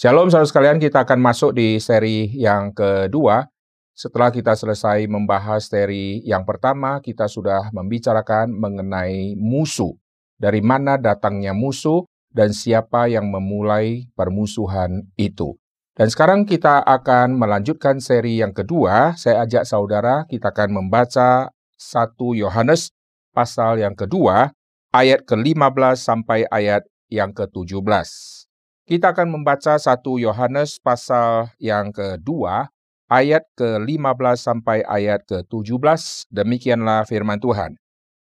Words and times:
Shalom 0.00 0.32
saudara 0.32 0.48
sekalian, 0.48 0.80
kita 0.80 1.04
akan 1.04 1.20
masuk 1.20 1.52
di 1.52 1.76
seri 1.76 2.32
yang 2.32 2.72
kedua. 2.72 3.44
Setelah 3.92 4.32
kita 4.32 4.56
selesai 4.56 5.04
membahas 5.04 5.68
seri 5.68 6.24
yang 6.24 6.48
pertama, 6.48 7.04
kita 7.04 7.28
sudah 7.28 7.68
membicarakan 7.68 8.48
mengenai 8.48 9.36
musuh. 9.36 9.92
Dari 10.40 10.64
mana 10.64 10.96
datangnya 10.96 11.52
musuh 11.52 12.08
dan 12.32 12.56
siapa 12.56 13.12
yang 13.12 13.28
memulai 13.28 14.08
permusuhan 14.16 15.04
itu. 15.20 15.60
Dan 15.92 16.08
sekarang 16.08 16.48
kita 16.48 16.80
akan 16.80 17.36
melanjutkan 17.36 18.00
seri 18.00 18.40
yang 18.40 18.56
kedua. 18.56 19.12
Saya 19.20 19.44
ajak 19.44 19.68
saudara, 19.68 20.24
kita 20.32 20.48
akan 20.48 20.80
membaca 20.80 21.52
1 21.76 22.40
Yohanes 22.40 22.88
pasal 23.36 23.84
yang 23.84 23.92
kedua, 23.92 24.48
ayat 24.96 25.28
ke-15 25.28 26.00
sampai 26.00 26.48
ayat 26.48 26.88
yang 27.12 27.36
ke-17. 27.36 28.39
Kita 28.88 29.12
akan 29.12 29.28
membaca 29.40 29.76
1 29.76 30.00
Yohanes 30.20 30.80
pasal 30.80 31.52
yang 31.60 31.92
kedua, 31.92 32.68
ayat 33.10 33.44
ke-15 33.58 34.36
sampai 34.38 34.86
ayat 34.86 35.26
ke-17. 35.26 36.30
Demikianlah 36.30 37.04
firman 37.04 37.42
Tuhan. 37.42 37.74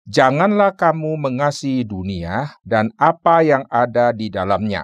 Janganlah 0.03 0.75
kamu 0.75 1.15
mengasihi 1.15 1.87
dunia 1.87 2.59
dan 2.67 2.91
apa 2.99 3.39
yang 3.39 3.63
ada 3.71 4.11
di 4.11 4.27
dalamnya. 4.27 4.83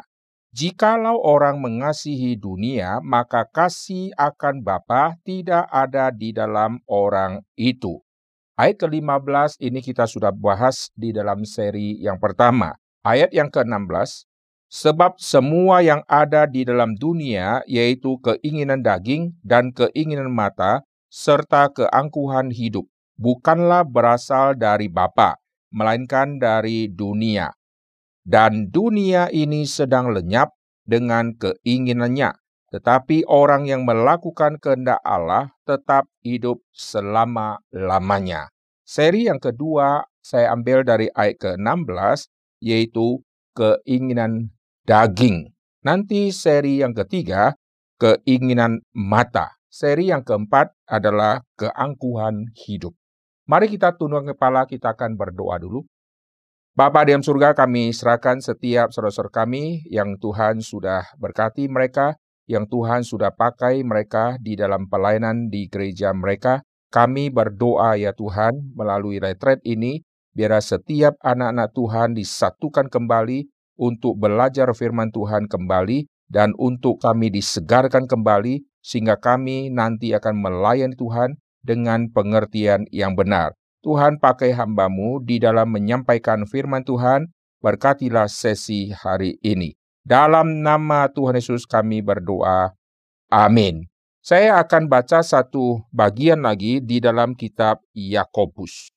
Jikalau 0.55 1.19
orang 1.21 1.59
mengasihi 1.59 2.39
dunia, 2.39 3.03
maka 3.03 3.45
kasih 3.45 4.15
akan 4.17 4.63
Bapa 4.63 5.19
tidak 5.21 5.67
ada 5.69 6.09
di 6.09 6.31
dalam 6.31 6.79
orang 6.87 7.43
itu. 7.59 7.99
Ayat 8.57 8.79
ke-15 8.79 9.59
ini 9.59 9.79
kita 9.83 10.07
sudah 10.07 10.31
bahas 10.31 10.89
di 10.97 11.11
dalam 11.15 11.45
seri 11.45 11.99
yang 11.99 12.17
pertama. 12.17 12.75
Ayat 13.03 13.31
yang 13.31 13.47
ke-16, 13.47 14.28
Sebab 14.69 15.17
semua 15.17 15.81
yang 15.81 16.05
ada 16.05 16.45
di 16.45 16.61
dalam 16.61 16.93
dunia, 16.93 17.65
yaitu 17.65 18.21
keinginan 18.21 18.85
daging 18.85 19.33
dan 19.41 19.73
keinginan 19.73 20.29
mata, 20.29 20.85
serta 21.09 21.73
keangkuhan 21.73 22.53
hidup, 22.53 22.85
bukanlah 23.17 23.81
berasal 23.81 24.53
dari 24.53 24.85
Bapa, 24.85 25.41
melainkan 25.73 26.37
dari 26.37 26.85
dunia. 26.85 27.49
Dan 28.21 28.69
dunia 28.69 29.33
ini 29.33 29.65
sedang 29.65 30.13
lenyap 30.13 30.53
dengan 30.85 31.33
keinginannya, 31.33 32.37
tetapi 32.69 33.25
orang 33.25 33.65
yang 33.65 33.89
melakukan 33.89 34.61
kehendak 34.61 35.01
Allah 35.01 35.49
tetap 35.65 36.05
hidup 36.21 36.61
selama-lamanya. 36.77 38.53
Seri 38.85 39.25
yang 39.25 39.41
kedua 39.41 40.05
saya 40.21 40.53
ambil 40.53 40.85
dari 40.85 41.09
ayat 41.17 41.41
ke-16, 41.41 42.29
yaitu 42.61 43.25
keinginan 43.57 44.53
daging. 44.89 45.53
Nanti 45.85 46.33
seri 46.33 46.81
yang 46.81 46.97
ketiga, 46.97 47.53
keinginan 48.01 48.81
mata. 48.97 49.53
Seri 49.69 50.09
yang 50.09 50.25
keempat 50.25 50.73
adalah 50.89 51.45
keangkuhan 51.53 52.49
hidup. 52.65 52.97
Mari 53.45 53.69
kita 53.69 53.93
tunduk 53.93 54.33
kepala, 54.33 54.65
kita 54.65 54.97
akan 54.97 55.13
berdoa 55.13 55.61
dulu. 55.61 55.85
Bapak 56.73 57.05
di 57.05 57.13
surga 57.13 57.53
kami 57.53 57.93
serahkan 57.93 58.41
setiap 58.41 58.89
saudara-saudara 58.89 59.45
kami 59.45 59.85
yang 59.93 60.17
Tuhan 60.17 60.65
sudah 60.65 61.05
berkati 61.21 61.69
mereka, 61.69 62.17
yang 62.49 62.65
Tuhan 62.65 63.05
sudah 63.05 63.29
pakai 63.29 63.85
mereka 63.85 64.41
di 64.41 64.57
dalam 64.57 64.89
pelayanan 64.89 65.53
di 65.53 65.69
gereja 65.69 66.15
mereka. 66.17 66.65
Kami 66.89 67.29
berdoa 67.29 67.93
ya 67.93 68.09
Tuhan 68.17 68.73
melalui 68.73 69.21
retret 69.21 69.61
ini, 69.61 70.01
biar 70.33 70.57
setiap 70.57 71.13
anak-anak 71.21 71.69
Tuhan 71.77 72.17
disatukan 72.17 72.89
kembali 72.89 73.45
untuk 73.79 74.19
belajar 74.19 74.67
firman 74.75 75.09
Tuhan 75.15 75.47
kembali 75.47 76.05
dan 76.27 76.51
untuk 76.59 76.99
kami 76.99 77.31
disegarkan 77.31 78.05
kembali 78.05 78.67
sehingga 78.83 79.15
kami 79.15 79.71
nanti 79.71 80.11
akan 80.11 80.35
melayani 80.35 80.99
Tuhan 80.99 81.39
dengan 81.63 82.11
pengertian 82.11 82.85
yang 82.91 83.15
benar. 83.15 83.55
Tuhan 83.79 84.19
pakai 84.19 84.51
hambamu 84.51 85.23
di 85.23 85.39
dalam 85.39 85.71
menyampaikan 85.71 86.43
firman 86.43 86.83
Tuhan, 86.83 87.31
berkatilah 87.63 88.27
sesi 88.27 88.91
hari 88.91 89.39
ini. 89.39 89.71
Dalam 90.03 90.59
nama 90.59 91.07
Tuhan 91.07 91.39
Yesus 91.39 91.63
kami 91.63 92.03
berdoa. 92.03 92.75
Amin. 93.31 93.87
Saya 94.19 94.59
akan 94.59 94.91
baca 94.91 95.23
satu 95.23 95.79
bagian 95.95 96.43
lagi 96.43 96.83
di 96.83 96.99
dalam 96.99 97.39
kitab 97.39 97.79
Yakobus. 97.95 98.91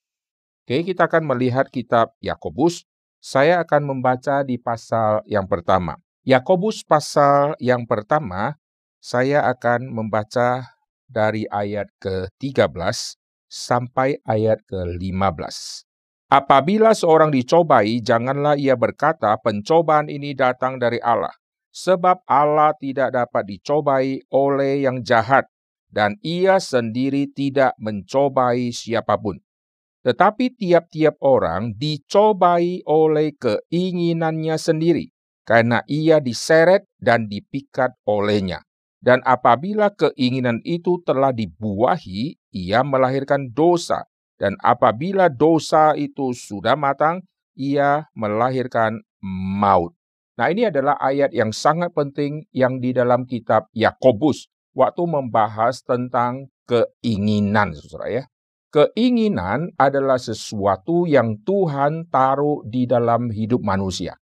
Oke, 0.67 0.83
kita 0.83 1.07
akan 1.07 1.31
melihat 1.31 1.71
kitab 1.71 2.15
Yakobus 2.19 2.83
saya 3.23 3.63
akan 3.63 3.87
membaca 3.87 4.43
di 4.43 4.59
pasal 4.59 5.23
yang 5.31 5.47
pertama. 5.47 5.95
Yakobus 6.27 6.83
pasal 6.83 7.55
yang 7.63 7.87
pertama, 7.87 8.59
saya 8.99 9.47
akan 9.47 9.95
membaca 9.95 10.75
dari 11.07 11.47
ayat 11.47 11.87
ke-13 12.03 12.67
sampai 13.47 14.19
ayat 14.27 14.59
ke-15. 14.67 15.87
Apabila 16.33 16.97
seorang 16.99 17.31
dicobai, 17.31 18.03
janganlah 18.03 18.59
ia 18.59 18.75
berkata, 18.75 19.39
"Pencobaan 19.39 20.11
ini 20.11 20.35
datang 20.35 20.83
dari 20.83 20.99
Allah." 20.99 21.35
Sebab 21.73 22.27
Allah 22.27 22.75
tidak 22.77 23.15
dapat 23.15 23.45
dicobai 23.49 24.21
oleh 24.33 24.85
yang 24.85 25.05
jahat, 25.05 25.49
dan 25.93 26.17
ia 26.25 26.57
sendiri 26.57 27.29
tidak 27.29 27.77
mencobai 27.77 28.73
siapa 28.73 29.17
pun. 29.21 29.41
Tetapi 30.03 30.59
tiap-tiap 30.59 31.23
orang 31.23 31.79
dicobai 31.79 32.83
oleh 32.91 33.39
keinginannya 33.39 34.59
sendiri, 34.59 35.07
karena 35.47 35.87
ia 35.87 36.19
diseret 36.19 36.91
dan 36.99 37.31
dipikat 37.31 37.95
olehnya. 38.03 38.67
Dan 39.03 39.23
apabila 39.27 39.95
keinginan 39.95 40.63
itu 40.63 41.03
telah 41.03 41.35
dibuahi, 41.35 42.39
ia 42.55 42.87
melahirkan 42.87 43.51
dosa. 43.51 44.07
Dan 44.39 44.59
apabila 44.63 45.31
dosa 45.31 45.95
itu 45.95 46.35
sudah 46.35 46.75
matang, 46.75 47.23
ia 47.55 48.07
melahirkan 48.15 49.03
maut. 49.23 49.95
Nah, 50.39 50.51
ini 50.51 50.67
adalah 50.67 50.99
ayat 50.99 51.31
yang 51.31 51.55
sangat 51.55 51.95
penting 51.95 52.47
yang 52.51 52.83
di 52.83 52.91
dalam 52.91 53.23
kitab 53.23 53.71
Yakobus 53.71 54.51
waktu 54.75 55.05
membahas 55.05 55.85
tentang 55.87 56.51
keinginan, 56.67 57.77
Saudara 57.77 58.09
ya. 58.09 58.25
Keinginan 58.73 59.77
adalah 59.77 60.17
sesuatu 60.17 61.05
yang 61.05 61.45
Tuhan 61.45 62.09
taruh 62.09 62.65
di 62.65 62.89
dalam 62.89 63.29
hidup 63.29 63.61
manusia. 63.61 64.17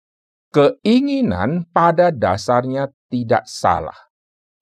Keinginan 0.54 1.66
pada 1.74 2.14
dasarnya 2.14 2.86
tidak 3.10 3.42
salah. 3.50 4.06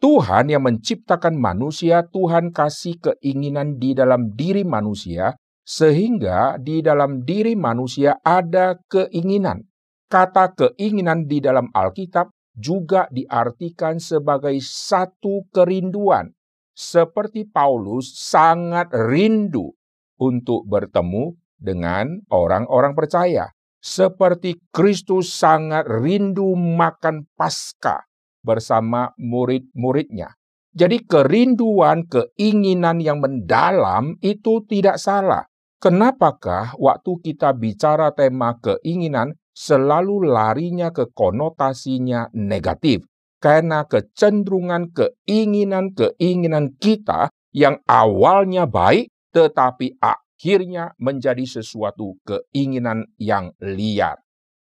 Tuhan 0.00 0.48
yang 0.48 0.64
menciptakan 0.64 1.36
manusia, 1.36 2.00
Tuhan 2.08 2.56
kasih 2.56 2.96
keinginan 2.96 3.76
di 3.76 3.92
dalam 3.92 4.32
diri 4.32 4.64
manusia, 4.64 5.36
sehingga 5.64 6.56
di 6.56 6.80
dalam 6.80 7.20
diri 7.20 7.52
manusia 7.52 8.16
ada 8.24 8.80
keinginan. 8.88 9.68
Kata 10.08 10.56
keinginan 10.56 11.28
di 11.28 11.44
dalam 11.44 11.68
Alkitab 11.72 12.32
juga 12.56 13.04
diartikan 13.12 14.00
sebagai 14.00 14.56
satu 14.64 15.44
kerinduan, 15.52 16.32
seperti 16.74 17.46
Paulus 17.46 18.18
sangat 18.18 18.90
rindu 18.90 19.70
untuk 20.18 20.66
bertemu 20.66 21.38
dengan 21.54 22.20
orang-orang 22.28 22.92
percaya. 22.92 23.48
Seperti 23.78 24.58
Kristus 24.72 25.30
sangat 25.30 25.86
rindu 25.86 26.56
makan 26.56 27.28
Paskah 27.36 28.02
bersama 28.42 29.12
murid-muridnya. 29.20 30.34
Jadi 30.74 31.06
kerinduan, 31.06 32.02
keinginan 32.10 32.98
yang 32.98 33.22
mendalam 33.22 34.18
itu 34.18 34.64
tidak 34.66 34.98
salah. 34.98 35.46
Kenapakah 35.78 36.74
waktu 36.80 37.12
kita 37.22 37.52
bicara 37.54 38.10
tema 38.16 38.56
keinginan 38.58 39.36
selalu 39.52 40.32
larinya 40.32 40.90
ke 40.90 41.12
konotasinya 41.12 42.32
negatif? 42.32 43.04
Karena 43.44 43.84
kecenderungan 43.84 44.88
keinginan-keinginan 44.96 46.80
kita 46.80 47.28
yang 47.52 47.76
awalnya 47.84 48.64
baik 48.64 49.12
tetapi 49.36 50.00
akhirnya 50.00 50.96
menjadi 50.96 51.44
sesuatu 51.44 52.16
keinginan 52.24 53.04
yang 53.20 53.52
liar. 53.60 54.16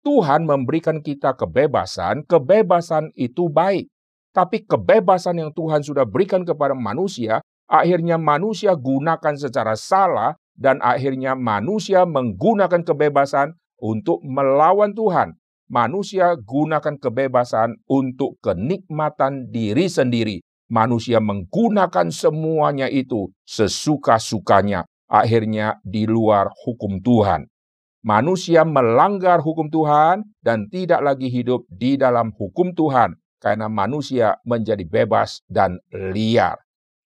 Tuhan 0.04 0.44
memberikan 0.44 1.00
kita 1.00 1.40
kebebasan, 1.40 2.28
kebebasan 2.28 3.16
itu 3.16 3.48
baik. 3.48 3.88
Tapi 4.36 4.68
kebebasan 4.68 5.40
yang 5.40 5.56
Tuhan 5.56 5.80
sudah 5.80 6.04
berikan 6.04 6.44
kepada 6.44 6.76
manusia, 6.76 7.40
akhirnya 7.72 8.20
manusia 8.20 8.76
gunakan 8.76 9.40
secara 9.40 9.80
salah 9.80 10.36
dan 10.52 10.84
akhirnya 10.84 11.34
manusia 11.34 12.04
menggunakan 12.04 12.84
kebebasan 12.84 13.56
untuk 13.80 14.20
melawan 14.20 14.92
Tuhan 14.92 15.40
manusia 15.70 16.34
gunakan 16.38 16.98
kebebasan 16.98 17.82
untuk 17.90 18.38
kenikmatan 18.42 19.50
diri 19.50 19.90
sendiri. 19.90 20.38
Manusia 20.66 21.22
menggunakan 21.22 22.10
semuanya 22.10 22.90
itu 22.90 23.30
sesuka-sukanya, 23.46 24.90
akhirnya 25.06 25.78
di 25.86 26.10
luar 26.10 26.50
hukum 26.66 26.98
Tuhan. 27.06 27.46
Manusia 28.06 28.66
melanggar 28.66 29.42
hukum 29.42 29.70
Tuhan 29.70 30.26
dan 30.42 30.70
tidak 30.70 31.02
lagi 31.06 31.30
hidup 31.30 31.66
di 31.70 31.98
dalam 31.98 32.34
hukum 32.34 32.74
Tuhan, 32.74 33.18
karena 33.38 33.70
manusia 33.70 34.38
menjadi 34.46 34.86
bebas 34.86 35.42
dan 35.46 35.78
liar. 35.94 36.58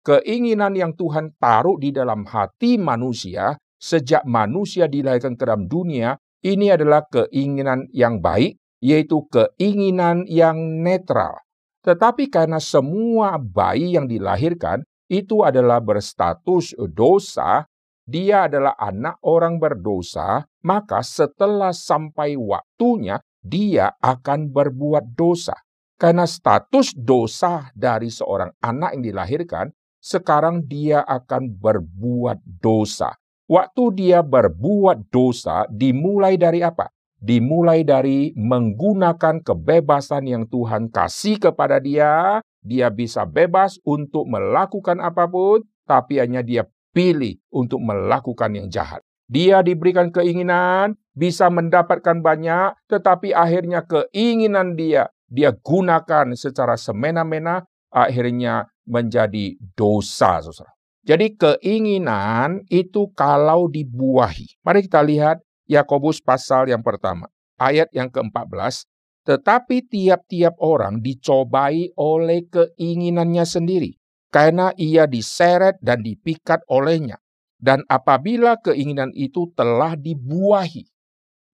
Keinginan 0.03 0.73
yang 0.73 0.93
Tuhan 0.97 1.37
taruh 1.37 1.77
di 1.77 1.93
dalam 1.93 2.25
hati 2.25 2.81
manusia 2.81 3.57
sejak 3.83 4.23
manusia 4.23 4.87
dilahirkan 4.87 5.35
ke 5.35 5.43
dalam 5.43 5.67
dunia, 5.67 6.15
ini 6.43 6.75
adalah 6.75 7.07
keinginan 7.07 7.87
yang 7.95 8.19
baik, 8.19 8.59
yaitu 8.83 9.23
keinginan 9.31 10.27
yang 10.27 10.83
netral. 10.83 11.39
Tetapi 11.83 12.31
karena 12.31 12.59
semua 12.59 13.39
bayi 13.39 13.95
yang 13.95 14.07
dilahirkan 14.07 14.83
itu 15.07 15.43
adalah 15.43 15.79
berstatus 15.79 16.75
dosa, 16.91 17.67
dia 18.03 18.51
adalah 18.51 18.75
anak 18.79 19.23
orang 19.23 19.63
berdosa, 19.63 20.43
maka 20.67 21.03
setelah 21.07 21.71
sampai 21.71 22.35
waktunya 22.35 23.23
dia 23.43 23.95
akan 24.03 24.51
berbuat 24.51 25.15
dosa. 25.15 25.55
Karena 25.99 26.27
status 26.27 26.99
dosa 26.99 27.71
dari 27.79 28.11
seorang 28.11 28.51
anak 28.59 28.99
yang 28.99 29.05
dilahirkan, 29.07 29.67
sekarang 30.03 30.67
dia 30.67 31.07
akan 31.07 31.55
berbuat 31.63 32.43
dosa. 32.43 33.15
Waktu 33.51 33.85
dia 33.99 34.21
berbuat 34.23 35.11
dosa 35.11 35.67
dimulai 35.69 36.39
dari 36.39 36.63
apa? 36.63 36.91
Dimulai 37.23 37.87
dari 37.87 38.35
menggunakan 38.35 39.43
kebebasan 39.43 40.27
yang 40.27 40.45
Tuhan 40.51 40.91
kasih 40.91 41.39
kepada 41.39 41.79
dia. 41.79 42.43
Dia 42.63 42.91
bisa 42.91 43.27
bebas 43.27 43.79
untuk 43.83 44.27
melakukan 44.31 45.03
apa 45.03 45.27
pun, 45.27 45.67
tapi 45.87 46.23
hanya 46.23 46.43
dia 46.43 46.67
pilih 46.95 47.39
untuk 47.51 47.83
melakukan 47.83 48.55
yang 48.55 48.67
jahat. 48.71 49.03
Dia 49.27 49.63
diberikan 49.63 50.15
keinginan, 50.15 50.95
bisa 51.15 51.51
mendapatkan 51.51 52.23
banyak, 52.23 52.79
tetapi 52.87 53.35
akhirnya 53.35 53.83
keinginan 53.83 54.79
dia 54.79 55.11
dia 55.33 55.49
gunakan 55.57 56.37
secara 56.37 56.77
semena-mena, 56.77 57.65
akhirnya 57.89 58.69
menjadi 58.85 59.57
dosa, 59.73 60.45
saudara. 60.45 60.77
Jadi 61.03 61.35
keinginan 61.35 62.63
itu 62.71 63.11
kalau 63.19 63.67
dibuahi. 63.67 64.63
Mari 64.63 64.87
kita 64.87 65.03
lihat 65.03 65.43
Yakobus 65.67 66.23
pasal 66.23 66.71
yang 66.71 66.83
pertama, 66.87 67.27
ayat 67.59 67.91
yang 67.91 68.07
ke-14. 68.07 68.87
Tetapi 69.23 69.87
tiap-tiap 69.87 70.59
orang 70.59 70.99
dicobai 71.03 71.95
oleh 71.95 72.47
keinginannya 72.51 73.47
sendiri, 73.47 73.95
karena 74.31 74.75
ia 74.79 75.07
diseret 75.07 75.79
dan 75.83 76.03
dipikat 76.03 76.63
olehnya. 76.71 77.19
Dan 77.63 77.87
apabila 77.87 78.59
keinginan 78.59 79.15
itu 79.15 79.51
telah 79.55 79.95
dibuahi. 79.95 80.83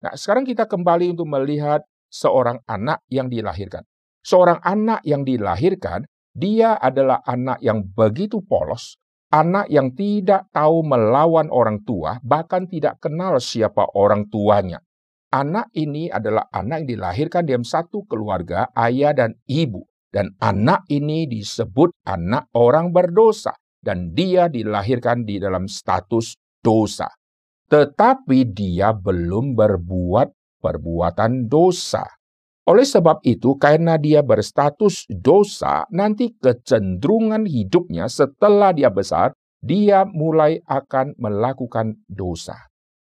Nah, 0.01 0.17
sekarang 0.17 0.49
kita 0.49 0.65
kembali 0.65 1.13
untuk 1.13 1.29
melihat 1.29 1.85
seorang 2.09 2.57
anak 2.65 3.05
yang 3.13 3.29
dilahirkan. 3.29 3.85
Seorang 4.25 4.57
anak 4.65 5.05
yang 5.05 5.21
dilahirkan, 5.21 6.09
dia 6.33 6.73
adalah 6.81 7.21
anak 7.29 7.61
yang 7.61 7.85
begitu 7.85 8.41
polos, 8.41 8.97
anak 9.29 9.69
yang 9.69 9.93
tidak 9.93 10.49
tahu 10.49 10.81
melawan 10.85 11.47
orang 11.53 11.81
tua, 11.85 12.17
bahkan 12.25 12.65
tidak 12.65 12.97
kenal 13.01 13.37
siapa 13.37 13.85
orang 13.93 14.29
tuanya. 14.29 14.81
Anak 15.29 15.69
ini 15.77 16.09
adalah 16.09 16.49
anak 16.49 16.85
yang 16.85 16.89
dilahirkan 16.97 17.45
dalam 17.45 17.61
satu 17.61 18.01
keluarga, 18.09 18.65
ayah 18.73 19.13
dan 19.13 19.37
ibu. 19.45 19.85
Dan 20.09 20.33
anak 20.41 20.89
ini 20.89 21.29
disebut 21.29 21.93
anak 22.09 22.49
orang 22.57 22.89
berdosa. 22.89 23.53
Dan 23.77 24.11
dia 24.11 24.49
dilahirkan 24.49 25.23
di 25.23 25.37
dalam 25.37 25.69
status 25.69 26.33
dosa. 26.65 27.07
Tetapi 27.69 28.39
dia 28.49 28.89
belum 28.91 29.53
berbuat 29.53 30.59
perbuatan 30.59 31.45
dosa. 31.45 32.18
Oleh 32.67 32.85
sebab 32.85 33.23
itu, 33.25 33.55
karena 33.55 33.95
dia 33.95 34.21
berstatus 34.21 35.07
dosa, 35.09 35.87
nanti 35.89 36.35
kecenderungan 36.37 37.47
hidupnya 37.47 38.05
setelah 38.11 38.75
dia 38.75 38.93
besar, 38.93 39.33
dia 39.59 40.07
mulai 40.07 40.59
akan 40.63 41.15
melakukan 41.19 41.99
dosa. 42.07 42.55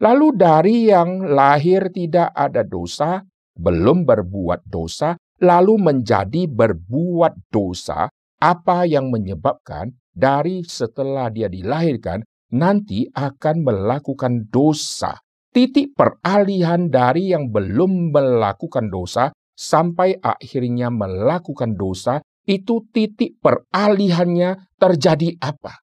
Lalu 0.04 0.28
dari 0.36 0.78
yang 0.92 1.24
lahir 1.32 1.88
tidak 1.94 2.34
ada 2.36 2.68
dosa, 2.68 3.24
belum 3.56 4.04
berbuat 4.04 4.68
dosa, 4.68 5.16
lalu 5.40 5.80
menjadi 5.80 6.50
berbuat 6.50 7.48
dosa, 7.54 8.12
apa 8.44 8.84
yang 8.84 9.08
menyebabkan 9.08 9.96
dari 10.12 10.68
setelah 10.68 11.32
dia 11.32 11.48
dilahirkan, 11.48 12.20
nanti 12.52 13.08
akan 13.16 13.64
melakukan 13.64 14.52
dosa 14.52 15.23
titik 15.54 15.94
peralihan 15.94 16.90
dari 16.90 17.32
yang 17.32 17.54
belum 17.54 18.12
melakukan 18.12 18.90
dosa 18.90 19.30
sampai 19.54 20.18
akhirnya 20.18 20.90
melakukan 20.90 21.78
dosa, 21.78 22.20
itu 22.44 22.84
titik 22.92 23.40
peralihannya 23.40 24.76
terjadi 24.76 25.38
apa? 25.40 25.80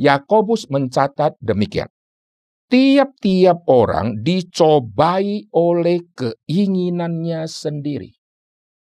Yakobus 0.00 0.66
mencatat 0.72 1.36
demikian. 1.38 1.86
Tiap-tiap 2.70 3.66
orang 3.66 4.22
dicobai 4.22 5.44
oleh 5.52 6.00
keinginannya 6.14 7.44
sendiri. 7.44 8.14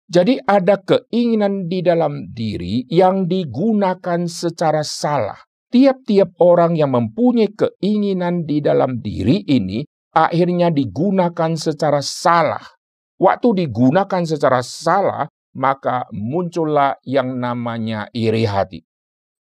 Jadi 0.10 0.42
ada 0.42 0.82
keinginan 0.82 1.70
di 1.70 1.86
dalam 1.86 2.34
diri 2.34 2.86
yang 2.90 3.30
digunakan 3.30 4.26
secara 4.26 4.82
salah. 4.82 5.38
Tiap-tiap 5.70 6.42
orang 6.42 6.74
yang 6.74 6.98
mempunyai 6.98 7.54
keinginan 7.54 8.42
di 8.50 8.58
dalam 8.58 8.98
diri 9.06 9.46
ini 9.46 9.86
akhirnya 10.28 10.68
digunakan 10.74 11.56
secara 11.56 12.04
salah. 12.04 12.64
Waktu 13.20 13.68
digunakan 13.68 14.24
secara 14.28 14.60
salah, 14.60 15.28
maka 15.56 16.08
muncullah 16.12 17.00
yang 17.08 17.40
namanya 17.40 18.12
iri 18.12 18.44
hati. 18.44 18.84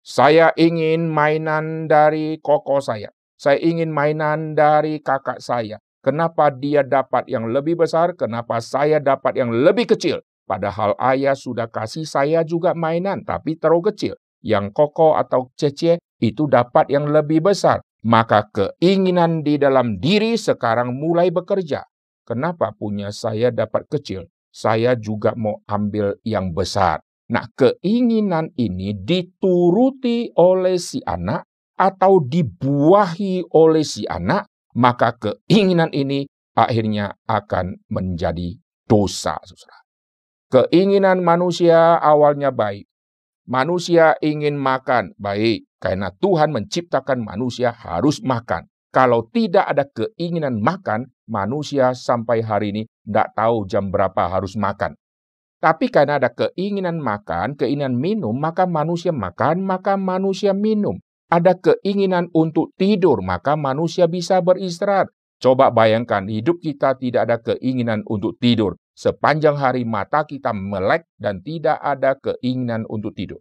Saya 0.05 0.53
ingin 0.57 1.09
mainan 1.09 1.85
dari 1.85 2.41
koko 2.41 2.81
saya. 2.81 3.13
Saya 3.37 3.61
ingin 3.61 3.93
mainan 3.93 4.57
dari 4.57 5.05
kakak 5.05 5.41
saya. 5.41 5.77
Kenapa 6.01 6.49
dia 6.49 6.81
dapat 6.81 7.29
yang 7.29 7.53
lebih 7.53 7.77
besar? 7.77 8.17
Kenapa 8.17 8.59
saya 8.65 9.05
dapat 9.05 9.37
yang 9.37 9.53
lebih 9.53 9.95
kecil? 9.95 10.25
Padahal 10.49 10.97
ayah 11.13 11.37
sudah 11.37 11.69
kasih 11.69 12.09
saya 12.09 12.41
juga 12.41 12.73
mainan, 12.73 13.21
tapi 13.21 13.61
terlalu 13.61 13.93
kecil. 13.93 14.15
Yang 14.41 14.73
koko 14.73 15.13
atau 15.21 15.53
cece 15.61 16.01
itu 16.25 16.49
dapat 16.49 16.89
yang 16.89 17.05
lebih 17.13 17.45
besar 17.45 17.85
maka 18.05 18.47
keinginan 18.51 19.43
di 19.43 19.59
dalam 19.59 19.99
diri 19.99 20.39
sekarang 20.39 20.95
mulai 20.95 21.35
bekerja. 21.35 21.83
Kenapa 22.23 22.77
punya 22.77 23.09
saya 23.09 23.49
dapat 23.49 23.89
kecil? 23.89 24.29
Saya 24.53 24.97
juga 24.97 25.33
mau 25.37 25.65
ambil 25.65 26.17
yang 26.25 26.53
besar. 26.53 27.01
Nah, 27.29 27.45
keinginan 27.53 28.53
ini 28.57 28.97
dituruti 28.97 30.33
oleh 30.37 30.81
si 30.81 31.05
anak 31.05 31.45
atau 31.77 32.25
dibuahi 32.25 33.45
oleh 33.53 33.85
si 33.85 34.09
anak, 34.09 34.49
maka 34.77 35.13
keinginan 35.21 35.93
ini 35.93 36.25
akhirnya 36.57 37.13
akan 37.29 37.85
menjadi 37.93 38.57
dosa. 38.89 39.37
Keinginan 40.49 41.21
manusia 41.21 42.01
awalnya 42.01 42.49
baik. 42.49 42.89
Manusia 43.45 44.17
ingin 44.25 44.57
makan, 44.57 45.13
baik. 45.21 45.68
Karena 45.79 46.11
Tuhan 46.11 46.51
menciptakan 46.51 47.23
manusia 47.23 47.71
harus 47.71 48.19
makan. 48.23 48.67
Kalau 48.91 49.31
tidak 49.31 49.69
ada 49.69 49.85
keinginan 49.87 50.59
makan, 50.59 51.15
manusia 51.31 51.95
sampai 51.95 52.43
hari 52.43 52.75
ini 52.75 52.83
tidak 53.07 53.31
tahu 53.39 53.69
jam 53.69 53.95
berapa 53.95 54.27
harus 54.27 54.59
makan. 54.59 54.99
Tapi 55.59 55.91
karena 55.91 56.23
ada 56.23 56.31
keinginan 56.31 57.03
makan, 57.03 57.59
keinginan 57.59 57.99
minum, 57.99 58.35
maka 58.35 58.67
manusia 58.67 59.11
makan, 59.11 59.63
maka 59.67 59.99
manusia 59.99 60.55
minum. 60.55 61.03
Ada 61.29 61.59
keinginan 61.59 62.31
untuk 62.33 62.73
tidur, 62.79 63.21
maka 63.21 63.59
manusia 63.59 64.09
bisa 64.09 64.39
beristirahat. 64.41 65.11
Coba 65.39 65.71
bayangkan, 65.71 66.27
hidup 66.27 66.59
kita 66.59 66.99
tidak 66.99 67.23
ada 67.29 67.37
keinginan 67.39 68.03
untuk 68.07 68.35
tidur. 68.43 68.75
Sepanjang 68.99 69.55
hari 69.55 69.87
mata 69.87 70.27
kita 70.27 70.51
melek 70.51 71.07
dan 71.15 71.39
tidak 71.45 71.79
ada 71.79 72.19
keinginan 72.19 72.83
untuk 72.91 73.15
tidur. 73.15 73.39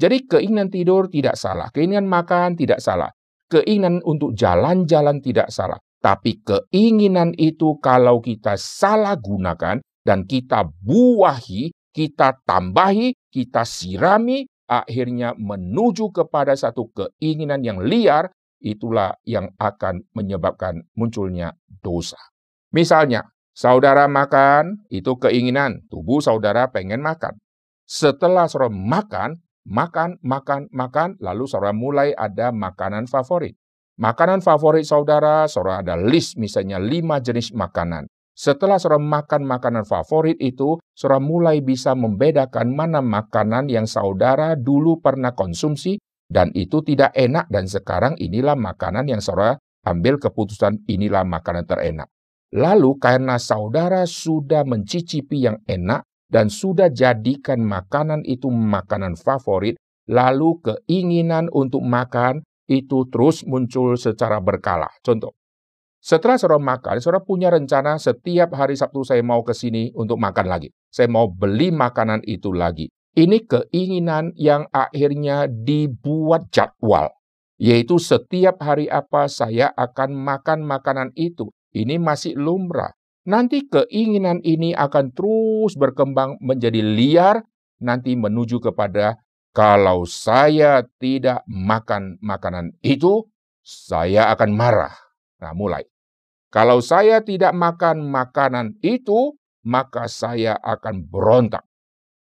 Jadi 0.00 0.24
keinginan 0.24 0.72
tidur 0.72 1.12
tidak 1.12 1.36
salah, 1.36 1.68
keinginan 1.68 2.08
makan 2.08 2.56
tidak 2.56 2.80
salah, 2.80 3.12
keinginan 3.52 4.00
untuk 4.00 4.32
jalan-jalan 4.32 5.20
tidak 5.20 5.52
salah. 5.52 5.76
Tapi 6.00 6.40
keinginan 6.40 7.36
itu 7.36 7.76
kalau 7.84 8.24
kita 8.24 8.56
salah 8.56 9.20
gunakan 9.20 9.84
dan 10.00 10.24
kita 10.24 10.64
buahi, 10.80 11.68
kita 11.92 12.40
tambahi, 12.48 13.12
kita 13.28 13.68
sirami, 13.68 14.48
akhirnya 14.64 15.36
menuju 15.36 16.08
kepada 16.16 16.56
satu 16.56 16.88
keinginan 16.96 17.60
yang 17.60 17.84
liar, 17.84 18.32
itulah 18.64 19.12
yang 19.28 19.52
akan 19.60 20.08
menyebabkan 20.16 20.80
munculnya 20.96 21.52
dosa. 21.84 22.16
Misalnya, 22.72 23.28
saudara 23.52 24.08
makan, 24.08 24.88
itu 24.88 25.12
keinginan, 25.20 25.84
tubuh 25.92 26.24
saudara 26.24 26.72
pengen 26.72 27.04
makan. 27.04 27.36
Setelah 27.84 28.48
saudara 28.48 28.72
makan, 28.72 29.42
makan, 29.68 30.16
makan, 30.24 30.70
makan, 30.72 31.18
lalu 31.20 31.44
saudara 31.44 31.74
mulai 31.74 32.14
ada 32.16 32.54
makanan 32.54 33.10
favorit. 33.10 33.56
Makanan 34.00 34.40
favorit 34.40 34.88
saudara, 34.88 35.44
saudara 35.44 35.84
ada 35.84 35.94
list 36.00 36.40
misalnya 36.40 36.80
lima 36.80 37.20
jenis 37.20 37.52
makanan. 37.52 38.08
Setelah 38.32 38.80
saudara 38.80 39.02
makan 39.02 39.44
makanan 39.44 39.84
favorit 39.84 40.40
itu, 40.40 40.80
saudara 40.96 41.20
mulai 41.20 41.60
bisa 41.60 41.92
membedakan 41.92 42.72
mana 42.72 43.04
makanan 43.04 43.68
yang 43.68 43.84
saudara 43.84 44.56
dulu 44.56 45.04
pernah 45.04 45.36
konsumsi 45.36 46.00
dan 46.30 46.48
itu 46.56 46.80
tidak 46.80 47.12
enak 47.12 47.50
dan 47.52 47.68
sekarang 47.68 48.16
inilah 48.16 48.56
makanan 48.56 49.04
yang 49.04 49.20
saudara 49.20 49.60
ambil 49.84 50.16
keputusan 50.16 50.88
inilah 50.88 51.26
makanan 51.28 51.68
terenak. 51.68 52.08
Lalu 52.50 52.98
karena 52.98 53.38
saudara 53.38 54.08
sudah 54.08 54.66
mencicipi 54.66 55.46
yang 55.46 55.62
enak 55.70 56.02
dan 56.30 56.46
sudah 56.48 56.88
jadikan 56.88 57.60
makanan 57.60 58.22
itu 58.22 58.46
makanan 58.48 59.18
favorit, 59.18 59.76
lalu 60.06 60.62
keinginan 60.62 61.50
untuk 61.50 61.82
makan 61.82 62.46
itu 62.70 63.04
terus 63.10 63.42
muncul 63.42 63.98
secara 63.98 64.38
berkala. 64.38 64.86
Contoh, 65.02 65.34
setelah 66.00 66.40
saudara 66.40 66.62
makan, 66.62 66.96
saudara 67.02 67.20
punya 67.20 67.52
rencana 67.52 68.00
setiap 68.00 68.56
hari 68.56 68.72
Sabtu 68.72 69.04
saya 69.04 69.20
mau 69.20 69.44
ke 69.44 69.52
sini 69.52 69.92
untuk 69.92 70.16
makan 70.16 70.48
lagi. 70.48 70.72
Saya 70.88 71.12
mau 71.12 71.28
beli 71.28 71.68
makanan 71.74 72.24
itu 72.24 72.56
lagi. 72.56 72.88
Ini 73.12 73.44
keinginan 73.44 74.32
yang 74.38 74.64
akhirnya 74.72 75.50
dibuat 75.50 76.48
jadwal. 76.54 77.10
Yaitu 77.60 78.00
setiap 78.00 78.62
hari 78.64 78.88
apa 78.88 79.28
saya 79.28 79.76
akan 79.76 80.16
makan 80.16 80.64
makanan 80.64 81.12
itu. 81.18 81.52
Ini 81.76 82.00
masih 82.00 82.32
lumrah. 82.32 82.96
Nanti 83.28 83.68
keinginan 83.68 84.40
ini 84.40 84.72
akan 84.72 85.12
terus 85.12 85.76
berkembang 85.76 86.40
menjadi 86.40 86.80
liar, 86.80 87.44
nanti 87.80 88.16
menuju 88.16 88.60
kepada 88.64 89.20
kalau 89.50 90.06
saya 90.06 90.86
tidak 91.02 91.42
makan 91.50 92.16
makanan 92.22 92.78
itu, 92.86 93.26
saya 93.60 94.30
akan 94.30 94.50
marah. 94.54 94.94
Nah, 95.42 95.52
mulai. 95.52 95.82
Kalau 96.54 96.78
saya 96.78 97.22
tidak 97.22 97.50
makan 97.54 98.06
makanan 98.10 98.78
itu, 98.82 99.34
maka 99.66 100.06
saya 100.06 100.54
akan 100.58 101.06
berontak. 101.06 101.66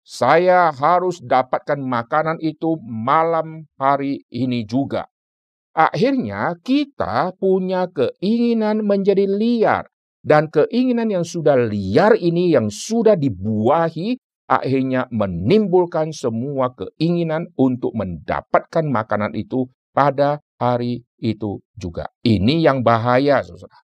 Saya 0.05 0.69
harus 0.69 1.23
dapatkan 1.25 1.81
makanan 1.81 2.37
itu 2.45 2.77
malam 2.85 3.65
hari 3.81 4.27
ini 4.29 4.69
juga. 4.69 5.09
Akhirnya 5.75 6.55
kita 6.61 7.35
punya 7.41 7.89
keinginan 7.89 8.85
menjadi 8.85 9.25
liar. 9.25 9.94
Dan 10.25 10.49
keinginan 10.49 11.13
yang 11.13 11.21
sudah 11.21 11.53
liar 11.53 12.17
ini 12.17 12.57
yang 12.57 12.73
sudah 12.73 13.13
dibuahi 13.13 14.17
akhirnya 14.49 15.05
menimbulkan 15.13 16.17
semua 16.17 16.73
keinginan 16.73 17.53
untuk 17.61 17.93
mendapatkan 17.93 18.89
makanan 18.89 19.37
itu 19.37 19.69
pada 19.93 20.41
hari 20.57 21.05
itu 21.21 21.61
juga. 21.77 22.09
Ini 22.25 22.65
yang 22.65 22.81
bahaya, 22.81 23.45
saudara. 23.45 23.85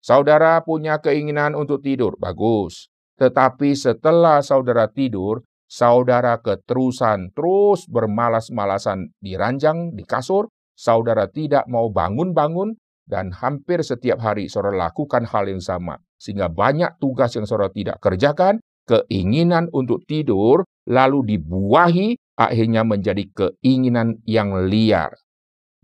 Saudara 0.00 0.52
punya 0.64 1.00
keinginan 1.00 1.56
untuk 1.56 1.80
tidur, 1.80 2.16
bagus. 2.16 2.88
Tetapi 3.16 3.72
setelah 3.72 4.44
saudara 4.44 4.88
tidur, 4.88 5.44
saudara 5.64 6.40
keterusan 6.40 7.32
terus 7.32 7.88
bermalas-malasan 7.88 9.16
di 9.16 9.32
ranjang, 9.36 9.96
di 9.96 10.04
kasur, 10.04 10.48
saudara 10.76 11.30
tidak 11.30 11.64
mau 11.70 11.88
bangun-bangun, 11.88 12.76
dan 13.04 13.32
hampir 13.32 13.84
setiap 13.84 14.20
hari 14.20 14.48
saudara 14.48 14.88
lakukan 14.88 15.28
hal 15.28 15.48
yang 15.48 15.60
sama. 15.60 16.00
Sehingga 16.16 16.48
banyak 16.48 16.96
tugas 17.00 17.36
yang 17.36 17.44
saudara 17.44 17.68
tidak 17.68 18.00
kerjakan, 18.00 18.60
keinginan 18.88 19.68
untuk 19.72 20.04
tidur, 20.08 20.64
lalu 20.88 21.36
dibuahi, 21.36 22.16
akhirnya 22.36 22.82
menjadi 22.84 23.24
keinginan 23.32 24.20
yang 24.24 24.68
liar. 24.68 25.12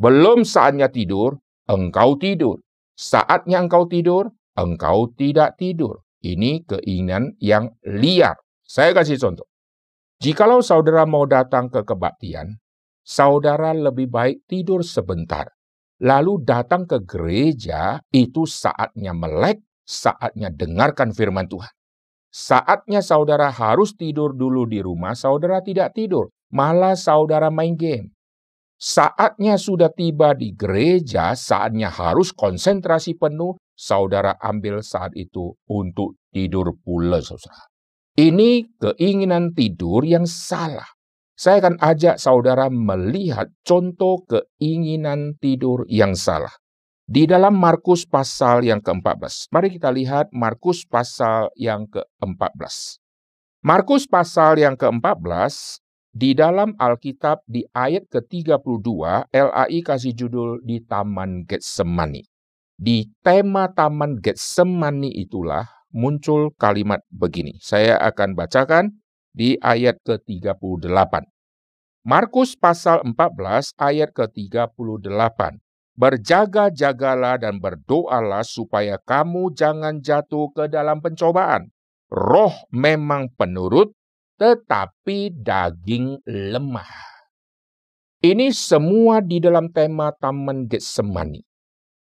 Belum 0.00 0.48
saatnya 0.48 0.88
tidur, 0.88 1.36
engkau 1.68 2.16
tidur. 2.16 2.60
Saatnya 2.96 3.60
engkau 3.60 3.84
tidur, 3.88 4.32
engkau 4.56 5.12
tidak 5.16 5.56
tidur. 5.60 6.04
Ini 6.20 6.68
keinginan 6.68 7.36
yang 7.40 7.72
liar. 7.84 8.36
Saya 8.64 8.92
kasih 8.92 9.16
contoh. 9.16 9.48
Jikalau 10.20 10.60
saudara 10.60 11.08
mau 11.08 11.24
datang 11.24 11.72
ke 11.72 11.80
kebaktian, 11.80 12.60
saudara 13.00 13.72
lebih 13.72 14.12
baik 14.12 14.44
tidur 14.44 14.84
sebentar. 14.84 15.48
Lalu 16.00 16.40
datang 16.48 16.88
ke 16.88 17.04
gereja, 17.04 18.00
itu 18.08 18.48
saatnya 18.48 19.12
melek, 19.12 19.60
saatnya 19.84 20.48
dengarkan 20.48 21.12
firman 21.12 21.44
Tuhan. 21.44 21.72
Saatnya 22.30 23.04
saudara 23.04 23.50
harus 23.50 23.92
tidur 23.92 24.32
dulu 24.32 24.64
di 24.64 24.80
rumah, 24.80 25.12
saudara 25.12 25.60
tidak 25.60 25.92
tidur. 25.92 26.32
Malah 26.54 26.96
saudara 26.96 27.52
main 27.52 27.76
game. 27.76 28.14
Saatnya 28.80 29.60
sudah 29.60 29.92
tiba 29.92 30.32
di 30.32 30.56
gereja, 30.56 31.36
saatnya 31.36 31.92
harus 31.92 32.32
konsentrasi 32.32 33.20
penuh, 33.20 33.60
saudara 33.76 34.40
ambil 34.40 34.80
saat 34.80 35.12
itu 35.20 35.52
untuk 35.68 36.16
tidur 36.32 36.72
pula, 36.80 37.20
saudara. 37.20 37.68
Ini 38.16 38.72
keinginan 38.80 39.52
tidur 39.52 40.00
yang 40.08 40.24
salah. 40.24 40.88
Saya 41.40 41.64
akan 41.64 41.80
ajak 41.80 42.20
saudara 42.20 42.68
melihat 42.68 43.48
contoh 43.64 44.20
keinginan 44.28 45.40
tidur 45.40 45.88
yang 45.88 46.12
salah. 46.12 46.52
Di 47.08 47.24
dalam 47.24 47.56
Markus 47.56 48.04
pasal 48.04 48.60
yang 48.60 48.84
ke-14. 48.84 49.48
Mari 49.48 49.72
kita 49.72 49.88
lihat 49.88 50.28
Markus 50.36 50.84
pasal 50.84 51.48
yang 51.56 51.88
ke-14. 51.88 53.00
Markus 53.64 54.04
pasal 54.04 54.60
yang 54.60 54.76
ke-14 54.76 55.80
di 56.12 56.36
dalam 56.36 56.76
Alkitab 56.76 57.40
di 57.48 57.64
ayat 57.72 58.04
ke-32, 58.12 58.84
LAI 59.32 59.80
kasih 59.80 60.12
judul 60.12 60.60
di 60.60 60.84
Taman 60.84 61.48
Getsemani. 61.48 62.20
Di 62.76 63.08
tema 63.24 63.72
Taman 63.72 64.20
Getsemani 64.20 65.08
itulah 65.16 65.64
muncul 65.88 66.52
kalimat 66.60 67.00
begini. 67.08 67.56
Saya 67.64 67.96
akan 67.96 68.36
bacakan 68.36 68.99
di 69.30 69.56
ayat 69.60 69.98
ke-38. 70.04 71.26
Markus 72.06 72.56
pasal 72.56 73.04
14 73.04 73.76
ayat 73.76 74.10
ke-38. 74.16 75.60
Berjaga-jagalah 76.00 77.36
dan 77.36 77.60
berdoalah 77.60 78.40
supaya 78.40 78.96
kamu 79.04 79.52
jangan 79.52 80.00
jatuh 80.00 80.48
ke 80.56 80.64
dalam 80.72 81.04
pencobaan. 81.04 81.68
Roh 82.08 82.56
memang 82.72 83.30
penurut, 83.36 83.92
tetapi 84.40 85.36
daging 85.44 86.24
lemah. 86.24 86.88
Ini 88.20 88.52
semua 88.52 89.24
di 89.24 89.40
dalam 89.40 89.72
tema 89.72 90.12
Taman 90.12 90.68
Getsemani. 90.68 91.40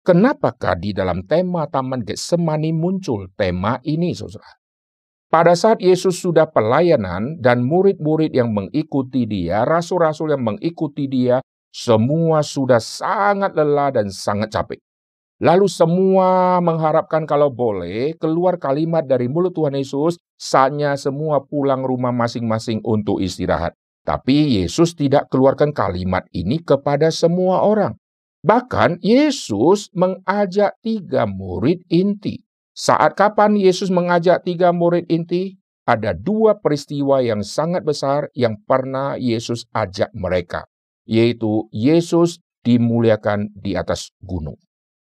Kenapakah 0.02 0.78
di 0.78 0.90
dalam 0.90 1.22
tema 1.26 1.66
Taman 1.70 2.02
Getsemani 2.02 2.74
muncul 2.74 3.30
tema 3.38 3.78
ini, 3.86 4.14
saudara? 4.14 4.57
Pada 5.28 5.52
saat 5.52 5.84
Yesus 5.84 6.24
sudah 6.24 6.48
pelayanan 6.48 7.36
dan 7.36 7.60
murid-murid 7.60 8.32
yang 8.32 8.48
mengikuti 8.48 9.28
dia, 9.28 9.60
rasul-rasul 9.68 10.32
yang 10.32 10.40
mengikuti 10.40 11.04
dia, 11.04 11.44
semua 11.68 12.40
sudah 12.40 12.80
sangat 12.80 13.52
lelah 13.52 13.92
dan 13.92 14.08
sangat 14.08 14.48
capek. 14.48 14.80
Lalu 15.44 15.68
semua 15.68 16.58
mengharapkan 16.64 17.28
kalau 17.28 17.52
boleh 17.52 18.16
keluar 18.16 18.56
kalimat 18.56 19.04
dari 19.04 19.28
mulut 19.28 19.52
Tuhan 19.52 19.76
Yesus, 19.76 20.16
saatnya 20.40 20.96
semua 20.96 21.44
pulang 21.44 21.84
rumah 21.84 22.10
masing-masing 22.10 22.80
untuk 22.80 23.20
istirahat. 23.20 23.76
Tapi 24.08 24.64
Yesus 24.64 24.96
tidak 24.96 25.28
keluarkan 25.28 25.76
kalimat 25.76 26.24
ini 26.32 26.56
kepada 26.64 27.12
semua 27.12 27.68
orang. 27.68 28.00
Bahkan 28.48 29.04
Yesus 29.04 29.92
mengajak 29.92 30.80
tiga 30.80 31.28
murid 31.28 31.84
inti. 31.92 32.47
Saat 32.78 33.18
kapan 33.18 33.58
Yesus 33.58 33.90
mengajak 33.90 34.46
tiga 34.46 34.70
murid 34.70 35.10
inti? 35.10 35.58
Ada 35.82 36.14
dua 36.14 36.62
peristiwa 36.62 37.18
yang 37.18 37.42
sangat 37.42 37.82
besar 37.82 38.30
yang 38.38 38.54
pernah 38.54 39.18
Yesus 39.18 39.66
ajak 39.74 40.14
mereka, 40.14 40.62
yaitu 41.02 41.66
Yesus 41.74 42.38
dimuliakan 42.62 43.50
di 43.50 43.74
atas 43.74 44.14
gunung. 44.22 44.54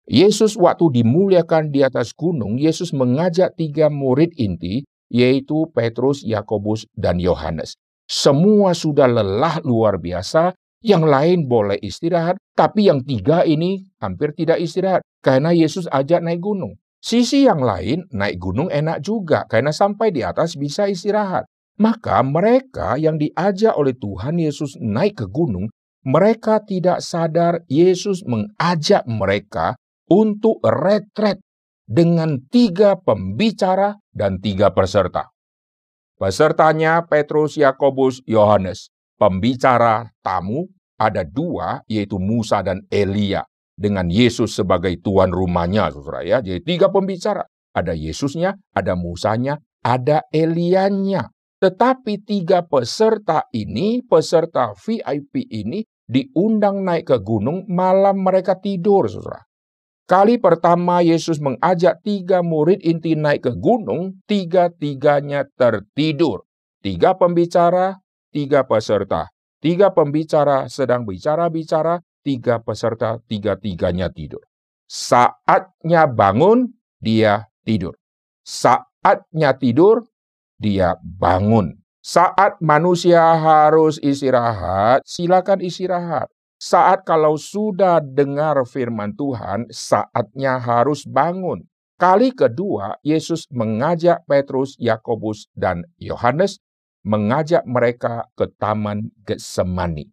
Yesus 0.07 0.55
waktu 0.55 1.03
dimuliakan 1.03 1.67
di 1.67 1.83
atas 1.83 2.15
gunung, 2.15 2.55
Yesus 2.55 2.95
mengajak 2.95 3.59
tiga 3.59 3.91
murid 3.91 4.31
inti, 4.39 4.87
yaitu 5.11 5.67
Petrus, 5.75 6.23
Yakobus, 6.23 6.87
dan 6.95 7.19
Yohanes. 7.19 7.75
Semua 8.07 8.71
sudah 8.71 9.09
lelah 9.11 9.59
luar 9.67 9.99
biasa, 9.99 10.55
yang 10.79 11.03
lain 11.03 11.49
boleh 11.49 11.75
istirahat, 11.83 12.39
tapi 12.55 12.87
yang 12.87 13.03
tiga 13.03 13.43
ini 13.43 13.83
hampir 13.99 14.31
tidak 14.31 14.63
istirahat, 14.63 15.03
karena 15.19 15.51
Yesus 15.51 15.91
ajak 15.91 16.23
naik 16.23 16.39
gunung. 16.39 16.79
Sisi 16.99 17.47
yang 17.47 17.63
lain, 17.63 18.03
naik 18.11 18.35
gunung 18.43 18.67
enak 18.67 18.99
juga, 18.99 19.47
karena 19.47 19.71
sampai 19.71 20.11
di 20.11 20.19
atas 20.19 20.59
bisa 20.59 20.85
istirahat. 20.91 21.47
Maka 21.79 22.19
mereka 22.27 22.99
yang 22.99 23.15
diajak 23.15 23.71
oleh 23.79 23.95
Tuhan 23.95 24.35
Yesus 24.35 24.75
naik 24.83 25.23
ke 25.23 25.25
gunung, 25.31 25.71
mereka 26.03 26.59
tidak 26.59 26.99
sadar 26.99 27.63
Yesus 27.71 28.27
mengajak 28.27 29.07
mereka 29.07 29.79
untuk 30.11 30.59
retret 30.59 31.39
dengan 31.87 32.43
tiga 32.51 32.99
pembicara 32.99 33.95
dan 34.11 34.43
tiga 34.43 34.75
peserta. 34.75 35.31
Pesertanya 36.19 37.07
Petrus, 37.07 37.55
Yakobus, 37.55 38.19
Yohanes. 38.27 38.91
Pembicara 39.15 40.11
tamu 40.19 40.67
ada 40.99 41.23
dua, 41.23 41.79
yaitu 41.87 42.19
Musa 42.19 42.59
dan 42.59 42.83
Elia. 42.91 43.47
Dengan 43.79 44.11
Yesus 44.11 44.59
sebagai 44.59 44.99
tuan 44.99 45.31
rumahnya, 45.31 45.87
saudara 45.95 46.19
ya. 46.27 46.43
Jadi 46.43 46.59
tiga 46.67 46.91
pembicara. 46.91 47.47
ada 47.69 47.95
Yesusnya, 47.95 48.59
ada 48.75 48.97
Musanya, 48.99 49.61
ada 49.79 50.27
Elianya. 50.35 51.31
Tetapi 51.63 52.27
tiga 52.27 52.67
peserta 52.67 53.47
ini, 53.55 54.03
peserta 54.03 54.75
VIP 54.75 55.47
ini, 55.47 55.85
diundang 56.09 56.83
naik 56.83 57.07
ke 57.07 57.17
gunung, 57.23 57.63
malam 57.71 58.19
mereka 58.19 58.59
tidur, 58.59 59.07
saudara. 59.07 59.47
Kali 60.09 60.41
pertama 60.41 61.05
Yesus 61.05 61.37
mengajak 61.37 62.01
tiga 62.01 62.41
murid 62.41 62.81
inti 62.81 63.13
naik 63.13 63.45
ke 63.45 63.53
gunung, 63.53 64.17
tiga-tiganya 64.25 65.45
tertidur. 65.53 66.49
Tiga 66.81 67.13
pembicara, 67.13 68.01
tiga 68.33 68.65
peserta. 68.65 69.29
Tiga 69.61 69.93
pembicara 69.93 70.65
sedang 70.65 71.05
bicara-bicara, 71.05 72.01
tiga 72.21 72.59
peserta, 72.59 73.19
tiga-tiganya 73.27 74.11
tidur. 74.11 74.43
Saatnya 74.89 76.09
bangun, 76.09 76.73
dia 76.97 77.47
tidur. 77.61 77.93
Saatnya 78.41 79.53
tidur, 79.55 80.05
dia 80.57 80.97
bangun. 81.01 81.77
Saat 81.99 82.57
manusia 82.63 83.21
harus 83.37 84.01
istirahat, 84.01 85.05
silakan 85.05 85.61
istirahat. 85.61 86.31
Saat 86.59 87.07
kalau 87.07 87.39
sudah 87.39 88.03
dengar 88.03 88.59
firman 88.67 89.15
Tuhan, 89.15 89.69
saatnya 89.71 90.59
harus 90.59 91.07
bangun. 91.07 91.63
Kali 91.99 92.31
kedua, 92.31 92.95
Yesus 93.03 93.47
mengajak 93.51 94.23
Petrus, 94.27 94.75
Yakobus, 94.79 95.51
dan 95.55 95.83
Yohanes 95.99 96.59
mengajak 97.03 97.63
mereka 97.67 98.27
ke 98.35 98.47
Taman 98.59 99.11
Getsemani. 99.23 100.07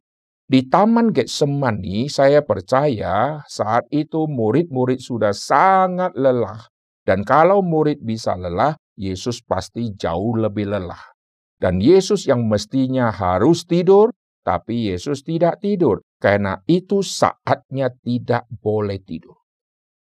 Di 0.46 0.62
Taman 0.70 1.10
Getsemani, 1.10 2.06
saya 2.06 2.38
percaya 2.46 3.42
saat 3.50 3.90
itu 3.90 4.30
murid-murid 4.30 5.02
sudah 5.02 5.34
sangat 5.34 6.14
lelah. 6.14 6.70
Dan 7.02 7.26
kalau 7.26 7.66
murid 7.66 7.98
bisa 7.98 8.38
lelah, 8.38 8.78
Yesus 8.94 9.42
pasti 9.42 9.90
jauh 9.98 10.38
lebih 10.38 10.70
lelah. 10.70 11.02
Dan 11.58 11.82
Yesus 11.82 12.30
yang 12.30 12.46
mestinya 12.46 13.10
harus 13.10 13.66
tidur, 13.66 14.14
tapi 14.46 14.94
Yesus 14.94 15.26
tidak 15.26 15.58
tidur. 15.58 16.06
Karena 16.22 16.62
itu 16.70 17.02
saatnya 17.02 17.90
tidak 17.90 18.46
boleh 18.46 19.02
tidur. 19.02 19.42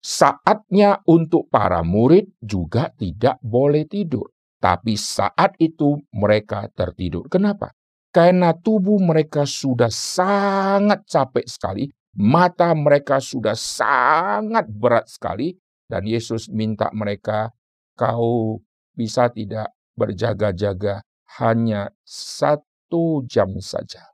Saatnya 0.03 0.99
untuk 1.07 1.47
para 1.47 1.87
murid 1.87 2.35
juga 2.43 2.91
tidak 2.91 3.39
boleh 3.39 3.87
tidur. 3.87 4.27
Tapi 4.59 4.99
saat 4.99 5.55
itu 5.55 6.03
mereka 6.11 6.67
tertidur. 6.75 7.31
Kenapa? 7.31 7.71
Karena 8.13 8.53
tubuh 8.53 9.01
mereka 9.01 9.41
sudah 9.41 9.89
sangat 9.89 11.09
capek 11.09 11.49
sekali, 11.49 11.89
mata 12.13 12.69
mereka 12.77 13.17
sudah 13.17 13.57
sangat 13.57 14.69
berat 14.69 15.09
sekali, 15.09 15.57
dan 15.89 16.05
Yesus 16.05 16.45
minta 16.53 16.93
mereka, 16.93 17.49
"Kau 17.97 18.61
bisa 18.93 19.33
tidak 19.33 19.73
berjaga-jaga 19.97 21.01
hanya 21.41 21.89
satu 22.05 23.25
jam 23.25 23.57
saja." 23.57 24.13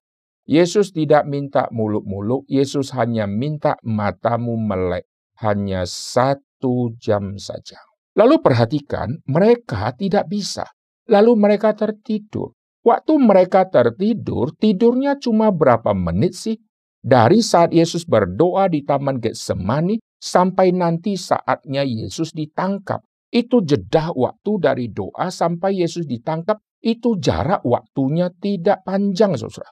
Yesus 0.49 0.95
tidak 0.95 1.29
minta 1.29 1.69
muluk-muluk, 1.69 2.47
Yesus 2.49 2.95
hanya 2.97 3.29
minta 3.29 3.77
matamu 3.85 4.57
melek. 4.57 5.05
Hanya 5.45 5.85
satu 5.85 6.95
jam 6.99 7.37
saja. 7.39 7.79
Lalu 8.17 8.43
perhatikan, 8.43 9.23
mereka 9.29 9.93
tidak 9.95 10.27
bisa. 10.27 10.67
Lalu 11.07 11.31
mereka 11.39 11.71
tertidur. 11.77 12.58
Waktu 12.79 13.13
mereka 13.19 13.67
tertidur, 13.67 14.55
tidurnya 14.55 15.19
cuma 15.19 15.51
berapa 15.51 15.91
menit 15.91 16.35
sih? 16.35 16.57
Dari 16.99 17.39
saat 17.39 17.71
Yesus 17.71 18.03
berdoa 18.03 18.67
di 18.67 18.83
Taman 18.83 19.23
Getsemani 19.23 19.99
sampai 20.19 20.75
nanti 20.75 21.15
saatnya 21.15 21.83
Yesus 21.83 22.35
ditangkap. 22.35 23.03
Itu 23.31 23.63
jeda 23.63 24.11
waktu 24.11 24.51
dari 24.59 24.85
doa 24.91 25.31
sampai 25.31 25.79
Yesus 25.79 26.03
ditangkap, 26.09 26.59
itu 26.83 27.19
jarak 27.19 27.63
waktunya 27.63 28.31
tidak 28.39 28.83
panjang, 28.83 29.35
saudara. 29.35 29.69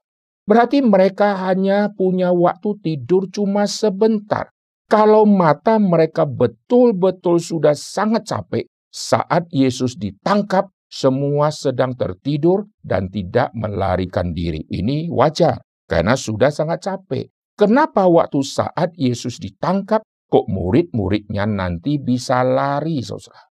Berarti 0.47 0.79
mereka 0.79 1.35
hanya 1.47 1.91
punya 1.91 2.31
waktu 2.31 2.79
tidur 2.79 3.27
cuma 3.27 3.67
sebentar. 3.67 4.47
Kalau 4.87 5.27
mata 5.27 5.75
mereka 5.83 6.23
betul-betul 6.23 7.43
sudah 7.43 7.75
sangat 7.75 8.23
capek, 8.23 8.63
saat 8.87 9.51
Yesus 9.51 9.99
ditangkap, 9.99 10.71
semua 10.87 11.51
sedang 11.51 11.93
tertidur 11.93 12.67
dan 12.79 13.11
tidak 13.11 13.51
melarikan 13.51 14.31
diri. 14.31 14.63
Ini 14.63 15.11
wajar, 15.11 15.59
karena 15.87 16.15
sudah 16.15 16.51
sangat 16.51 16.87
capek. 16.87 17.27
Kenapa 17.59 18.07
waktu 18.07 18.39
saat 18.43 18.95
Yesus 18.95 19.39
ditangkap, 19.43 20.01
kok 20.27 20.45
murid-muridnya 20.47 21.43
nanti 21.47 21.99
bisa 21.99 22.43
lari, 22.43 23.03
saudara? 23.03 23.47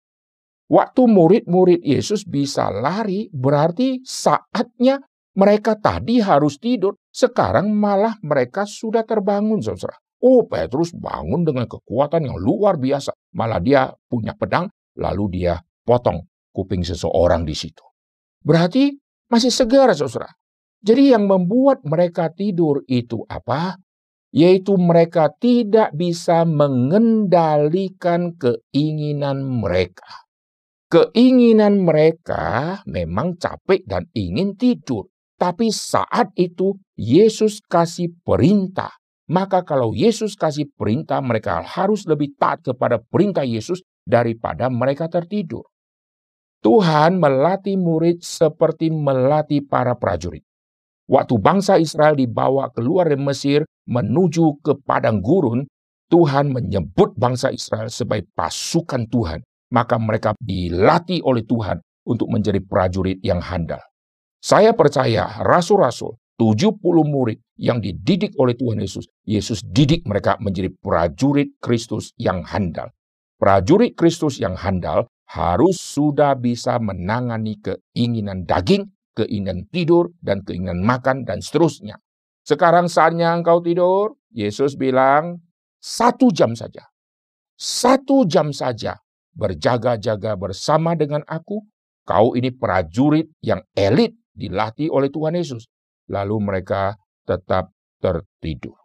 Waktu 0.65 1.01
murid-murid 1.05 1.81
Yesus 1.85 2.25
bisa 2.25 2.73
lari, 2.73 3.29
berarti 3.29 4.01
saatnya 4.01 4.97
mereka 5.35 5.77
tadi 5.77 6.23
harus 6.23 6.57
tidur, 6.57 6.95
sekarang 7.11 7.69
malah 7.75 8.17
mereka 8.23 8.65
sudah 8.65 9.03
terbangun, 9.03 9.61
saudara. 9.61 9.99
Oh, 10.25 10.47
Petrus 10.47 10.95
bangun 10.95 11.45
dengan 11.45 11.69
kekuatan 11.69 12.25
yang 12.25 12.37
luar 12.39 12.81
biasa. 12.81 13.13
Malah 13.35 13.61
dia 13.61 13.91
punya 14.09 14.33
pedang, 14.33 14.71
lalu 14.97 15.37
dia 15.37 15.59
potong 15.85 16.23
kuping 16.55 16.87
seseorang 16.87 17.43
di 17.43 17.51
situ. 17.51 17.83
Berarti 18.39 18.95
masih 19.27 19.51
segar, 19.51 19.91
saudara. 19.91 20.31
Jadi 20.79 21.11
yang 21.11 21.27
membuat 21.27 21.83
mereka 21.83 22.31
tidur 22.31 22.85
itu 22.87 23.27
apa? 23.27 23.75
Yaitu 24.31 24.79
mereka 24.79 25.33
tidak 25.33 25.91
bisa 25.91 26.47
mengendalikan 26.47 28.37
keinginan 28.39 29.43
mereka. 29.43 30.29
Keinginan 30.85 31.81
mereka 31.81 32.79
memang 32.85 33.35
capek 33.41 33.81
dan 33.83 34.05
ingin 34.13 34.53
tidur. 34.53 35.09
Tapi 35.35 35.73
saat 35.73 36.31
itu 36.39 36.77
Yesus 36.95 37.59
kasih 37.65 38.13
perintah. 38.23 38.93
Maka 39.25 39.65
kalau 39.65 39.97
Yesus 39.97 40.37
kasih 40.37 40.69
perintah, 40.77 41.17
mereka 41.17 41.65
harus 41.65 42.05
lebih 42.05 42.37
taat 42.37 42.61
kepada 42.61 43.01
perintah 43.01 43.41
Yesus 43.41 43.81
daripada 44.05 44.69
mereka 44.69 45.09
tertidur. 45.09 45.65
Tuhan 46.65 47.21
melatih 47.21 47.77
murid 47.77 48.25
seperti 48.25 48.89
melatih 48.89 49.61
para 49.69 49.93
prajurit. 49.93 50.41
Waktu 51.05 51.37
bangsa 51.37 51.77
Israel 51.77 52.17
dibawa 52.17 52.73
keluar 52.73 53.05
dari 53.05 53.21
Mesir 53.21 53.61
menuju 53.85 54.65
ke 54.65 54.73
padang 54.81 55.21
gurun, 55.21 55.69
Tuhan 56.09 56.49
menyebut 56.49 57.13
bangsa 57.13 57.53
Israel 57.53 57.93
sebagai 57.93 58.25
pasukan 58.33 59.05
Tuhan. 59.05 59.45
Maka 59.69 60.01
mereka 60.01 60.33
dilatih 60.41 61.21
oleh 61.21 61.45
Tuhan 61.45 61.77
untuk 62.09 62.33
menjadi 62.33 62.57
prajurit 62.65 63.21
yang 63.21 63.45
handal. 63.45 63.81
Saya 64.41 64.73
percaya 64.73 65.41
rasul-rasul, 65.45 66.17
70 66.41 66.81
murid 67.05 67.41
yang 67.61 67.77
dididik 67.77 68.33
oleh 68.41 68.57
Tuhan 68.57 68.81
Yesus, 68.81 69.05
Yesus 69.25 69.61
didik 69.61 70.05
mereka 70.09 70.37
menjadi 70.41 70.73
prajurit 70.81 71.61
Kristus 71.61 72.13
yang 72.17 72.41
handal. 72.45 72.89
Prajurit 73.37 73.93
Kristus 73.93 74.41
yang 74.41 74.57
handal 74.57 75.05
harus 75.29 75.81
sudah 75.81 76.37
bisa 76.37 76.77
menangani 76.77 77.57
keinginan 77.61 78.45
daging, 78.45 78.93
keinginan 79.17 79.65
tidur, 79.73 80.13
dan 80.21 80.45
keinginan 80.45 80.85
makan, 80.85 81.25
dan 81.25 81.41
seterusnya. 81.41 81.97
Sekarang 82.45 82.85
saatnya 82.85 83.33
engkau 83.33 83.57
tidur, 83.59 84.13
Yesus 84.29 84.77
bilang, 84.77 85.41
satu 85.81 86.29
jam 86.29 86.53
saja. 86.53 86.85
Satu 87.57 88.27
jam 88.27 88.51
saja 88.51 88.99
berjaga-jaga 89.33 90.37
bersama 90.37 90.93
dengan 90.93 91.21
aku. 91.25 91.61
Kau 92.05 92.37
ini 92.37 92.53
prajurit 92.53 93.33
yang 93.41 93.65
elit 93.73 94.13
dilatih 94.29 94.93
oleh 94.93 95.09
Tuhan 95.09 95.33
Yesus. 95.33 95.65
Lalu 96.13 96.37
mereka 96.37 96.93
tetap 97.25 97.73
tertidur. 97.97 98.77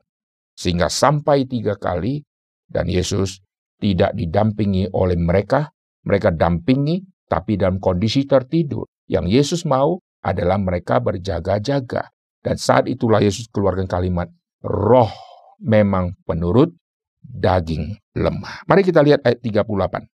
Sehingga 0.56 0.88
sampai 0.88 1.44
tiga 1.44 1.76
kali 1.76 2.24
dan 2.64 2.88
Yesus 2.88 3.44
tidak 3.76 4.16
didampingi 4.16 4.88
oleh 4.96 5.20
mereka, 5.20 5.68
mereka 6.04 6.32
dampingi 6.32 7.04
tapi 7.30 7.54
dalam 7.60 7.78
kondisi 7.78 8.26
tertidur. 8.26 8.88
Yang 9.10 9.26
Yesus 9.30 9.60
mau 9.66 9.98
adalah 10.22 10.58
mereka 10.58 10.98
berjaga-jaga. 10.98 12.10
Dan 12.40 12.56
saat 12.56 12.88
itulah 12.88 13.20
Yesus 13.20 13.46
keluarkan 13.52 13.84
kalimat, 13.84 14.32
roh 14.64 15.12
memang 15.60 16.16
penurut, 16.24 16.72
daging 17.20 18.00
lemah. 18.16 18.64
Mari 18.64 18.82
kita 18.82 19.04
lihat 19.04 19.20
ayat 19.22 19.44
38. 19.44 20.08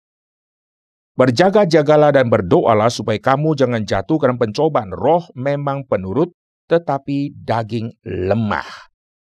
Berjaga-jagalah 1.13 2.17
dan 2.17 2.33
berdoalah 2.33 2.89
supaya 2.89 3.21
kamu 3.21 3.53
jangan 3.53 3.83
jatuh 3.85 4.17
karena 4.17 4.41
pencobaan. 4.41 4.95
Roh 4.97 5.29
memang 5.37 5.85
penurut, 5.85 6.33
tetapi 6.73 7.37
daging 7.37 7.93
lemah. 8.07 8.65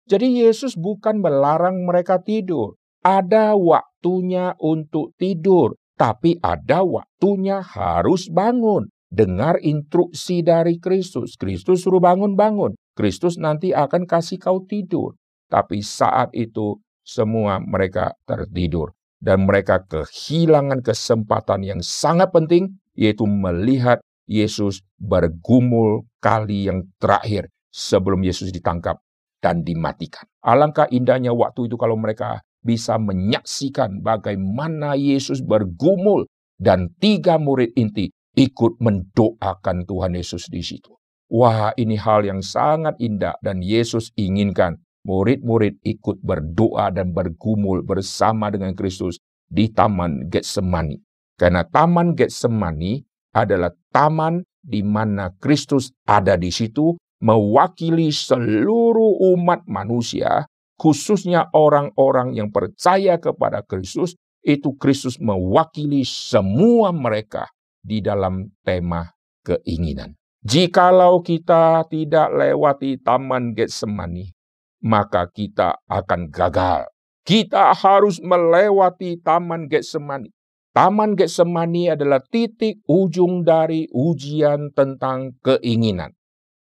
Jadi 0.06 0.46
Yesus 0.46 0.78
bukan 0.78 1.24
melarang 1.24 1.82
mereka 1.82 2.22
tidur. 2.22 2.78
Ada 3.02 3.58
waktunya 3.58 4.54
untuk 4.62 5.18
tidur, 5.18 5.74
tapi 6.00 6.38
ada 6.42 6.84
waktunya 6.86 7.64
harus 7.64 8.28
bangun. 8.32 8.88
Dengar 9.12 9.60
instruksi 9.60 10.40
dari 10.40 10.80
Kristus. 10.80 11.36
Kristus 11.36 11.84
suruh 11.84 12.00
bangun-bangun. 12.00 12.80
Kristus 12.96 13.36
nanti 13.36 13.76
akan 13.76 14.08
kasih 14.08 14.40
kau 14.40 14.64
tidur. 14.64 15.20
Tapi 15.52 15.84
saat 15.84 16.32
itu 16.32 16.80
semua 17.04 17.60
mereka 17.60 18.16
tertidur. 18.24 18.96
dan 19.22 19.46
mereka 19.46 19.86
kehilangan 19.86 20.82
kesempatan 20.82 21.62
yang 21.62 21.80
sangat 21.86 22.34
penting, 22.34 22.82
yaitu 22.98 23.30
melihat 23.30 24.02
Yesus 24.26 24.82
bergumul 24.98 26.10
kali 26.18 26.66
yang 26.66 26.90
terakhir 26.98 27.48
sebelum 27.70 28.26
Yesus 28.26 28.50
ditangkap 28.50 28.98
dan 29.40 29.62
dimatikan. 29.62 30.26
Alangkah 30.42 30.90
indahnya 30.90 31.38
waktu 31.38 31.70
itu 31.70 31.78
kalau 31.78 31.94
mereka 31.98 32.42
bisa 32.62 32.98
menyaksikan 33.02 34.02
bagaimana 34.02 34.94
Yesus 34.98 35.42
bergumul 35.42 36.30
dan 36.62 36.94
tiga 37.02 37.42
murid 37.42 37.74
inti 37.74 38.14
ikut 38.38 38.80
mendoakan 38.80 39.84
Tuhan 39.84 40.14
Yesus 40.16 40.48
di 40.48 40.64
situ. 40.64 40.96
Wah, 41.32 41.72
ini 41.80 41.96
hal 41.96 42.28
yang 42.28 42.44
sangat 42.44 43.00
indah 43.00 43.36
dan 43.40 43.64
Yesus 43.64 44.12
inginkan 44.20 44.80
murid-murid 45.08 45.80
ikut 45.82 46.22
berdoa 46.22 46.92
dan 46.94 47.16
bergumul 47.16 47.82
bersama 47.82 48.52
dengan 48.52 48.76
Kristus 48.76 49.18
di 49.48 49.72
Taman 49.72 50.28
Getsemani. 50.30 51.00
Karena 51.40 51.66
Taman 51.66 52.14
Getsemani 52.14 53.02
adalah 53.32 53.72
taman 53.90 54.44
di 54.62 54.86
mana 54.86 55.34
Kristus 55.42 55.90
ada 56.06 56.38
di 56.38 56.54
situ 56.54 56.94
mewakili 57.24 58.12
seluruh 58.14 59.34
umat 59.34 59.66
manusia, 59.66 60.46
khususnya 60.82 61.54
orang-orang 61.54 62.34
yang 62.34 62.50
percaya 62.50 63.22
kepada 63.22 63.62
Kristus, 63.62 64.18
itu 64.42 64.74
Kristus 64.82 65.22
mewakili 65.22 66.02
semua 66.02 66.90
mereka 66.90 67.46
di 67.86 68.02
dalam 68.02 68.50
tema 68.66 69.14
keinginan. 69.46 70.18
Jikalau 70.42 71.22
kita 71.22 71.86
tidak 71.86 72.34
lewati 72.34 72.98
taman 72.98 73.54
Getsemani, 73.54 74.34
maka 74.82 75.30
kita 75.30 75.78
akan 75.86 76.34
gagal. 76.34 76.90
Kita 77.22 77.78
harus 77.78 78.18
melewati 78.18 79.22
taman 79.22 79.70
Getsemani. 79.70 80.34
Taman 80.74 81.14
Getsemani 81.14 81.94
adalah 81.94 82.26
titik 82.26 82.82
ujung 82.90 83.46
dari 83.46 83.86
ujian 83.94 84.74
tentang 84.74 85.38
keinginan. 85.46 86.18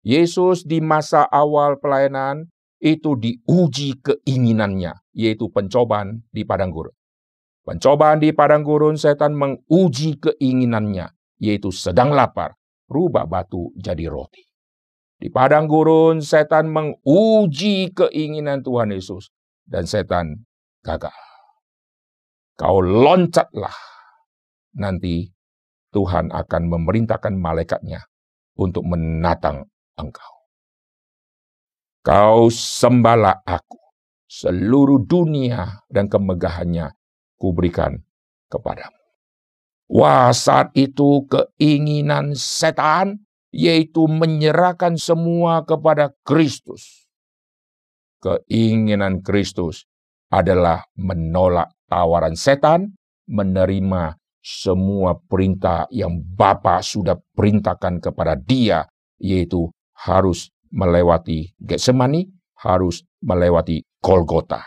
Yesus 0.03 0.67
di 0.67 0.83
masa 0.83 1.23
awal 1.31 1.79
pelayanan 1.79 2.50
itu 2.81 3.13
diuji 3.13 4.01
keinginannya, 4.01 4.97
yaitu 5.13 5.47
pencobaan 5.53 6.25
di 6.33 6.41
padang 6.41 6.73
gurun. 6.73 6.97
Pencobaan 7.61 8.17
di 8.17 8.33
padang 8.33 8.65
gurun, 8.65 8.97
setan 8.97 9.37
menguji 9.37 10.17
keinginannya, 10.17 11.13
yaitu 11.37 11.69
sedang 11.69 12.09
lapar, 12.09 12.57
rubah 12.89 13.29
batu 13.29 13.69
jadi 13.77 14.09
roti. 14.09 14.41
Di 15.21 15.29
padang 15.29 15.69
gurun, 15.69 16.25
setan 16.25 16.73
menguji 16.73 17.93
keinginan 17.93 18.65
Tuhan 18.65 18.89
Yesus, 18.89 19.29
dan 19.69 19.85
setan 19.85 20.41
gagal. 20.81 21.13
Kau 22.57 22.81
loncatlah, 22.81 23.77
nanti 24.73 25.29
Tuhan 25.93 26.33
akan 26.33 26.63
memerintahkan 26.65 27.37
malaikatnya 27.37 28.01
untuk 28.57 28.89
menatang 28.89 29.69
engkau. 30.01 30.40
Kau 32.01 32.49
sembahlah 32.49 33.45
aku, 33.45 33.77
seluruh 34.25 35.05
dunia 35.05 35.85
dan 35.85 36.09
kemegahannya 36.09 36.97
kuberikan 37.37 38.01
kepadamu. 38.49 38.97
Wah, 39.91 40.33
saat 40.33 40.73
itu 40.73 41.29
keinginan 41.29 42.33
setan 42.33 43.21
yaitu 43.51 44.07
menyerahkan 44.07 44.95
semua 44.95 45.61
kepada 45.67 46.15
Kristus. 46.23 47.05
Keinginan 48.23 49.21
Kristus 49.21 49.85
adalah 50.31 50.87
menolak 50.95 51.69
tawaran 51.91 52.33
setan, 52.33 52.95
menerima 53.27 54.15
semua 54.41 55.19
perintah 55.21 55.85
yang 55.93 56.17
Bapa 56.17 56.81
sudah 56.81 57.19
perintahkan 57.37 58.01
kepada 58.01 58.39
dia, 58.39 58.87
yaitu 59.19 59.69
harus 59.93 60.49
melewati 60.71 61.51
Getsemani, 61.59 62.27
harus 62.63 63.03
melewati 63.21 63.83
Golgota. 63.99 64.63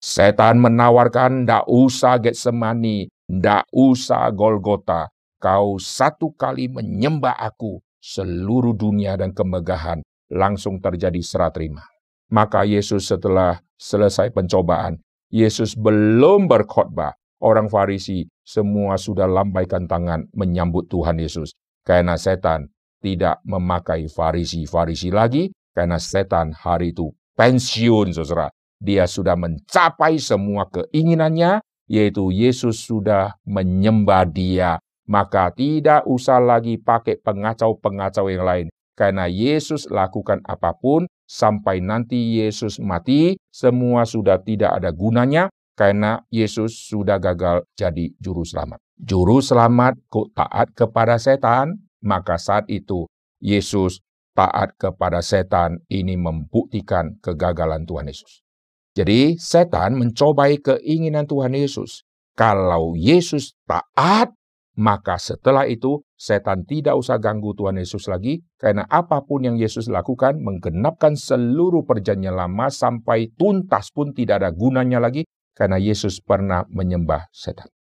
Setan 0.00 0.58
menawarkan, 0.58 1.46
ndak 1.46 1.64
usah 1.70 2.18
Getsemani, 2.18 3.08
Ndak 3.26 3.66
usah 3.74 4.30
Golgota, 4.30 5.10
kau 5.42 5.82
satu 5.82 6.30
kali 6.38 6.70
menyembah 6.70 7.34
aku, 7.34 7.82
seluruh 7.98 8.70
dunia 8.70 9.18
dan 9.18 9.34
kemegahan 9.34 9.98
langsung 10.30 10.78
terjadi 10.78 11.18
serah 11.26 11.50
terima. 11.50 11.82
Maka 12.30 12.62
Yesus 12.62 13.10
setelah 13.10 13.58
selesai 13.74 14.30
pencobaan, 14.30 15.02
Yesus 15.34 15.74
belum 15.74 16.46
berkhotbah. 16.46 17.18
Orang 17.42 17.66
Farisi 17.66 18.30
semua 18.46 18.94
sudah 18.94 19.26
lambaikan 19.26 19.90
tangan 19.90 20.30
menyambut 20.30 20.86
Tuhan 20.86 21.18
Yesus. 21.18 21.52
Karena 21.82 22.14
setan 22.14 22.70
tidak 23.00 23.40
memakai 23.44 24.08
Farisi-Farisi 24.08 25.12
lagi, 25.12 25.52
karena 25.76 26.00
setan 26.00 26.56
hari 26.56 26.96
itu 26.96 27.12
pensiun, 27.36 28.16
saudara. 28.16 28.48
Dia 28.76 29.08
sudah 29.08 29.36
mencapai 29.36 30.20
semua 30.20 30.68
keinginannya, 30.68 31.64
yaitu 31.88 32.28
Yesus 32.34 32.82
sudah 32.84 33.36
menyembah 33.46 34.28
dia, 34.28 34.76
maka 35.08 35.48
tidak 35.54 36.04
usah 36.04 36.42
lagi 36.42 36.76
pakai 36.76 37.16
pengacau-pengacau 37.22 38.26
yang 38.28 38.44
lain. 38.44 38.66
Karena 38.96 39.28
Yesus 39.28 39.88
lakukan 39.92 40.40
apa 40.48 40.72
pun 40.72 41.04
sampai 41.28 41.84
nanti 41.84 42.40
Yesus 42.40 42.80
mati, 42.80 43.36
semua 43.52 44.08
sudah 44.08 44.40
tidak 44.40 44.80
ada 44.80 44.88
gunanya 44.88 45.52
karena 45.76 46.24
Yesus 46.32 46.88
sudah 46.88 47.20
gagal 47.20 47.68
jadi 47.76 48.08
juru 48.16 48.42
selamat. 48.42 48.80
Juru 48.96 49.44
selamat 49.44 50.00
kok 50.08 50.32
taat 50.32 50.72
kepada 50.72 51.20
setan, 51.20 51.85
maka 52.06 52.38
saat 52.38 52.70
itu 52.70 53.10
Yesus 53.42 53.98
taat 54.38 54.78
kepada 54.78 55.18
setan 55.24 55.82
ini 55.90 56.14
membuktikan 56.14 57.18
kegagalan 57.18 57.82
Tuhan 57.82 58.06
Yesus. 58.06 58.46
Jadi 58.94 59.36
setan 59.36 59.98
mencobai 59.98 60.62
keinginan 60.62 61.26
Tuhan 61.26 61.52
Yesus. 61.52 62.06
Kalau 62.36 62.96
Yesus 62.96 63.56
taat, 63.64 64.32
maka 64.76 65.16
setelah 65.16 65.64
itu 65.64 66.04
setan 66.16 66.68
tidak 66.68 66.96
usah 67.00 67.16
ganggu 67.16 67.56
Tuhan 67.56 67.80
Yesus 67.80 68.08
lagi, 68.08 68.44
karena 68.60 68.84
apa 68.88 69.24
pun 69.24 69.44
yang 69.44 69.56
Yesus 69.56 69.88
lakukan 69.88 70.36
menggenapkan 70.40 71.16
seluruh 71.16 71.84
perjanjian 71.88 72.36
lama 72.36 72.68
sampai 72.68 73.32
tuntas 73.36 73.88
pun 73.88 74.12
tidak 74.12 74.44
ada 74.44 74.52
gunanya 74.52 75.00
lagi, 75.00 75.24
karena 75.56 75.80
Yesus 75.80 76.20
pernah 76.20 76.68
menyembah 76.68 77.28
setan. 77.32 77.72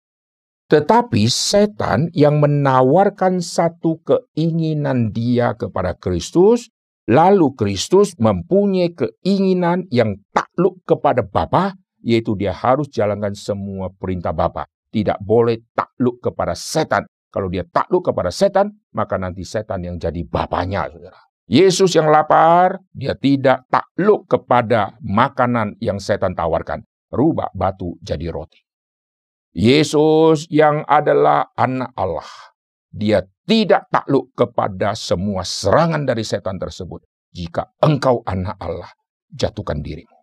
Tetapi 0.75 1.31
setan 1.31 2.11
yang 2.11 2.43
menawarkan 2.43 3.39
satu 3.39 4.03
keinginan 4.03 5.15
dia 5.15 5.55
kepada 5.55 5.95
Kristus, 5.95 6.75
Lalu 7.05 7.53
Kristus 7.53 8.17
mempunyai 8.17 8.97
keinginan 8.97 9.85
yang 9.93 10.25
takluk 10.33 10.81
kepada 10.89 11.21
Bapa, 11.21 11.77
yaitu 12.01 12.33
dia 12.33 12.57
harus 12.57 12.89
jalankan 12.89 13.37
semua 13.37 13.93
perintah 13.93 14.33
Bapa. 14.33 14.65
Tidak 14.89 15.21
boleh 15.21 15.61
takluk 15.77 16.25
kepada 16.25 16.57
setan. 16.57 17.05
Kalau 17.29 17.53
dia 17.53 17.67
takluk 17.69 18.09
kepada 18.09 18.33
setan, 18.33 18.73
maka 18.97 19.21
nanti 19.21 19.45
setan 19.45 19.85
yang 19.85 20.01
jadi 20.01 20.23
bapaknya, 20.25 20.89
saudara. 20.89 21.21
Yesus 21.45 21.93
yang 21.93 22.09
lapar, 22.09 22.81
dia 22.89 23.13
tidak 23.13 23.69
takluk 23.69 24.25
kepada 24.25 24.97
makanan 25.05 25.77
yang 25.85 26.01
setan 26.01 26.33
tawarkan. 26.33 26.81
Rubah 27.13 27.53
batu 27.53 28.01
jadi 28.01 28.33
roti. 28.33 28.65
Yesus 29.55 30.51
yang 30.51 30.83
adalah 30.83 31.55
anak 31.55 31.95
Allah, 31.95 32.27
dia 32.91 33.23
tidak 33.47 33.87
takluk 33.87 34.35
kepada 34.35 34.99
semua 34.99 35.47
serangan 35.47 36.03
dari 36.03 36.27
setan 36.27 36.59
tersebut. 36.59 37.07
Jika 37.31 37.79
engkau 37.79 38.27
anak 38.27 38.59
Allah, 38.59 38.91
jatuhkan 39.31 39.79
dirimu. 39.79 40.15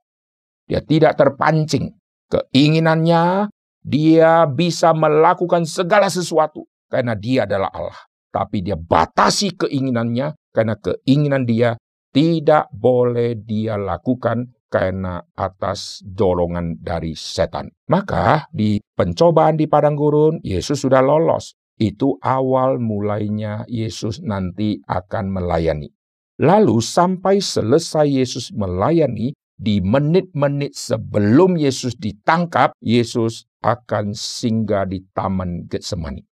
Dia 0.68 0.84
tidak 0.84 1.16
terpancing. 1.16 1.96
Keinginannya, 2.28 3.48
dia 3.80 4.44
bisa 4.52 4.92
melakukan 4.92 5.64
segala 5.64 6.12
sesuatu 6.12 6.68
karena 6.92 7.16
dia 7.16 7.48
adalah 7.48 7.72
Allah. 7.72 8.00
Tapi 8.32 8.64
dia 8.64 8.76
batasi 8.76 9.56
keinginannya 9.56 10.36
karena 10.52 10.76
keinginan 10.76 11.44
dia 11.48 11.80
tidak 12.12 12.68
boleh 12.72 13.40
dia 13.40 13.80
lakukan 13.80 14.52
karena 14.72 15.20
atas 15.36 16.00
dorongan 16.08 16.80
dari 16.80 17.12
setan. 17.12 17.68
Maka 17.92 18.48
di 18.56 18.80
pencobaan 18.96 19.60
di 19.60 19.68
padang 19.68 20.00
gurun, 20.00 20.40
Yesus 20.40 20.88
sudah 20.88 21.04
lolos 21.04 21.60
itu 21.82 22.16
awal 22.22 22.78
mulainya 22.78 23.66
Yesus 23.66 24.22
nanti 24.22 24.78
akan 24.86 25.34
melayani. 25.34 25.90
Lalu 26.38 26.78
sampai 26.78 27.42
selesai 27.42 28.06
Yesus 28.06 28.54
melayani, 28.54 29.34
di 29.62 29.78
menit-menit 29.78 30.74
sebelum 30.74 31.54
Yesus 31.54 31.94
ditangkap, 31.94 32.74
Yesus 32.82 33.46
akan 33.62 34.18
singgah 34.18 34.90
di 34.90 35.06
Taman 35.14 35.70
Getsemani. 35.70 36.26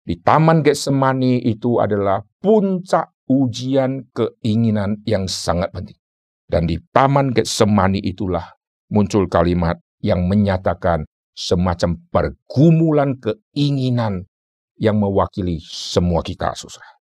Di 0.00 0.16
Taman 0.16 0.64
Getsemani 0.64 1.44
itu 1.44 1.76
adalah 1.76 2.24
puncak 2.40 3.12
ujian 3.28 4.08
keinginan 4.16 5.04
yang 5.04 5.28
sangat 5.28 5.68
penting. 5.68 6.00
Dan 6.46 6.70
di 6.70 6.78
Taman 6.94 7.34
Getsemani 7.34 7.98
itulah 7.98 8.54
muncul 8.90 9.26
kalimat 9.26 9.82
yang 9.98 10.30
menyatakan 10.30 11.02
semacam 11.34 11.98
pergumulan 12.08 13.18
keinginan 13.18 14.30
yang 14.78 14.96
mewakili 14.96 15.58
semua 15.66 16.22
kita, 16.22 16.54
saudara. 16.54 16.96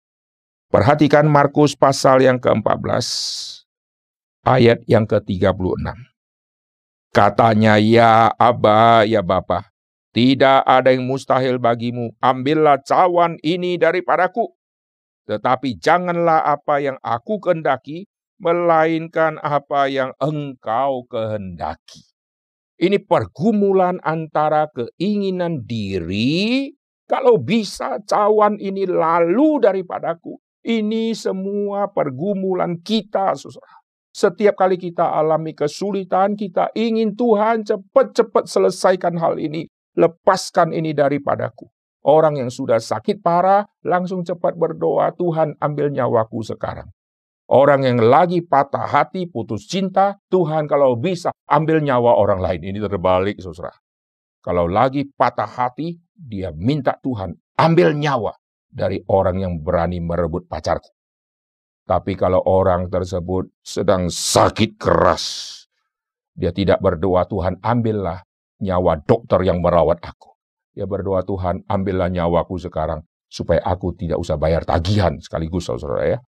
Perhatikan 0.72 1.28
Markus 1.28 1.76
pasal 1.76 2.24
yang 2.24 2.40
ke-14, 2.40 3.04
ayat 4.48 4.80
yang 4.88 5.04
ke-36. 5.04 5.84
Katanya, 7.12 7.76
ya 7.76 8.32
Aba, 8.40 9.04
ya 9.04 9.20
Bapa, 9.20 9.68
tidak 10.16 10.64
ada 10.64 10.96
yang 10.96 11.04
mustahil 11.08 11.60
bagimu, 11.60 12.16
ambillah 12.24 12.80
cawan 12.88 13.36
ini 13.44 13.76
daripadaku. 13.76 14.48
Tetapi 15.28 15.80
janganlah 15.80 16.44
apa 16.56 16.80
yang 16.84 16.96
aku 17.04 17.40
kehendaki, 17.40 18.11
melainkan 18.42 19.38
apa 19.38 19.86
yang 19.86 20.18
engkau 20.18 21.06
kehendaki. 21.06 22.02
Ini 22.82 22.98
pergumulan 23.06 24.02
antara 24.02 24.66
keinginan 24.74 25.62
diri, 25.62 26.74
kalau 27.06 27.38
bisa 27.38 28.02
cawan 28.08 28.58
ini 28.58 28.90
lalu 28.90 29.62
daripadaku, 29.62 30.42
ini 30.66 31.14
semua 31.14 31.92
pergumulan 31.94 32.82
kita, 32.82 33.38
saudara. 33.38 33.84
Setiap 34.16 34.56
kali 34.56 34.80
kita 34.80 35.08
alami 35.08 35.52
kesulitan, 35.52 36.34
kita 36.34 36.72
ingin 36.72 37.14
Tuhan 37.14 37.68
cepat-cepat 37.68 38.48
selesaikan 38.48 39.20
hal 39.22 39.38
ini. 39.38 39.70
Lepaskan 39.94 40.72
ini 40.72 40.96
daripadaku. 40.96 41.68
Orang 42.02 42.40
yang 42.40 42.50
sudah 42.50 42.80
sakit 42.80 43.22
parah, 43.22 43.68
langsung 43.86 44.24
cepat 44.26 44.58
berdoa, 44.58 45.14
Tuhan 45.14 45.60
ambil 45.60 45.94
nyawaku 45.94 46.42
sekarang. 46.42 46.90
Orang 47.52 47.84
yang 47.84 48.00
lagi 48.00 48.40
patah 48.40 48.88
hati, 48.88 49.28
putus 49.28 49.68
cinta, 49.68 50.16
Tuhan 50.32 50.72
kalau 50.72 50.96
bisa 50.96 51.36
ambil 51.52 51.84
nyawa 51.84 52.16
orang 52.16 52.40
lain. 52.40 52.64
Ini 52.64 52.80
terbalik, 52.80 53.44
saudara. 53.44 53.76
Kalau 54.40 54.72
lagi 54.72 55.04
patah 55.04 55.52
hati, 55.52 56.00
dia 56.16 56.56
minta 56.56 56.96
Tuhan 56.96 57.36
ambil 57.60 57.92
nyawa 57.92 58.32
dari 58.72 59.04
orang 59.12 59.44
yang 59.44 59.54
berani 59.60 60.00
merebut 60.00 60.48
pacarku. 60.48 60.96
Tapi 61.84 62.16
kalau 62.16 62.40
orang 62.48 62.88
tersebut 62.88 63.52
sedang 63.60 64.08
sakit 64.08 64.80
keras, 64.80 65.52
dia 66.32 66.56
tidak 66.56 66.80
berdoa, 66.80 67.28
Tuhan 67.28 67.60
ambillah 67.60 68.24
nyawa 68.64 69.04
dokter 69.04 69.44
yang 69.44 69.60
merawat 69.60 70.00
aku. 70.00 70.32
Dia 70.72 70.88
berdoa, 70.88 71.28
Tuhan 71.28 71.68
ambillah 71.68 72.08
nyawaku 72.08 72.56
sekarang, 72.64 73.04
supaya 73.28 73.60
aku 73.68 73.92
tidak 73.92 74.24
usah 74.24 74.40
bayar 74.40 74.64
tagihan 74.64 75.20
sekaligus, 75.20 75.68
saudara 75.68 76.16
ya. 76.16 76.20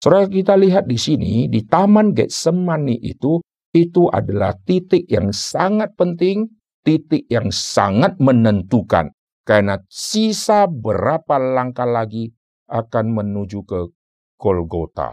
Saudara 0.00 0.24
kita 0.24 0.56
lihat 0.56 0.88
di 0.88 0.96
sini, 0.96 1.44
di 1.44 1.60
Taman 1.60 2.16
Getsemani 2.16 2.96
itu, 3.04 3.44
itu 3.76 4.08
adalah 4.08 4.56
titik 4.64 5.04
yang 5.12 5.28
sangat 5.28 5.92
penting, 5.92 6.48
titik 6.80 7.28
yang 7.28 7.52
sangat 7.52 8.16
menentukan 8.16 9.12
karena 9.44 9.76
sisa 9.92 10.64
berapa 10.64 11.36
langkah 11.36 11.84
lagi 11.84 12.32
akan 12.72 13.12
menuju 13.12 13.60
ke 13.68 13.92
Golgota. 14.40 15.12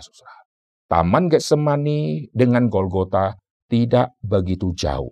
Taman 0.88 1.28
Getsemani 1.28 2.32
dengan 2.32 2.72
Golgota 2.72 3.36
tidak 3.68 4.16
begitu 4.24 4.72
jauh. 4.72 5.12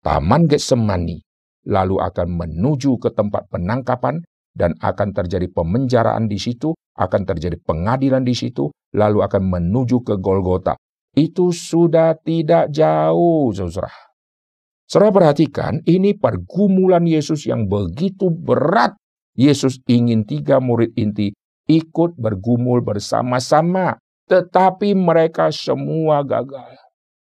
Taman 0.00 0.48
Getsemani 0.48 1.20
lalu 1.68 2.00
akan 2.00 2.40
menuju 2.40 2.96
ke 2.96 3.12
tempat 3.12 3.52
penangkapan 3.52 4.24
dan 4.56 4.72
akan 4.80 5.12
terjadi 5.12 5.44
pemenjaraan 5.52 6.24
di 6.24 6.40
situ, 6.40 6.72
akan 6.96 7.28
terjadi 7.28 7.60
pengadilan 7.60 8.24
di 8.24 8.32
situ, 8.32 8.72
lalu 8.94 9.22
akan 9.24 9.42
menuju 9.46 10.02
ke 10.02 10.14
Golgota. 10.18 10.74
Itu 11.14 11.50
sudah 11.50 12.14
tidak 12.22 12.70
jauh, 12.70 13.50
saudara. 13.50 13.90
Saudara 14.86 15.10
perhatikan, 15.14 15.82
ini 15.86 16.18
pergumulan 16.18 17.06
Yesus 17.06 17.46
yang 17.46 17.70
begitu 17.70 18.30
berat. 18.30 18.98
Yesus 19.38 19.78
ingin 19.86 20.26
tiga 20.26 20.58
murid 20.58 20.90
inti 20.98 21.30
ikut 21.70 22.18
bergumul 22.18 22.82
bersama-sama, 22.82 23.94
tetapi 24.26 24.98
mereka 24.98 25.54
semua 25.54 26.26
gagal. 26.26 26.74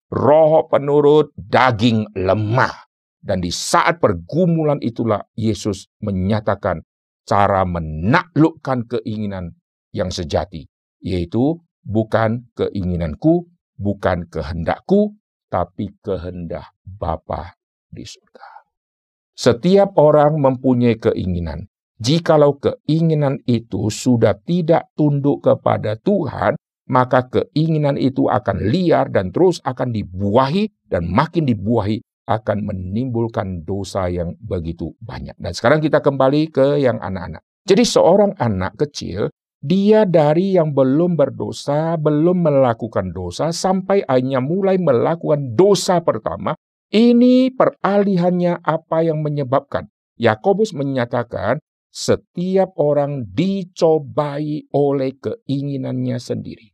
Roh 0.09 0.65
penurut, 0.65 1.29
daging 1.37 2.09
lemah. 2.17 2.89
Dan 3.21 3.45
di 3.45 3.53
saat 3.53 4.01
pergumulan 4.01 4.81
itulah 4.81 5.21
Yesus 5.37 5.85
menyatakan 6.01 6.81
cara 7.21 7.61
menaklukkan 7.69 8.89
keinginan 8.89 9.53
yang 9.93 10.09
sejati, 10.09 10.65
yaitu 11.01 11.59
bukan 11.81 12.47
keinginanku, 12.55 13.49
bukan 13.75 14.29
kehendakku, 14.29 15.17
tapi 15.51 15.91
kehendak 15.99 16.71
Bapa 16.85 17.57
di 17.91 18.07
surga. 18.07 18.47
Setiap 19.35 19.97
orang 19.97 20.37
mempunyai 20.37 21.01
keinginan. 21.01 21.67
Jikalau 22.01 22.57
keinginan 22.57 23.41
itu 23.45 23.93
sudah 23.93 24.33
tidak 24.41 24.89
tunduk 24.97 25.45
kepada 25.45 25.97
Tuhan, 26.01 26.57
maka 26.89 27.29
keinginan 27.29 27.93
itu 27.97 28.25
akan 28.25 28.57
liar 28.73 29.13
dan 29.13 29.29
terus 29.29 29.61
akan 29.61 29.93
dibuahi 29.93 30.65
dan 30.89 31.05
makin 31.05 31.45
dibuahi 31.45 32.01
akan 32.25 32.57
menimbulkan 32.65 33.61
dosa 33.65 34.09
yang 34.09 34.33
begitu 34.41 34.93
banyak. 35.01 35.37
Dan 35.37 35.53
sekarang 35.53 35.83
kita 35.83 36.01
kembali 36.01 36.49
ke 36.49 36.81
yang 36.81 36.97
anak-anak. 36.97 37.45
Jadi 37.65 37.83
seorang 37.85 38.33
anak 38.41 38.77
kecil 38.81 39.29
dia 39.61 40.09
dari 40.09 40.57
yang 40.57 40.73
belum 40.73 41.13
berdosa, 41.13 41.93
belum 42.01 42.49
melakukan 42.49 43.13
dosa, 43.13 43.53
sampai 43.53 44.01
hanya 44.09 44.41
mulai 44.41 44.81
melakukan 44.81 45.53
dosa 45.53 46.01
pertama, 46.01 46.57
ini 46.89 47.53
peralihannya 47.53 48.65
apa 48.65 49.05
yang 49.05 49.21
menyebabkan. 49.21 49.85
Yakobus 50.17 50.73
menyatakan, 50.73 51.61
setiap 51.93 52.73
orang 52.81 53.29
dicobai 53.29 54.65
oleh 54.73 55.11
keinginannya 55.21 56.17
sendiri. 56.17 56.73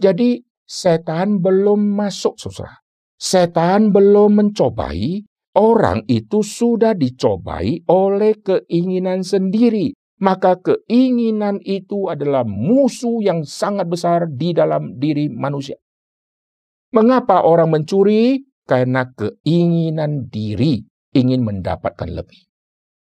Jadi, 0.00 0.40
setan 0.64 1.44
belum 1.44 1.92
masuk, 1.92 2.40
saudara. 2.40 2.80
Setan 3.20 3.92
belum 3.92 4.40
mencobai, 4.40 5.22
orang 5.60 6.08
itu 6.08 6.40
sudah 6.40 6.96
dicobai 6.96 7.84
oleh 7.86 8.40
keinginan 8.40 9.20
sendiri 9.20 9.92
maka 10.22 10.54
keinginan 10.62 11.58
itu 11.66 12.06
adalah 12.06 12.46
musuh 12.46 13.18
yang 13.18 13.42
sangat 13.42 13.90
besar 13.90 14.30
di 14.30 14.54
dalam 14.54 14.94
diri 15.02 15.26
manusia. 15.26 15.74
Mengapa 16.94 17.42
orang 17.42 17.74
mencuri? 17.74 18.46
Karena 18.62 19.10
keinginan 19.10 20.30
diri 20.30 20.78
ingin 21.18 21.42
mendapatkan 21.42 22.06
lebih. 22.06 22.46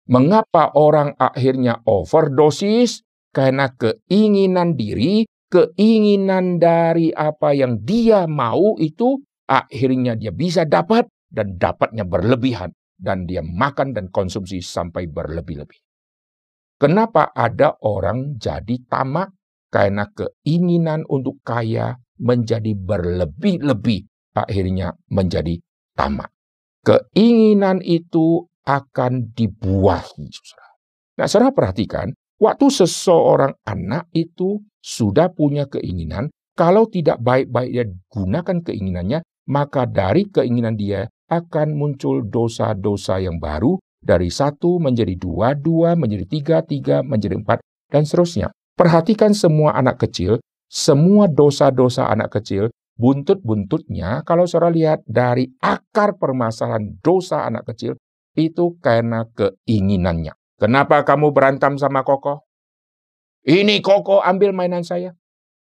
Mengapa 0.08 0.72
orang 0.72 1.12
akhirnya 1.20 1.84
overdosis? 1.84 3.04
Karena 3.32 3.68
keinginan 3.76 4.76
diri, 4.76 5.28
keinginan 5.52 6.56
dari 6.56 7.12
apa 7.12 7.52
yang 7.52 7.84
dia 7.84 8.24
mau 8.24 8.76
itu 8.80 9.20
akhirnya 9.44 10.16
dia 10.16 10.32
bisa 10.32 10.64
dapat 10.64 11.08
dan 11.28 11.60
dapatnya 11.60 12.08
berlebihan 12.08 12.72
dan 12.96 13.28
dia 13.28 13.44
makan 13.44 13.92
dan 13.92 14.08
konsumsi 14.08 14.60
sampai 14.60 15.08
berlebih-lebih. 15.08 15.91
Kenapa 16.82 17.30
ada 17.30 17.78
orang 17.86 18.34
jadi 18.42 18.82
tamak? 18.90 19.30
Karena 19.70 20.10
keinginan 20.10 21.06
untuk 21.06 21.38
kaya 21.46 21.94
menjadi 22.18 22.74
berlebih-lebih, 22.74 24.10
akhirnya 24.34 24.90
menjadi 25.06 25.62
tamak. 25.94 26.34
Keinginan 26.82 27.78
itu 27.86 28.50
akan 28.66 29.30
dibuahi. 29.30 30.26
Nah, 31.22 31.30
saudara 31.30 31.54
perhatikan, 31.54 32.10
waktu 32.42 32.66
seseorang 32.66 33.54
anak 33.62 34.10
itu 34.10 34.58
sudah 34.82 35.30
punya 35.30 35.70
keinginan, 35.70 36.34
kalau 36.58 36.90
tidak 36.90 37.22
baik-baik 37.22 37.70
dia 37.70 37.86
gunakan 38.10 38.58
keinginannya, 38.58 39.22
maka 39.46 39.86
dari 39.86 40.26
keinginan 40.26 40.74
dia 40.74 41.06
akan 41.30 41.78
muncul 41.78 42.26
dosa-dosa 42.26 43.22
yang 43.22 43.38
baru 43.38 43.78
dari 44.02 44.28
satu 44.28 44.82
menjadi 44.82 45.14
dua, 45.14 45.54
dua 45.54 45.94
menjadi 45.94 46.26
tiga, 46.26 46.56
tiga 46.66 47.06
menjadi 47.06 47.38
empat, 47.38 47.62
dan 47.88 48.02
seterusnya. 48.02 48.50
Perhatikan 48.74 49.30
semua 49.30 49.78
anak 49.78 50.02
kecil, 50.02 50.42
semua 50.66 51.30
dosa-dosa 51.30 52.10
anak 52.10 52.34
kecil, 52.42 52.74
buntut-buntutnya, 52.98 54.26
kalau 54.26 54.44
saudara 54.44 54.74
lihat 54.74 55.00
dari 55.06 55.46
akar 55.62 56.18
permasalahan 56.18 56.98
dosa 56.98 57.46
anak 57.46 57.70
kecil, 57.72 57.94
itu 58.34 58.74
karena 58.82 59.28
keinginannya. 59.32 60.34
Kenapa 60.58 61.06
kamu 61.06 61.30
berantem 61.30 61.78
sama 61.78 62.02
Koko? 62.02 62.42
Ini 63.46 63.82
Koko 63.82 64.22
ambil 64.22 64.54
mainan 64.54 64.86
saya. 64.86 65.14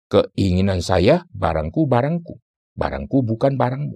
Keinginan 0.08 0.80
saya, 0.80 1.26
barangku, 1.34 1.88
barangku. 1.90 2.40
Barangku 2.76 3.24
bukan 3.24 3.56
barangmu. 3.56 3.96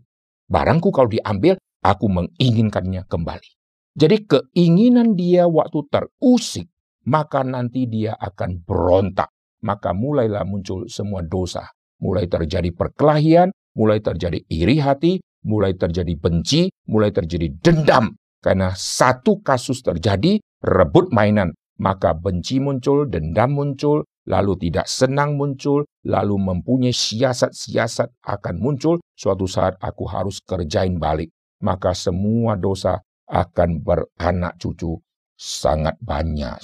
Barangku 0.49 0.89
kalau 0.89 1.12
diambil, 1.12 1.60
aku 1.84 2.06
menginginkannya 2.08 3.06
kembali. 3.08 3.59
Jadi 4.00 4.24
keinginan 4.24 5.20
dia 5.20 5.44
waktu 5.44 5.84
terusik, 5.92 6.72
maka 7.04 7.44
nanti 7.44 7.84
dia 7.84 8.16
akan 8.16 8.64
berontak. 8.64 9.28
Maka 9.60 9.92
mulailah 9.92 10.48
muncul 10.48 10.88
semua 10.88 11.20
dosa. 11.20 11.68
Mulai 12.00 12.32
terjadi 12.32 12.72
perkelahian, 12.72 13.52
mulai 13.76 14.00
terjadi 14.00 14.40
iri 14.48 14.80
hati, 14.80 15.20
mulai 15.44 15.76
terjadi 15.76 16.16
benci, 16.16 16.72
mulai 16.88 17.12
terjadi 17.12 17.52
dendam. 17.60 18.16
Karena 18.40 18.72
satu 18.72 19.44
kasus 19.44 19.84
terjadi, 19.84 20.40
rebut 20.64 21.12
mainan, 21.12 21.52
maka 21.84 22.16
benci 22.16 22.64
muncul, 22.64 23.04
dendam 23.04 23.52
muncul, 23.52 24.08
lalu 24.24 24.56
tidak 24.64 24.88
senang 24.88 25.36
muncul, 25.36 25.84
lalu 26.08 26.40
mempunyai 26.40 26.96
siasat-siasat 26.96 28.16
akan 28.24 28.56
muncul, 28.64 29.04
suatu 29.12 29.44
saat 29.44 29.76
aku 29.84 30.08
harus 30.08 30.40
kerjain 30.40 30.96
balik. 30.96 31.36
Maka 31.60 31.92
semua 31.92 32.56
dosa 32.56 33.04
akan 33.30 33.86
beranak 33.86 34.58
cucu 34.58 34.98
sangat 35.38 35.96
banyak. 36.02 36.58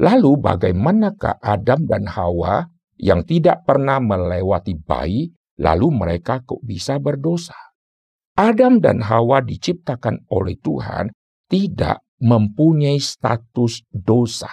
Lalu 0.00 0.36
bagaimanakah 0.36 1.40
Adam 1.40 1.86
dan 1.86 2.10
Hawa 2.10 2.66
yang 3.00 3.24
tidak 3.24 3.64
pernah 3.64 4.00
melewati 4.00 4.76
bayi, 4.76 5.32
lalu 5.60 5.88
mereka 5.92 6.44
kok 6.44 6.60
bisa 6.60 7.00
berdosa? 7.00 7.56
Adam 8.36 8.80
dan 8.80 9.04
Hawa 9.04 9.44
diciptakan 9.44 10.24
oleh 10.32 10.56
Tuhan 10.60 11.12
tidak 11.48 12.00
mempunyai 12.20 13.00
status 13.00 13.84
dosa. 13.92 14.48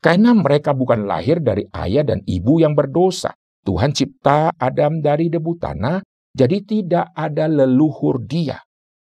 Karena 0.00 0.32
mereka 0.32 0.72
bukan 0.72 1.04
lahir 1.04 1.44
dari 1.44 1.68
ayah 1.76 2.04
dan 2.04 2.24
ibu 2.24 2.56
yang 2.56 2.72
berdosa. 2.72 3.36
Tuhan 3.60 3.92
cipta 3.92 4.56
Adam 4.56 5.04
dari 5.04 5.28
debu 5.28 5.60
tanah, 5.60 6.00
jadi 6.32 6.64
tidak 6.64 7.12
ada 7.12 7.44
leluhur 7.44 8.24
dia. 8.24 8.56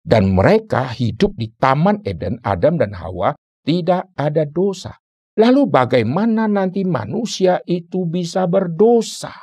Dan 0.07 0.31
mereka 0.31 0.87
hidup 0.87 1.35
di 1.35 1.51
Taman 1.51 1.99
Eden, 2.07 2.39
Adam 2.39 2.79
dan 2.79 2.95
Hawa, 2.95 3.35
tidak 3.67 4.07
ada 4.15 4.47
dosa. 4.47 4.95
Lalu 5.35 5.67
bagaimana 5.67 6.47
nanti 6.47 6.87
manusia 6.87 7.59
itu 7.67 8.07
bisa 8.07 8.47
berdosa? 8.47 9.35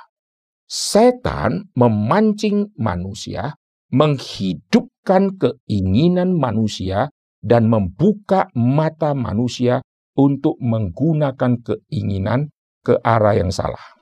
Setan 0.64 1.68
memancing 1.76 2.72
manusia, 2.80 3.60
menghidupkan 3.92 5.36
keinginan 5.36 6.32
manusia, 6.32 7.12
dan 7.44 7.68
membuka 7.68 8.48
mata 8.56 9.12
manusia 9.12 9.84
untuk 10.16 10.56
menggunakan 10.64 11.60
keinginan 11.60 12.48
ke 12.80 12.96
arah 13.04 13.36
yang 13.36 13.52
salah. 13.52 14.00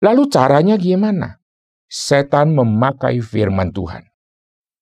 Lalu 0.00 0.32
caranya 0.32 0.80
gimana? 0.80 1.44
Setan 1.84 2.56
memakai 2.56 3.20
firman 3.20 3.76
Tuhan. 3.76 4.15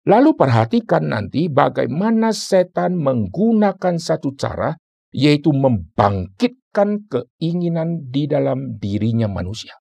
Lalu 0.05 0.37
perhatikan 0.37 1.09
nanti 1.09 1.49
bagaimana 1.49 2.37
setan 2.37 3.01
menggunakan 3.01 3.97
satu 3.97 4.37
cara 4.37 4.77
yaitu 5.15 5.49
membangkitkan 5.55 7.09
keinginan 7.09 8.05
di 8.13 8.29
dalam 8.29 8.77
dirinya 8.77 9.31
manusia. 9.31 9.73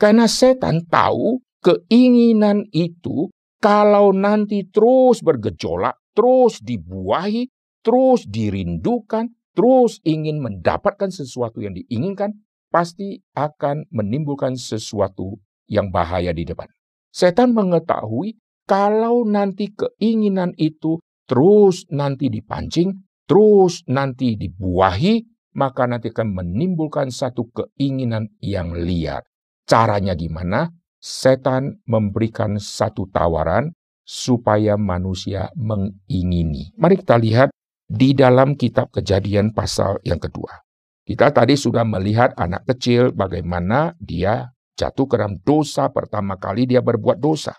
Karena 0.00 0.24
setan 0.24 0.88
tahu 0.88 1.44
keinginan 1.60 2.64
itu 2.72 3.28
kalau 3.60 4.16
nanti 4.16 4.64
terus 4.68 5.20
bergejolak, 5.20 5.96
terus 6.16 6.64
dibuahi, 6.64 7.48
terus 7.84 8.24
dirindukan, 8.24 9.28
terus 9.52 10.00
ingin 10.08 10.40
mendapatkan 10.40 11.12
sesuatu 11.12 11.60
yang 11.60 11.76
diinginkan, 11.76 12.32
pasti 12.72 13.20
akan 13.36 13.88
menimbulkan 13.92 14.56
sesuatu 14.56 15.36
yang 15.68 15.88
bahaya 15.92 16.32
di 16.32 16.48
depan. 16.48 16.68
Setan 17.08 17.56
mengetahui 17.56 18.36
kalau 18.64 19.28
nanti 19.28 19.72
keinginan 19.72 20.56
itu 20.56 21.00
terus 21.28 21.84
nanti 21.92 22.28
dipancing, 22.28 23.04
terus 23.28 23.84
nanti 23.88 24.36
dibuahi, 24.36 25.24
maka 25.56 25.88
nanti 25.88 26.12
akan 26.12 26.28
menimbulkan 26.32 27.08
satu 27.08 27.48
keinginan 27.52 28.32
yang 28.40 28.72
liar. 28.72 29.24
Caranya 29.64 30.12
gimana? 30.12 30.68
Setan 31.00 31.84
memberikan 31.84 32.56
satu 32.56 33.08
tawaran 33.12 33.72
supaya 34.04 34.76
manusia 34.76 35.48
mengingini. 35.56 36.72
Mari 36.76 37.00
kita 37.00 37.16
lihat 37.16 37.48
di 37.84 38.16
dalam 38.16 38.56
kitab 38.56 38.92
kejadian 38.92 39.52
pasal 39.52 40.00
yang 40.04 40.20
kedua. 40.20 40.64
Kita 41.04 41.28
tadi 41.36 41.52
sudah 41.52 41.84
melihat 41.84 42.32
anak 42.40 42.64
kecil 42.64 43.12
bagaimana 43.12 43.92
dia 44.00 44.48
jatuh 44.72 45.04
ke 45.04 45.20
dalam 45.20 45.36
dosa 45.44 45.92
pertama 45.92 46.40
kali 46.40 46.64
dia 46.64 46.80
berbuat 46.80 47.20
dosa. 47.20 47.52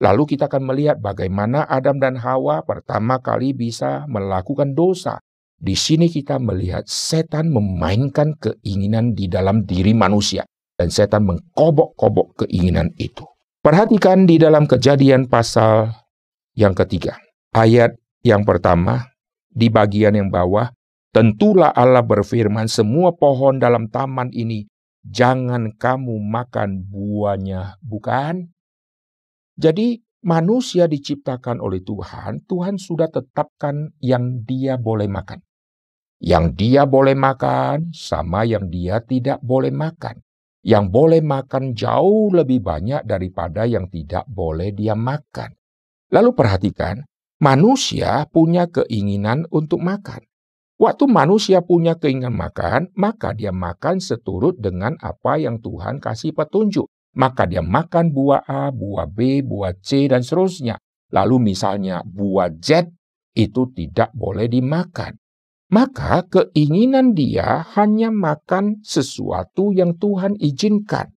Lalu 0.00 0.34
kita 0.34 0.48
akan 0.48 0.64
melihat 0.64 0.96
bagaimana 0.96 1.68
Adam 1.68 2.00
dan 2.00 2.16
Hawa 2.16 2.64
pertama 2.64 3.20
kali 3.20 3.52
bisa 3.52 4.08
melakukan 4.08 4.72
dosa. 4.72 5.20
Di 5.60 5.76
sini 5.76 6.08
kita 6.08 6.40
melihat 6.40 6.88
setan 6.88 7.52
memainkan 7.52 8.32
keinginan 8.40 9.12
di 9.12 9.28
dalam 9.28 9.68
diri 9.68 9.92
manusia. 9.92 10.48
Dan 10.80 10.88
setan 10.88 11.28
mengkobok-kobok 11.28 12.44
keinginan 12.44 12.96
itu. 12.96 13.28
Perhatikan 13.60 14.24
di 14.24 14.40
dalam 14.40 14.64
kejadian 14.64 15.28
pasal 15.28 15.92
yang 16.56 16.72
ketiga. 16.72 17.20
Ayat 17.52 17.92
yang 18.24 18.48
pertama, 18.48 19.12
di 19.52 19.68
bagian 19.68 20.16
yang 20.16 20.32
bawah, 20.32 20.72
tentulah 21.12 21.68
Allah 21.76 22.00
berfirman 22.00 22.72
semua 22.72 23.12
pohon 23.12 23.60
dalam 23.60 23.92
taman 23.92 24.32
ini, 24.32 24.64
jangan 25.04 25.76
kamu 25.76 26.16
makan 26.24 26.88
buahnya, 26.88 27.76
bukan? 27.84 28.48
Jadi 29.56 29.98
manusia 30.24 30.84
diciptakan 30.84 31.60
oleh 31.60 31.80
Tuhan, 31.80 32.44
Tuhan 32.44 32.76
sudah 32.76 33.08
tetapkan 33.08 33.92
yang 34.00 34.44
dia 34.44 34.76
boleh 34.76 35.08
makan. 35.08 35.40
Yang 36.20 36.44
dia 36.60 36.84
boleh 36.84 37.16
makan 37.16 37.96
sama 37.96 38.44
yang 38.44 38.68
dia 38.68 39.00
tidak 39.00 39.40
boleh 39.40 39.72
makan. 39.72 40.20
Yang 40.60 40.84
boleh 40.92 41.20
makan 41.24 41.72
jauh 41.72 42.28
lebih 42.28 42.60
banyak 42.60 43.08
daripada 43.08 43.64
yang 43.64 43.88
tidak 43.88 44.28
boleh 44.28 44.76
dia 44.76 44.92
makan. 44.92 45.56
Lalu 46.12 46.30
perhatikan, 46.36 47.00
manusia 47.40 48.28
punya 48.28 48.68
keinginan 48.68 49.48
untuk 49.48 49.80
makan. 49.80 50.20
Waktu 50.76 51.08
manusia 51.08 51.64
punya 51.64 51.96
keinginan 51.96 52.36
makan, 52.36 52.92
maka 52.96 53.32
dia 53.32 53.52
makan 53.56 54.04
seturut 54.04 54.60
dengan 54.60 55.00
apa 55.00 55.40
yang 55.40 55.64
Tuhan 55.64 56.00
kasih 56.00 56.36
petunjuk 56.36 56.88
maka 57.16 57.46
dia 57.46 57.62
makan 57.64 58.14
buah 58.14 58.46
A, 58.46 58.70
buah 58.70 59.08
B, 59.10 59.42
buah 59.42 59.74
C, 59.82 60.06
dan 60.06 60.22
seterusnya. 60.22 60.78
Lalu 61.10 61.54
misalnya 61.54 62.06
buah 62.06 62.54
Z 62.62 62.90
itu 63.34 63.70
tidak 63.74 64.14
boleh 64.14 64.46
dimakan. 64.46 65.18
Maka 65.70 66.26
keinginan 66.26 67.14
dia 67.14 67.62
hanya 67.78 68.10
makan 68.10 68.82
sesuatu 68.82 69.70
yang 69.70 69.94
Tuhan 69.98 70.34
izinkan. 70.38 71.14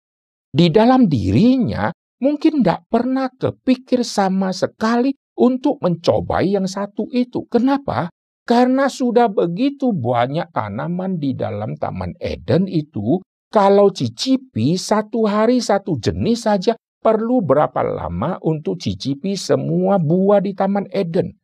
Di 0.53 0.69
dalam 0.69 1.09
dirinya 1.09 1.89
mungkin 2.21 2.61
tidak 2.61 2.85
pernah 2.85 3.33
kepikir 3.33 4.05
sama 4.05 4.53
sekali 4.53 5.09
untuk 5.41 5.81
mencobai 5.81 6.53
yang 6.53 6.69
satu 6.69 7.09
itu. 7.09 7.49
Kenapa? 7.49 8.13
Karena 8.45 8.85
sudah 8.91 9.31
begitu 9.31 9.89
banyak 9.89 10.53
tanaman 10.53 11.17
di 11.17 11.33
dalam 11.33 11.73
Taman 11.73 12.13
Eden 12.21 12.69
itu 12.69 13.17
kalau 13.53 13.93
cicipi 13.93 14.73
satu 14.73 15.29
hari 15.29 15.61
satu 15.61 16.01
jenis 16.01 16.49
saja 16.49 16.73
perlu 17.05 17.45
berapa 17.45 17.85
lama 17.85 18.41
untuk 18.41 18.81
cicipi 18.81 19.37
semua 19.37 20.01
buah 20.01 20.41
di 20.41 20.57
Taman 20.57 20.89
Eden. 20.89 21.37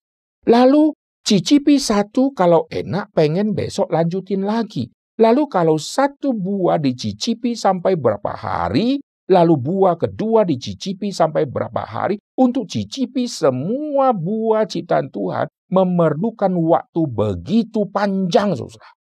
Lalu 0.50 0.98
cicipi 1.22 1.78
satu 1.78 2.34
kalau 2.34 2.66
enak 2.74 3.14
pengen 3.14 3.54
besok 3.54 3.94
lanjutin 3.94 4.42
lagi. 4.42 4.90
Lalu 5.22 5.46
kalau 5.54 5.78
satu 5.78 6.34
buah 6.34 6.82
dicicipi 6.82 7.54
sampai 7.54 7.94
berapa 7.94 8.34
hari, 8.34 8.98
lalu 9.30 9.54
buah 9.62 10.00
kedua 10.00 10.48
dicicipi 10.50 11.14
sampai 11.14 11.46
berapa 11.46 11.86
hari, 11.86 12.18
untuk 12.40 12.66
cicipi 12.66 13.30
semua 13.30 14.16
buah 14.16 14.66
ciptaan 14.66 15.14
Tuhan 15.14 15.46
memerlukan 15.70 16.56
waktu 16.58 17.02
begitu 17.06 17.86
panjang, 17.92 18.56
susah 18.58 18.98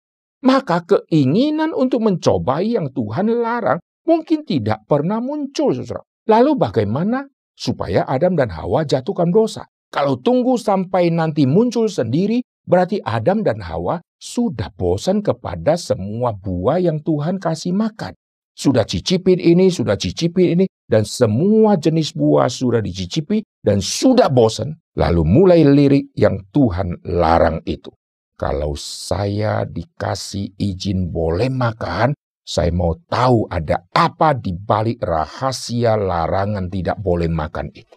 maka 0.44 0.84
keinginan 0.84 1.72
untuk 1.72 2.04
mencobai 2.04 2.76
yang 2.76 2.92
Tuhan 2.92 3.32
larang 3.32 3.80
mungkin 4.04 4.44
tidak 4.44 4.84
pernah 4.84 5.18
muncul, 5.18 5.72
saudara. 5.72 6.04
Lalu 6.28 6.56
bagaimana 6.60 7.24
supaya 7.56 8.04
Adam 8.04 8.36
dan 8.36 8.52
Hawa 8.52 8.84
jatuhkan 8.84 9.32
dosa? 9.32 9.64
Kalau 9.88 10.20
tunggu 10.20 10.60
sampai 10.60 11.08
nanti 11.08 11.48
muncul 11.48 11.88
sendiri, 11.88 12.44
berarti 12.68 13.00
Adam 13.00 13.40
dan 13.40 13.64
Hawa 13.64 14.04
sudah 14.20 14.68
bosan 14.76 15.24
kepada 15.24 15.80
semua 15.80 16.36
buah 16.36 16.80
yang 16.80 17.00
Tuhan 17.00 17.40
kasih 17.40 17.72
makan. 17.72 18.12
Sudah 18.54 18.86
cicipin 18.86 19.42
ini, 19.42 19.66
sudah 19.66 19.98
cicipin 19.98 20.60
ini, 20.60 20.66
dan 20.86 21.02
semua 21.02 21.74
jenis 21.74 22.14
buah 22.14 22.46
sudah 22.46 22.78
dicicipi 22.78 23.42
dan 23.64 23.82
sudah 23.82 24.30
bosan. 24.30 24.78
Lalu 24.94 25.22
mulai 25.26 25.60
lirik 25.66 26.14
yang 26.14 26.38
Tuhan 26.54 27.02
larang 27.02 27.58
itu. 27.66 27.90
Kalau 28.34 28.74
saya 28.74 29.62
dikasih 29.62 30.58
izin 30.58 31.14
boleh 31.14 31.46
makan, 31.54 32.18
saya 32.42 32.74
mau 32.74 32.98
tahu 33.06 33.46
ada 33.46 33.86
apa 33.94 34.34
di 34.34 34.52
balik 34.52 35.00
rahasia 35.00 35.94
larangan 35.94 36.66
tidak 36.66 36.98
boleh 36.98 37.30
makan 37.30 37.70
itu. 37.72 37.94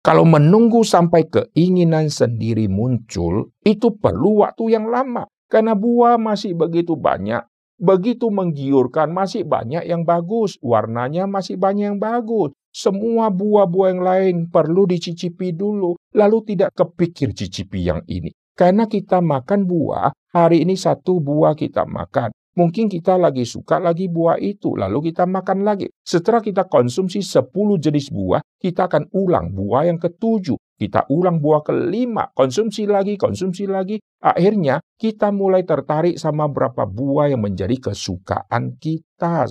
Kalau 0.00 0.24
menunggu 0.24 0.88
sampai 0.88 1.28
keinginan 1.28 2.08
sendiri 2.08 2.64
muncul, 2.64 3.52
itu 3.60 3.92
perlu 4.00 4.40
waktu 4.40 4.72
yang 4.72 4.88
lama. 4.88 5.28
Karena 5.52 5.76
buah 5.76 6.16
masih 6.16 6.56
begitu 6.56 6.96
banyak, 6.96 7.44
begitu 7.76 8.32
menggiurkan, 8.32 9.12
masih 9.12 9.44
banyak 9.44 9.84
yang 9.84 10.08
bagus, 10.08 10.56
warnanya 10.64 11.28
masih 11.28 11.60
banyak 11.60 11.92
yang 11.92 12.00
bagus. 12.00 12.56
Semua 12.72 13.28
buah-buah 13.32 13.88
yang 13.90 14.02
lain 14.04 14.36
perlu 14.48 14.88
dicicipi 14.88 15.52
dulu, 15.52 15.96
lalu 16.14 16.38
tidak 16.56 16.72
kepikir 16.72 17.34
cicipi 17.34 17.90
yang 17.90 18.00
ini. 18.06 18.30
Karena 18.58 18.90
kita 18.90 19.22
makan 19.22 19.70
buah, 19.70 20.10
hari 20.34 20.66
ini 20.66 20.74
satu 20.74 21.22
buah 21.22 21.54
kita 21.54 21.86
makan. 21.86 22.34
Mungkin 22.58 22.90
kita 22.90 23.14
lagi 23.14 23.46
suka 23.46 23.78
lagi 23.78 24.10
buah 24.10 24.34
itu, 24.42 24.74
lalu 24.74 25.14
kita 25.14 25.30
makan 25.30 25.62
lagi. 25.62 25.86
Setelah 26.02 26.42
kita 26.42 26.66
konsumsi 26.66 27.22
10 27.22 27.54
jenis 27.78 28.10
buah, 28.10 28.42
kita 28.58 28.90
akan 28.90 29.14
ulang 29.14 29.54
buah 29.54 29.86
yang 29.86 30.02
ketujuh. 30.02 30.58
Kita 30.74 31.06
ulang 31.06 31.38
buah 31.38 31.62
kelima, 31.62 32.34
konsumsi 32.34 32.90
lagi, 32.90 33.14
konsumsi 33.14 33.70
lagi. 33.70 34.02
Akhirnya 34.26 34.82
kita 34.98 35.30
mulai 35.30 35.62
tertarik 35.62 36.18
sama 36.18 36.50
berapa 36.50 36.82
buah 36.82 37.30
yang 37.30 37.46
menjadi 37.46 37.78
kesukaan 37.78 38.74
kita. 38.82 39.46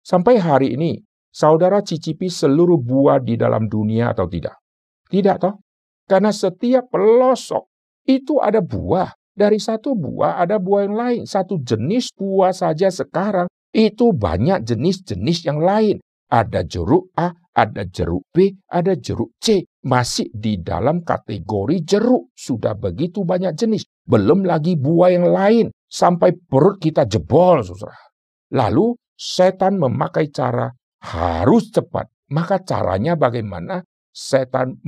Sampai 0.00 0.40
hari 0.40 0.72
ini, 0.72 1.04
saudara 1.28 1.84
cicipi 1.84 2.32
seluruh 2.32 2.80
buah 2.80 3.20
di 3.20 3.36
dalam 3.36 3.68
dunia 3.68 4.16
atau 4.16 4.24
tidak? 4.24 4.56
Tidak 5.04 5.36
toh? 5.36 5.60
Karena 6.08 6.32
setiap 6.32 6.88
pelosok 6.88 7.75
itu 8.06 8.38
ada 8.38 8.62
buah. 8.62 9.12
Dari 9.36 9.60
satu 9.60 9.92
buah 9.92 10.40
ada 10.40 10.56
buah 10.56 10.88
yang 10.88 10.96
lain. 10.96 11.20
Satu 11.28 11.60
jenis 11.60 12.08
buah 12.16 12.56
saja 12.56 12.88
sekarang 12.88 13.44
itu 13.76 14.16
banyak 14.16 14.64
jenis-jenis 14.64 15.44
yang 15.44 15.60
lain. 15.60 16.00
Ada 16.32 16.64
jeruk 16.64 17.12
A, 17.20 17.36
ada 17.52 17.84
jeruk 17.84 18.24
B, 18.32 18.56
ada 18.72 18.96
jeruk 18.96 19.36
C. 19.36 19.68
Masih 19.84 20.32
di 20.32 20.58
dalam 20.64 21.04
kategori 21.04 21.84
jeruk. 21.84 22.32
Sudah 22.32 22.72
begitu 22.72 23.28
banyak 23.28 23.52
jenis. 23.52 23.84
Belum 24.08 24.42
lagi 24.48 24.80
buah 24.80 25.12
yang 25.12 25.28
lain. 25.28 25.66
Sampai 25.86 26.34
perut 26.34 26.80
kita 26.80 27.04
jebol, 27.04 27.62
saudara. 27.62 28.00
Lalu 28.56 28.96
setan 29.14 29.76
memakai 29.76 30.32
cara 30.32 30.72
harus 31.04 31.70
cepat. 31.70 32.08
Maka 32.32 32.64
caranya 32.64 33.14
bagaimana? 33.14 33.84
Setan 34.10 34.80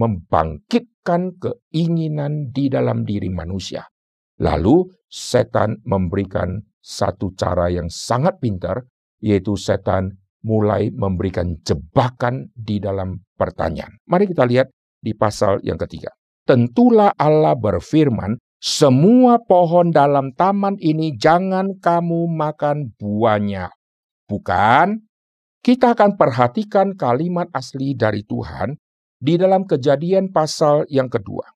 keinginan 1.41 2.53
di 2.53 2.69
dalam 2.69 3.09
diri 3.09 3.33
manusia. 3.33 3.89
Lalu 4.45 4.85
setan 5.09 5.81
memberikan 5.89 6.61
satu 6.79 7.33
cara 7.33 7.73
yang 7.73 7.89
sangat 7.89 8.37
pintar, 8.39 8.85
yaitu 9.25 9.57
setan 9.57 10.15
mulai 10.45 10.93
memberikan 10.95 11.59
jebakan 11.65 12.53
di 12.55 12.79
dalam 12.79 13.19
pertanyaan. 13.35 13.99
Mari 14.07 14.31
kita 14.31 14.47
lihat 14.47 14.71
di 15.03 15.17
pasal 15.17 15.59
yang 15.67 15.81
ketiga. 15.81 16.15
Tentulah 16.47 17.13
Allah 17.19 17.59
berfirman, 17.59 18.39
semua 18.59 19.39
pohon 19.43 19.91
dalam 19.95 20.35
taman 20.35 20.79
ini 20.81 21.15
jangan 21.15 21.79
kamu 21.79 22.31
makan 22.31 22.95
buahnya. 22.97 23.71
Bukan? 24.27 25.05
Kita 25.59 25.93
akan 25.93 26.15
perhatikan 26.15 26.95
kalimat 26.95 27.51
asli 27.51 27.93
dari 27.93 28.23
Tuhan 28.23 28.79
di 29.19 29.39
dalam 29.39 29.67
kejadian 29.67 30.31
pasal 30.31 30.87
yang 30.91 31.11
kedua. 31.11 31.47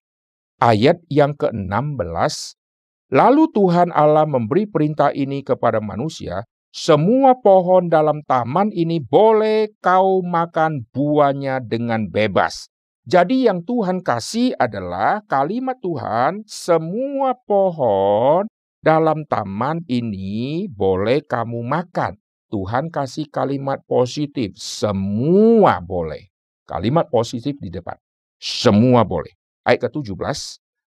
Ayat 0.63 1.03
yang 1.11 1.35
ke-16 1.35 2.55
Lalu 3.13 3.45
Tuhan 3.53 3.93
Allah 3.93 4.25
memberi 4.25 4.65
perintah 4.65 5.13
ini 5.13 5.45
kepada 5.45 5.85
manusia, 5.85 6.49
semua 6.73 7.37
pohon 7.37 7.93
dalam 7.93 8.25
taman 8.25 8.73
ini 8.73 9.05
boleh 9.05 9.69
kau 9.85 10.25
makan 10.25 10.89
buahnya 10.97 11.61
dengan 11.61 12.09
bebas. 12.09 12.73
Jadi 13.05 13.45
yang 13.53 13.69
Tuhan 13.69 14.01
kasih 14.01 14.57
adalah 14.57 15.21
kalimat 15.29 15.77
Tuhan, 15.85 16.49
semua 16.49 17.37
pohon 17.45 18.49
dalam 18.81 19.29
taman 19.29 19.85
ini 19.93 20.65
boleh 20.73 21.21
kamu 21.21 21.61
makan. 21.69 22.17
Tuhan 22.49 22.89
kasih 22.89 23.29
kalimat 23.29 23.85
positif, 23.85 24.57
semua 24.57 25.85
boleh. 25.85 26.32
Kalimat 26.73 27.13
positif 27.13 27.61
di 27.61 27.69
depan. 27.69 28.01
Semua 28.41 29.05
boleh. 29.05 29.37
Ayat 29.69 29.93
ke-17, 29.93 30.17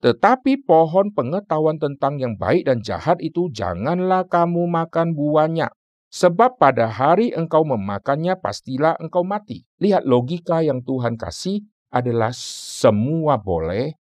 tetapi 0.04 0.60
pohon 0.68 1.08
pengetahuan 1.08 1.80
tentang 1.80 2.20
yang 2.20 2.36
baik 2.36 2.68
dan 2.68 2.84
jahat 2.84 3.16
itu 3.24 3.48
janganlah 3.48 4.28
kamu 4.28 4.68
makan 4.68 5.16
buahnya. 5.16 5.72
Sebab 6.12 6.60
pada 6.60 6.92
hari 6.92 7.32
engkau 7.32 7.64
memakannya 7.64 8.36
pastilah 8.36 9.00
engkau 9.00 9.24
mati. 9.24 9.64
Lihat 9.80 10.04
logika 10.04 10.60
yang 10.60 10.84
Tuhan 10.84 11.16
kasih 11.16 11.64
adalah 11.88 12.34
semua 12.36 13.40
boleh, 13.40 13.96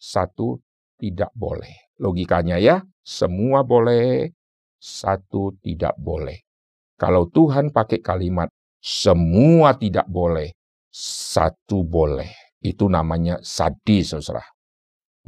satu 0.00 0.56
tidak 0.96 1.28
boleh. 1.36 1.92
Logikanya 2.00 2.56
ya, 2.56 2.80
semua 3.04 3.60
boleh, 3.60 4.32
satu 4.80 5.52
tidak 5.60 6.00
boleh. 6.00 6.40
Kalau 6.96 7.28
Tuhan 7.28 7.76
pakai 7.76 8.00
kalimat 8.00 8.48
semua 8.80 9.76
tidak 9.76 10.08
boleh, 10.08 10.56
satu 10.92 11.86
boleh. 11.86 12.30
Itu 12.60 12.92
namanya 12.92 13.40
sadis, 13.40 14.12
saudara 14.12 14.44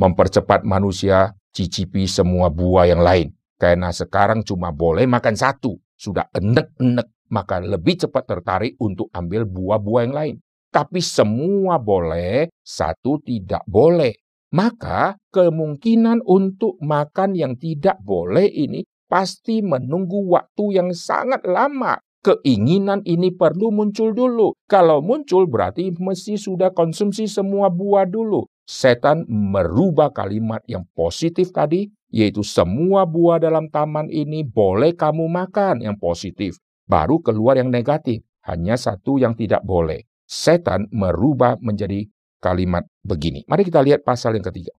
mempercepat 0.03 0.65
manusia 0.65 1.37
cicipi 1.53 2.09
semua 2.09 2.49
buah 2.49 2.89
yang 2.89 3.03
lain. 3.05 3.31
Karena 3.61 3.95
sekarang 3.95 4.43
cuma 4.43 4.75
boleh 4.75 5.07
makan 5.07 5.39
satu, 5.39 5.79
sudah 5.95 6.27
enek-enek, 6.35 7.31
maka 7.31 7.63
lebih 7.63 8.03
cepat 8.03 8.27
tertarik 8.27 8.75
untuk 8.83 9.07
ambil 9.15 9.47
buah-buah 9.47 10.03
yang 10.03 10.17
lain. 10.17 10.35
Tapi 10.73 10.99
semua 10.99 11.79
boleh, 11.79 12.51
satu 12.65 13.23
tidak 13.23 13.63
boleh. 13.69 14.19
Maka 14.53 15.17
kemungkinan 15.31 16.27
untuk 16.27 16.77
makan 16.83 17.39
yang 17.39 17.55
tidak 17.57 18.03
boleh 18.03 18.51
ini 18.51 18.85
pasti 19.07 19.63
menunggu 19.63 20.27
waktu 20.33 20.83
yang 20.83 20.91
sangat 20.93 21.45
lama. 21.47 21.97
Keinginan 22.23 23.03
ini 23.03 23.35
perlu 23.35 23.75
muncul 23.75 24.15
dulu. 24.15 24.55
Kalau 24.71 25.03
muncul 25.03 25.51
berarti 25.51 25.91
mesti 25.91 26.39
sudah 26.39 26.71
konsumsi 26.71 27.27
semua 27.27 27.67
buah 27.67 28.07
dulu 28.07 28.47
setan 28.73 29.27
merubah 29.29 30.15
kalimat 30.15 30.63
yang 30.71 30.87
positif 30.95 31.51
tadi, 31.51 31.91
yaitu 32.09 32.41
semua 32.47 33.05
buah 33.05 33.43
dalam 33.43 33.69
taman 33.69 34.09
ini 34.09 34.47
boleh 34.47 34.95
kamu 34.95 35.27
makan 35.29 35.83
yang 35.83 35.97
positif. 35.99 36.59
Baru 36.87 37.23
keluar 37.23 37.59
yang 37.59 37.69
negatif, 37.69 38.23
hanya 38.47 38.81
satu 38.81 39.19
yang 39.19 39.37
tidak 39.37 39.63
boleh. 39.63 40.07
Setan 40.27 40.89
merubah 40.89 41.61
menjadi 41.61 42.09
kalimat 42.41 42.89
begini. 43.05 43.45
Mari 43.47 43.69
kita 43.69 43.85
lihat 43.85 44.03
pasal 44.03 44.35
yang 44.35 44.47
ketiga. 44.47 44.73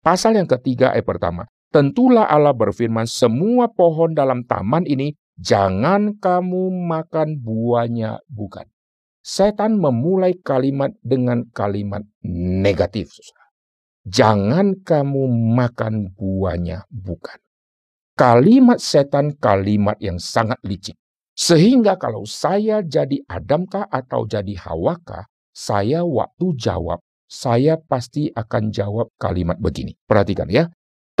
Pasal 0.00 0.36
yang 0.36 0.48
ketiga 0.48 0.92
ayat 0.96 1.06
pertama. 1.06 1.46
Tentulah 1.70 2.26
Allah 2.26 2.50
berfirman, 2.50 3.06
semua 3.06 3.70
pohon 3.70 4.10
dalam 4.10 4.42
taman 4.42 4.82
ini 4.90 5.14
jangan 5.40 6.20
kamu 6.20 6.70
makan 6.86 7.40
buahnya, 7.40 8.20
bukan. 8.28 8.68
Setan 9.20 9.76
memulai 9.76 10.36
kalimat 10.40 10.92
dengan 11.04 11.44
kalimat 11.52 12.04
negatif. 12.24 13.12
Jangan 14.08 14.80
kamu 14.80 15.28
makan 15.56 16.16
buahnya, 16.16 16.88
bukan. 16.88 17.36
Kalimat 18.16 18.80
setan 18.80 19.36
kalimat 19.36 19.96
yang 20.00 20.16
sangat 20.16 20.60
licik. 20.64 20.96
Sehingga 21.36 21.96
kalau 21.96 22.28
saya 22.28 22.84
jadi 22.84 23.20
Adamkah 23.24 23.88
atau 23.88 24.28
jadi 24.28 24.56
Hawakah, 24.60 25.24
saya 25.56 26.04
waktu 26.04 26.52
jawab, 26.56 27.00
saya 27.30 27.80
pasti 27.80 28.28
akan 28.28 28.74
jawab 28.74 29.08
kalimat 29.16 29.56
begini. 29.56 29.96
Perhatikan 30.04 30.50
ya. 30.52 30.68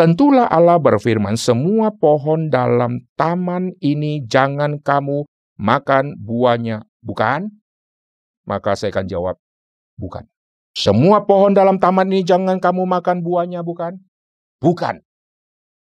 Tentulah 0.00 0.48
Allah 0.48 0.80
berfirman, 0.80 1.36
semua 1.36 1.92
pohon 1.92 2.48
dalam 2.48 3.04
taman 3.20 3.76
ini 3.84 4.24
jangan 4.24 4.80
kamu 4.80 5.28
makan 5.60 6.16
buahnya, 6.16 6.88
bukan? 7.04 7.52
Maka 8.48 8.80
saya 8.80 8.96
akan 8.96 9.04
jawab, 9.04 9.36
bukan. 10.00 10.24
Semua 10.72 11.28
pohon 11.28 11.52
dalam 11.52 11.76
taman 11.76 12.08
ini 12.08 12.24
jangan 12.24 12.56
kamu 12.56 12.88
makan 12.88 13.20
buahnya, 13.20 13.60
bukan? 13.60 14.00
Bukan. 14.56 15.04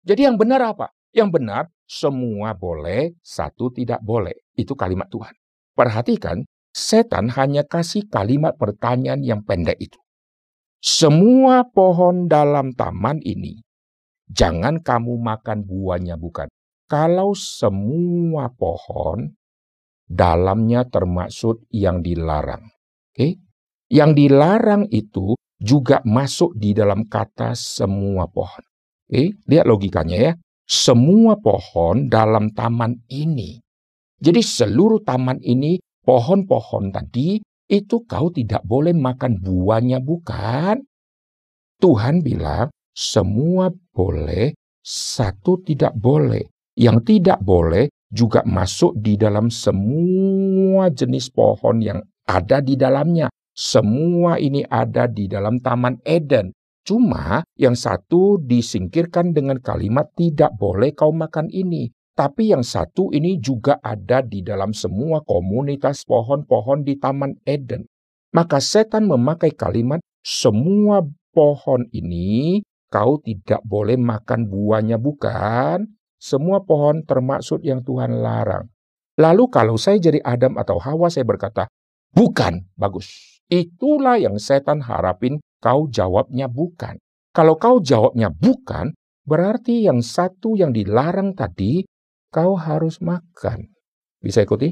Jadi 0.01 0.25
yang 0.25 0.41
benar 0.41 0.65
apa? 0.65 0.89
Yang 1.13 1.29
benar, 1.37 1.63
semua 1.85 2.57
boleh, 2.57 3.13
satu 3.21 3.69
tidak 3.69 4.01
boleh. 4.01 4.33
Itu 4.57 4.73
kalimat 4.73 5.13
Tuhan. 5.13 5.37
Perhatikan, 5.77 6.41
setan 6.73 7.29
hanya 7.37 7.61
kasih 7.69 8.09
kalimat 8.09 8.57
pertanyaan 8.57 9.21
yang 9.21 9.45
pendek 9.45 9.77
itu. 9.77 10.01
Semua 10.81 11.69
pohon 11.69 12.25
dalam 12.25 12.73
taman 12.73 13.21
ini, 13.21 13.61
jangan 14.31 14.79
kamu 14.79 15.19
makan 15.19 15.67
buahnya, 15.67 16.15
bukan? 16.15 16.47
Kalau 16.87 17.35
semua 17.35 18.51
pohon, 18.51 19.31
dalamnya 20.07 20.83
termasuk 20.87 21.63
yang 21.71 22.03
dilarang. 22.03 22.67
Oke? 22.67 23.15
Okay? 23.15 23.31
Yang 23.91 24.11
dilarang 24.23 24.83
itu 24.91 25.35
juga 25.59 25.99
masuk 26.07 26.55
di 26.55 26.71
dalam 26.71 27.07
kata 27.07 27.55
semua 27.55 28.27
pohon. 28.27 28.63
Oke, 29.07 29.11
okay? 29.11 29.27
lihat 29.51 29.67
logikanya 29.67 30.17
ya. 30.17 30.33
Semua 30.67 31.35
pohon 31.35 32.07
dalam 32.07 32.55
taman 32.55 33.03
ini. 33.11 33.59
Jadi 34.21 34.39
seluruh 34.39 35.03
taman 35.03 35.43
ini, 35.43 35.81
pohon-pohon 36.07 36.95
tadi, 36.95 37.43
itu 37.67 38.03
kau 38.07 38.31
tidak 38.31 38.63
boleh 38.63 38.95
makan 38.95 39.41
buahnya, 39.41 39.99
bukan? 39.99 40.79
Tuhan 41.81 42.23
bilang, 42.23 42.71
semua 42.91 43.71
boleh, 43.95 44.51
satu 44.83 45.63
tidak 45.63 45.95
boleh. 45.95 46.43
Yang 46.75 46.97
tidak 47.07 47.39
boleh 47.43 47.91
juga 48.11 48.43
masuk 48.43 48.95
di 48.99 49.15
dalam 49.15 49.47
semua 49.47 50.91
jenis 50.91 51.31
pohon 51.31 51.79
yang 51.79 51.99
ada 52.27 52.59
di 52.59 52.75
dalamnya. 52.75 53.31
Semua 53.51 54.39
ini 54.39 54.63
ada 54.67 55.07
di 55.07 55.27
dalam 55.27 55.59
Taman 55.59 55.99
Eden. 56.07 56.55
Cuma 56.81 57.43
yang 57.59 57.75
satu 57.75 58.41
disingkirkan 58.41 59.35
dengan 59.35 59.59
kalimat 59.59 60.09
tidak 60.15 60.55
boleh 60.55 60.95
kau 60.95 61.11
makan 61.11 61.51
ini. 61.51 61.91
Tapi 62.15 62.51
yang 62.51 62.63
satu 62.63 63.11
ini 63.15 63.39
juga 63.39 63.79
ada 63.79 64.19
di 64.19 64.43
dalam 64.43 64.75
semua 64.75 65.23
komunitas 65.23 66.03
pohon-pohon 66.03 66.83
di 66.83 66.99
Taman 66.99 67.39
Eden. 67.47 67.87
Maka 68.31 68.63
setan 68.63 69.07
memakai 69.07 69.51
kalimat 69.51 69.99
semua 70.23 71.03
pohon 71.35 71.87
ini 71.91 72.63
kau 72.91 73.23
tidak 73.23 73.63
boleh 73.63 73.95
makan 73.95 74.51
buahnya 74.51 74.99
bukan? 74.99 75.87
Semua 76.21 76.61
pohon 76.61 77.01
termaksud 77.01 77.63
yang 77.63 77.81
Tuhan 77.81 78.21
larang. 78.21 78.69
Lalu 79.17 79.49
kalau 79.49 79.79
saya 79.79 79.97
jadi 79.97 80.21
Adam 80.21 80.59
atau 80.59 80.77
Hawa 80.77 81.09
saya 81.09 81.25
berkata, 81.25 81.65
bukan, 82.13 82.67
bagus. 82.77 83.41
Itulah 83.49 84.21
yang 84.21 84.37
setan 84.37 84.85
harapin 84.85 85.41
kau 85.63 85.89
jawabnya 85.89 86.45
bukan. 86.51 87.01
Kalau 87.31 87.55
kau 87.55 87.79
jawabnya 87.79 88.27
bukan, 88.29 88.91
berarti 89.23 89.87
yang 89.87 90.03
satu 90.03 90.59
yang 90.59 90.75
dilarang 90.75 91.33
tadi 91.33 91.87
kau 92.31 92.59
harus 92.59 92.99
makan. 92.99 93.71
Bisa 94.21 94.43
ikuti? 94.43 94.71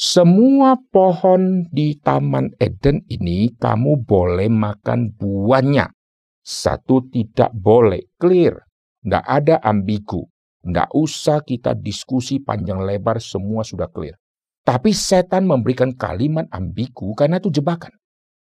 Semua 0.00 0.80
pohon 0.80 1.68
di 1.68 1.92
Taman 2.00 2.56
Eden 2.56 3.04
ini 3.12 3.52
kamu 3.52 4.00
boleh 4.08 4.48
makan 4.48 5.12
buahnya. 5.12 5.92
Satu 6.40 7.04
tidak 7.12 7.52
boleh, 7.52 8.10
clear. 8.16 8.56
Tidak 9.00 9.24
ada 9.24 9.60
ambigu. 9.60 10.24
Tidak 10.60 10.92
usah 10.92 11.40
kita 11.40 11.72
diskusi 11.72 12.40
panjang 12.40 12.84
lebar, 12.84 13.16
semua 13.16 13.64
sudah 13.64 13.88
clear. 13.88 14.16
Tapi 14.60 14.92
setan 14.92 15.48
memberikan 15.48 15.96
kalimat 15.96 16.44
ambigu 16.52 17.16
karena 17.16 17.40
itu 17.40 17.48
jebakan. 17.48 17.96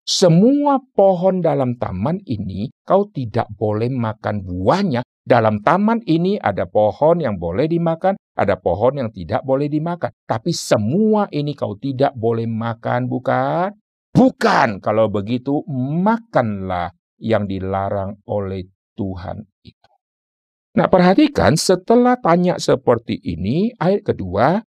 Semua 0.09 0.81
pohon 0.97 1.37
dalam 1.37 1.77
taman 1.77 2.17
ini 2.25 2.73
kau 2.81 3.05
tidak 3.13 3.45
boleh 3.53 3.93
makan 3.93 4.41
buahnya. 4.41 5.05
Dalam 5.21 5.61
taman 5.61 6.01
ini 6.09 6.41
ada 6.41 6.65
pohon 6.65 7.21
yang 7.21 7.37
boleh 7.37 7.69
dimakan, 7.69 8.17
ada 8.33 8.57
pohon 8.57 8.97
yang 8.97 9.13
tidak 9.13 9.45
boleh 9.45 9.69
dimakan. 9.69 10.09
Tapi 10.25 10.49
semua 10.49 11.29
ini 11.29 11.53
kau 11.53 11.77
tidak 11.77 12.17
boleh 12.17 12.49
makan, 12.49 13.05
bukan? 13.05 13.69
Bukan. 14.09 14.81
Kalau 14.81 15.13
begitu, 15.13 15.61
makanlah 15.69 16.89
yang 17.19 17.45
dilarang 17.45 18.19
oleh 18.25 18.65
Tuhan 18.97 19.43
itu. 19.61 19.91
Nah, 20.75 20.87
perhatikan 20.87 21.59
setelah 21.59 22.15
tanya 22.19 22.55
seperti 22.57 23.19
ini, 23.19 23.75
ayat 23.77 24.15
kedua, 24.15 24.63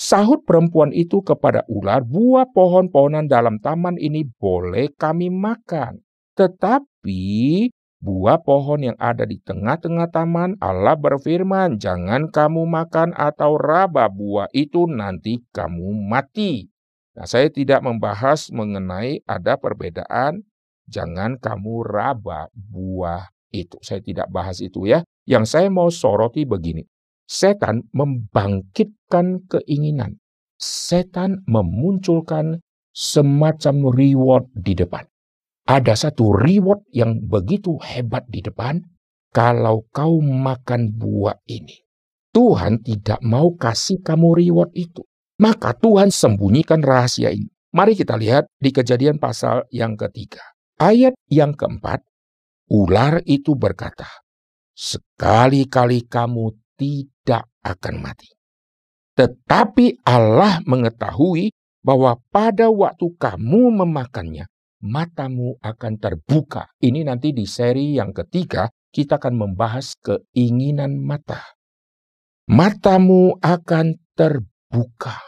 Sahut 0.00 0.40
perempuan 0.48 0.96
itu 0.96 1.20
kepada 1.20 1.60
ular, 1.68 2.00
buah 2.00 2.48
pohon-pohonan 2.56 3.28
dalam 3.28 3.60
taman 3.60 4.00
ini 4.00 4.24
boleh 4.24 4.88
kami 4.96 5.28
makan. 5.28 6.00
Tetapi 6.40 7.68
buah 8.00 8.40
pohon 8.40 8.80
yang 8.80 8.96
ada 8.96 9.28
di 9.28 9.36
tengah-tengah 9.44 10.08
taman, 10.08 10.56
Allah 10.56 10.96
berfirman, 10.96 11.76
jangan 11.76 12.32
kamu 12.32 12.64
makan 12.64 13.12
atau 13.12 13.60
raba 13.60 14.08
buah 14.08 14.48
itu 14.56 14.88
nanti 14.88 15.44
kamu 15.52 15.92
mati. 16.08 16.72
Nah, 17.12 17.28
saya 17.28 17.52
tidak 17.52 17.84
membahas 17.84 18.48
mengenai 18.54 19.20
ada 19.28 19.60
perbedaan, 19.60 20.48
jangan 20.90 21.38
kamu 21.38 21.86
raba 21.86 22.50
buah 22.52 23.30
itu. 23.54 23.78
Saya 23.80 24.02
tidak 24.02 24.26
bahas 24.34 24.58
itu 24.58 24.90
ya. 24.90 25.06
Yang 25.24 25.44
saya 25.54 25.68
mau 25.70 25.86
soroti 25.88 26.42
begini. 26.42 26.82
Setan 27.30 27.86
membangkitkan 27.94 29.46
keinginan. 29.46 30.18
Setan 30.58 31.46
memunculkan 31.46 32.58
semacam 32.90 33.94
reward 33.94 34.50
di 34.50 34.74
depan. 34.74 35.06
Ada 35.70 36.10
satu 36.10 36.34
reward 36.34 36.82
yang 36.90 37.22
begitu 37.30 37.78
hebat 37.78 38.26
di 38.26 38.42
depan 38.42 38.82
kalau 39.30 39.86
kau 39.94 40.18
makan 40.18 40.90
buah 40.98 41.38
ini. 41.46 41.86
Tuhan 42.34 42.82
tidak 42.82 43.22
mau 43.22 43.54
kasih 43.54 44.02
kamu 44.02 44.34
reward 44.34 44.74
itu. 44.74 45.06
Maka 45.38 45.74
Tuhan 45.78 46.10
sembunyikan 46.10 46.82
rahasia 46.82 47.30
ini. 47.30 47.48
Mari 47.70 47.94
kita 47.94 48.18
lihat 48.18 48.50
di 48.58 48.74
kejadian 48.74 49.22
pasal 49.22 49.62
yang 49.70 49.94
ketiga. 49.94 50.42
Ayat 50.80 51.12
yang 51.28 51.52
keempat, 51.52 52.00
ular 52.72 53.20
itu 53.28 53.52
berkata, 53.52 54.08
Sekali-kali 54.72 56.08
kamu 56.08 56.56
tidak 56.80 57.44
akan 57.60 58.00
mati. 58.00 58.32
Tetapi 59.12 60.00
Allah 60.08 60.64
mengetahui 60.64 61.52
bahwa 61.84 62.16
pada 62.32 62.72
waktu 62.72 63.12
kamu 63.12 63.84
memakannya, 63.84 64.48
matamu 64.80 65.60
akan 65.60 66.00
terbuka. 66.00 66.72
Ini 66.80 67.04
nanti 67.04 67.36
di 67.36 67.44
seri 67.44 68.00
yang 68.00 68.16
ketiga, 68.16 68.72
kita 68.88 69.20
akan 69.20 69.36
membahas 69.36 70.00
keinginan 70.00 70.96
mata. 70.96 71.44
Matamu 72.48 73.36
akan 73.36 74.00
terbuka. 74.16 75.20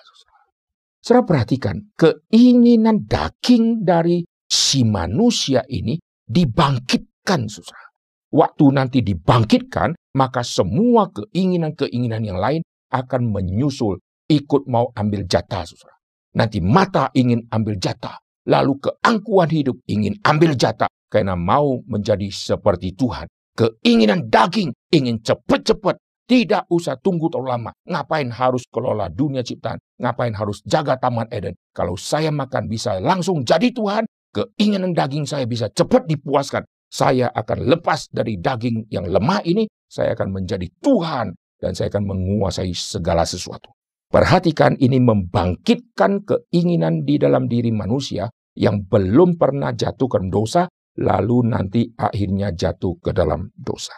Saudara 1.05 1.29
perhatikan, 1.29 1.93
keinginan 1.93 3.05
daging 3.05 3.85
dari 3.85 4.25
si 4.53 4.85
manusia 4.85 5.65
ini 5.73 5.97
dibangkitkan, 6.29 7.49
saudara. 7.49 7.89
Waktu 8.33 8.65
nanti 8.69 8.99
dibangkitkan, 9.01 9.97
maka 10.13 10.45
semua 10.45 11.09
keinginan-keinginan 11.09 12.21
yang 12.21 12.37
lain 12.37 12.61
akan 12.93 13.33
menyusul 13.33 13.97
ikut 14.29 14.69
mau 14.69 14.93
ambil 14.93 15.25
jatah 15.25 15.65
saudara. 15.65 15.97
Nanti 16.37 16.61
mata 16.61 17.09
ingin 17.17 17.49
ambil 17.49 17.81
jatah, 17.81 18.21
lalu 18.49 18.77
keangkuhan 18.81 19.49
hidup 19.53 19.77
ingin 19.89 20.17
ambil 20.25 20.53
jatah 20.57 20.89
karena 21.09 21.37
mau 21.37 21.81
menjadi 21.89 22.29
seperti 22.33 22.93
Tuhan. 22.97 23.29
Keinginan 23.53 24.33
daging 24.33 24.73
ingin 24.89 25.21
cepat-cepat, 25.21 26.01
tidak 26.25 26.65
usah 26.73 26.97
tunggu 26.97 27.29
terlalu 27.29 27.53
lama. 27.53 27.71
Ngapain 27.85 28.33
harus 28.33 28.65
kelola 28.73 29.13
dunia 29.13 29.45
ciptaan? 29.45 29.77
Ngapain 30.01 30.33
harus 30.33 30.65
jaga 30.65 30.97
taman 30.97 31.29
Eden? 31.29 31.53
Kalau 31.77 32.01
saya 32.01 32.33
makan 32.33 32.65
bisa 32.65 32.97
langsung 32.97 33.45
jadi 33.45 33.69
Tuhan, 33.69 34.09
keinginan 34.33 34.97
daging 34.97 35.29
saya 35.29 35.45
bisa 35.47 35.69
cepat 35.69 36.09
dipuaskan. 36.09 36.65
Saya 36.93 37.33
akan 37.33 37.73
lepas 37.73 38.13
dari 38.13 38.37
daging 38.37 38.93
yang 38.93 39.09
lemah 39.09 39.41
ini 39.49 39.65
saya 39.89 40.13
akan 40.13 40.41
menjadi 40.41 40.69
Tuhan 40.81 41.33
dan 41.57 41.73
saya 41.73 41.89
akan 41.89 42.05
menguasai 42.05 42.73
segala 42.77 43.25
sesuatu. 43.25 43.73
Perhatikan 44.13 44.77
ini 44.77 45.01
membangkitkan 45.01 46.29
keinginan 46.29 47.01
di 47.09 47.17
dalam 47.17 47.49
diri 47.49 47.73
manusia 47.73 48.29
yang 48.53 48.85
belum 48.85 49.41
pernah 49.41 49.73
jatuh 49.73 50.05
ke 50.05 50.19
dosa, 50.29 50.69
lalu 51.01 51.49
nanti 51.49 51.89
akhirnya 51.97 52.53
jatuh 52.53 53.01
ke 53.01 53.17
dalam 53.17 53.49
dosa. 53.57 53.97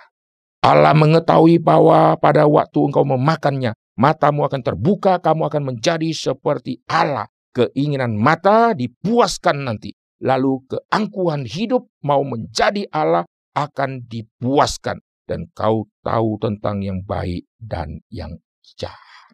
Allah 0.62 0.94
mengetahui 0.94 1.58
bahwa 1.58 2.14
pada 2.22 2.46
waktu 2.46 2.78
engkau 2.78 3.02
memakannya, 3.02 3.74
matamu 3.98 4.46
akan 4.46 4.62
terbuka, 4.62 5.18
kamu 5.18 5.50
akan 5.50 5.62
menjadi 5.74 6.08
seperti 6.14 6.78
Allah. 6.86 7.26
Keinginan 7.50 8.14
mata 8.14 8.70
dipuaskan 8.74 9.66
nanti. 9.66 9.94
Lalu 10.22 10.62
keangkuhan 10.70 11.48
hidup 11.48 11.90
mau 12.06 12.22
menjadi 12.22 12.86
Allah 12.94 13.26
akan 13.54 14.06
dipuaskan 14.06 15.02
dan 15.24 15.48
kau 15.56 15.88
tahu 16.04 16.36
tentang 16.38 16.84
yang 16.84 17.00
baik 17.02 17.48
dan 17.56 18.02
yang 18.12 18.36
jahat. 18.76 19.32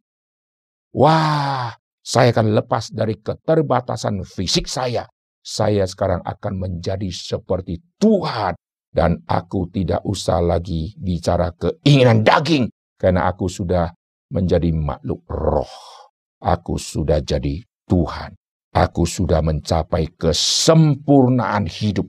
Wah, 0.95 1.75
saya 2.01 2.33
akan 2.35 2.57
lepas 2.57 2.91
dari 2.91 3.19
keterbatasan 3.21 4.25
fisik 4.25 4.67
saya. 4.67 5.07
Saya 5.41 5.89
sekarang 5.89 6.21
akan 6.21 6.69
menjadi 6.69 7.09
seperti 7.09 7.81
Tuhan 7.97 8.57
dan 8.93 9.23
aku 9.25 9.71
tidak 9.73 10.05
usah 10.05 10.43
lagi 10.43 10.93
bicara 10.99 11.55
keinginan 11.55 12.27
daging 12.27 12.69
karena 13.01 13.31
aku 13.31 13.49
sudah 13.49 13.89
menjadi 14.35 14.69
makhluk 14.75 15.25
roh. 15.31 15.75
Aku 16.41 16.77
sudah 16.81 17.21
jadi 17.21 17.61
Tuhan. 17.89 18.40
Aku 18.71 19.03
sudah 19.03 19.43
mencapai 19.43 20.15
kesempurnaan 20.15 21.67
hidup. 21.67 22.07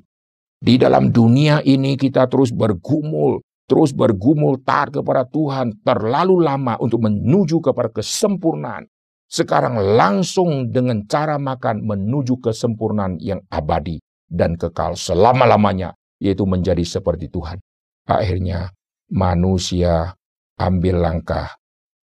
Di 0.62 0.78
dalam 0.78 1.09
dunia 1.09 1.66
ini 1.66 1.97
kita 1.97 2.30
terus 2.30 2.53
bergumul, 2.53 3.41
terus 3.66 3.89
bergumul 3.89 4.62
taat 4.62 4.93
kepada 4.93 5.26
Tuhan 5.26 5.82
terlalu 5.82 6.38
lama 6.38 6.78
untuk 6.78 7.01
menuju 7.01 7.66
kepada 7.66 7.89
kesempurnaan. 7.89 8.86
Sekarang 9.26 9.82
langsung 9.82 10.70
dengan 10.70 11.01
cara 11.09 11.41
makan 11.41 11.82
menuju 11.82 12.38
kesempurnaan 12.45 13.18
yang 13.18 13.41
abadi 13.49 13.97
dan 14.30 14.53
kekal 14.53 14.93
selama-lamanya, 14.93 15.97
yaitu 16.22 16.45
menjadi 16.45 16.86
seperti 16.86 17.26
Tuhan. 17.34 17.57
Akhirnya 18.05 18.70
manusia 19.09 20.14
ambil 20.62 21.01
langkah 21.01 21.57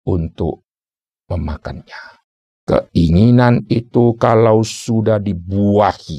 untuk 0.09 0.65
memakannya. 1.29 2.16
Keinginan 2.67 3.63
itu 3.71 4.19
kalau 4.19 4.67
sudah 4.67 5.23
dibuahi, 5.23 6.19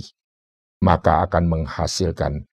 maka 0.79 1.27
akan 1.27 1.43
menghasilkan 1.43 2.47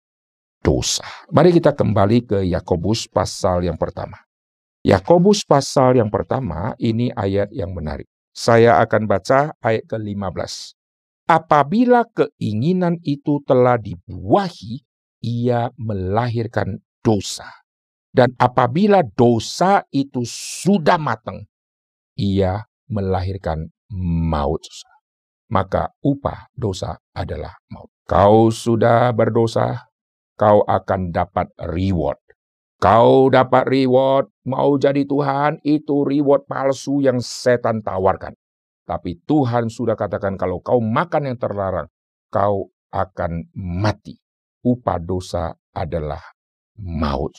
dosa. 0.63 1.03
Mari 1.35 1.51
kita 1.59 1.75
kembali 1.75 2.19
ke 2.23 2.39
Yakobus 2.55 3.11
pasal 3.11 3.67
yang 3.67 3.75
pertama. 3.75 4.23
Yakobus 4.87 5.43
pasal 5.43 5.99
yang 5.99 6.07
pertama 6.07 6.79
ini 6.79 7.11
ayat 7.11 7.51
yang 7.51 7.75
menarik. 7.75 8.07
Saya 8.31 8.79
akan 8.79 9.11
baca 9.11 9.59
ayat 9.59 9.83
ke-15. 9.91 10.79
Apabila 11.27 12.07
keinginan 12.15 13.03
itu 13.03 13.43
telah 13.43 13.75
dibuahi, 13.75 14.87
ia 15.19 15.67
melahirkan 15.75 16.79
dosa. 17.03 17.51
Dan 18.15 18.39
apabila 18.39 19.03
dosa 19.03 19.83
itu 19.91 20.23
sudah 20.27 20.95
matang, 20.95 21.43
ia 22.15 22.71
melahirkan 22.87 23.71
maut. 23.95 24.63
Maka 25.51 25.91
upah 26.03 26.47
dosa 26.55 26.95
adalah 27.11 27.59
maut. 27.75 27.91
Kau 28.07 28.51
sudah 28.51 29.11
berdosa, 29.15 29.91
kau 30.39 30.63
akan 30.67 31.11
dapat 31.11 31.51
reward. 31.71 32.19
Kau 32.81 33.29
dapat 33.29 33.69
reward, 33.69 34.33
mau 34.49 34.73
jadi 34.81 35.05
Tuhan, 35.05 35.61
itu 35.69 36.07
reward 36.07 36.49
palsu 36.49 37.05
yang 37.05 37.21
setan 37.21 37.85
tawarkan. 37.85 38.33
Tapi 38.89 39.21
Tuhan 39.29 39.69
sudah 39.69 39.95
katakan 39.95 40.41
kalau 40.41 40.59
kau 40.65 40.81
makan 40.81 41.31
yang 41.31 41.39
terlarang, 41.39 41.87
kau 42.33 42.73
akan 42.91 43.53
mati. 43.55 44.19
Upah 44.65 44.99
dosa 44.99 45.55
adalah 45.77 46.21
maut. 46.81 47.37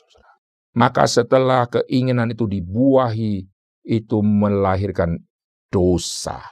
Maka 0.72 1.04
setelah 1.10 1.68
keinginan 1.68 2.32
itu 2.32 2.48
dibuahi, 2.48 3.44
itu 3.84 4.18
melahirkan 4.22 5.20
dosa. 5.72 6.44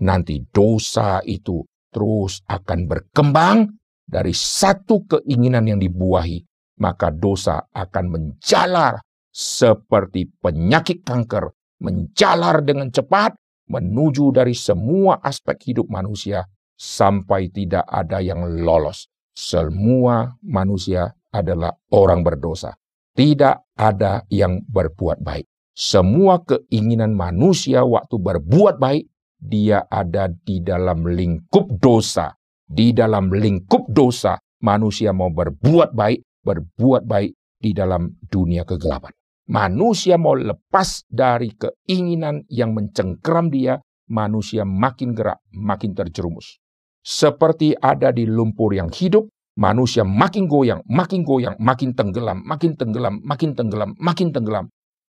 Nanti 0.00 0.40
dosa 0.48 1.20
itu 1.26 1.60
terus 1.90 2.40
akan 2.46 2.86
berkembang 2.86 3.66
dari 4.06 4.32
satu 4.32 5.04
keinginan 5.10 5.66
yang 5.66 5.82
dibuahi 5.82 6.40
maka 6.80 7.12
dosa 7.12 7.68
akan 7.70 8.04
menjalar 8.08 9.04
seperti 9.30 10.26
penyakit 10.40 11.04
kanker, 11.04 11.52
menjalar 11.84 12.64
dengan 12.64 12.88
cepat 12.88 13.36
menuju 13.70 14.34
dari 14.34 14.56
semua 14.56 15.22
aspek 15.22 15.70
hidup 15.70 15.86
manusia 15.86 16.42
sampai 16.74 17.52
tidak 17.52 17.86
ada 17.86 18.18
yang 18.18 18.42
lolos. 18.64 19.06
Semua 19.30 20.26
manusia 20.42 21.14
adalah 21.30 21.70
orang 21.94 22.26
berdosa. 22.26 22.74
Tidak 23.14 23.78
ada 23.78 24.26
yang 24.32 24.64
berbuat 24.66 25.22
baik. 25.22 25.46
Semua 25.80 26.44
keinginan 26.44 27.16
manusia 27.16 27.88
waktu 27.88 28.20
berbuat 28.20 28.76
baik, 28.76 29.08
dia 29.40 29.88
ada 29.88 30.28
di 30.28 30.60
dalam 30.60 31.08
lingkup 31.08 31.80
dosa. 31.80 32.36
Di 32.68 32.92
dalam 32.92 33.32
lingkup 33.32 33.88
dosa, 33.88 34.36
manusia 34.60 35.16
mau 35.16 35.32
berbuat 35.32 35.96
baik, 35.96 36.44
berbuat 36.44 37.08
baik 37.08 37.32
di 37.56 37.72
dalam 37.72 38.12
dunia 38.28 38.68
kegelapan. 38.68 39.08
Manusia 39.48 40.20
mau 40.20 40.36
lepas 40.36 41.08
dari 41.08 41.56
keinginan 41.56 42.44
yang 42.52 42.76
mencengkeram 42.76 43.48
dia, 43.48 43.80
manusia 44.12 44.68
makin 44.68 45.16
gerak, 45.16 45.40
makin 45.56 45.96
terjerumus. 45.96 46.60
Seperti 47.00 47.72
ada 47.72 48.12
di 48.12 48.28
lumpur 48.28 48.76
yang 48.76 48.92
hidup, 48.92 49.32
manusia 49.56 50.04
makin 50.04 50.44
goyang, 50.44 50.84
makin 50.92 51.24
goyang, 51.24 51.56
makin 51.56 51.96
tenggelam, 51.96 52.44
makin 52.44 52.76
tenggelam, 52.76 53.16
makin 53.24 53.56
tenggelam, 53.56 53.96
makin 53.96 54.28
tenggelam. 54.28 54.68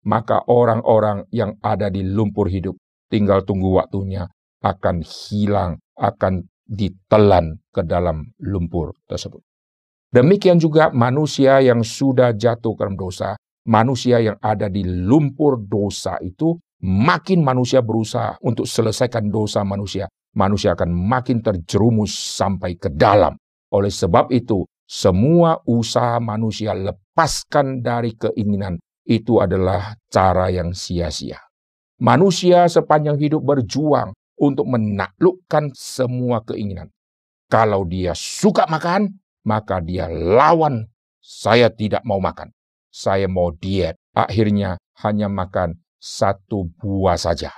Maka 0.08 0.48
orang-orang 0.48 1.28
yang 1.34 1.60
ada 1.60 1.92
di 1.92 2.06
lumpur 2.08 2.48
hidup 2.48 2.76
tinggal 3.12 3.44
tunggu 3.44 3.76
waktunya 3.76 4.30
akan 4.64 5.04
hilang, 5.04 5.82
akan 5.98 6.48
ditelan 6.64 7.60
ke 7.74 7.82
dalam 7.84 8.30
lumpur 8.40 8.94
tersebut. 9.10 9.42
Demikian 10.10 10.62
juga 10.62 10.90
manusia 10.94 11.62
yang 11.62 11.82
sudah 11.86 12.34
jatuh 12.34 12.74
ke 12.74 12.82
dalam 12.82 12.98
dosa, 12.98 13.38
manusia 13.66 14.22
yang 14.22 14.38
ada 14.42 14.70
di 14.70 14.86
lumpur 14.86 15.62
dosa 15.62 16.18
itu, 16.22 16.58
makin 16.82 17.46
manusia 17.46 17.84
berusaha 17.84 18.38
untuk 18.42 18.66
selesaikan 18.66 19.30
dosa 19.30 19.62
manusia, 19.62 20.10
manusia 20.34 20.74
akan 20.74 20.90
makin 20.94 21.44
terjerumus 21.46 22.14
sampai 22.14 22.78
ke 22.78 22.90
dalam. 22.90 23.38
Oleh 23.70 23.94
sebab 23.94 24.34
itu, 24.34 24.66
semua 24.90 25.62
usaha 25.70 26.18
manusia 26.18 26.74
lepaskan 26.74 27.86
dari 27.86 28.18
keinginan 28.18 28.82
itu 29.10 29.42
adalah 29.42 29.98
cara 30.14 30.54
yang 30.54 30.78
sia-sia. 30.78 31.42
Manusia 31.98 32.70
sepanjang 32.70 33.18
hidup 33.18 33.42
berjuang 33.42 34.14
untuk 34.38 34.70
menaklukkan 34.70 35.74
semua 35.74 36.46
keinginan. 36.46 36.94
Kalau 37.50 37.84
dia 37.90 38.14
suka 38.14 38.70
makan, 38.70 39.18
maka 39.42 39.82
dia 39.82 40.06
lawan, 40.08 40.86
saya 41.18 41.74
tidak 41.74 42.06
mau 42.06 42.22
makan, 42.22 42.54
saya 42.94 43.26
mau 43.26 43.50
diet. 43.50 43.98
Akhirnya 44.14 44.78
hanya 45.02 45.26
makan 45.28 45.82
satu 45.98 46.70
buah 46.78 47.18
saja. 47.18 47.50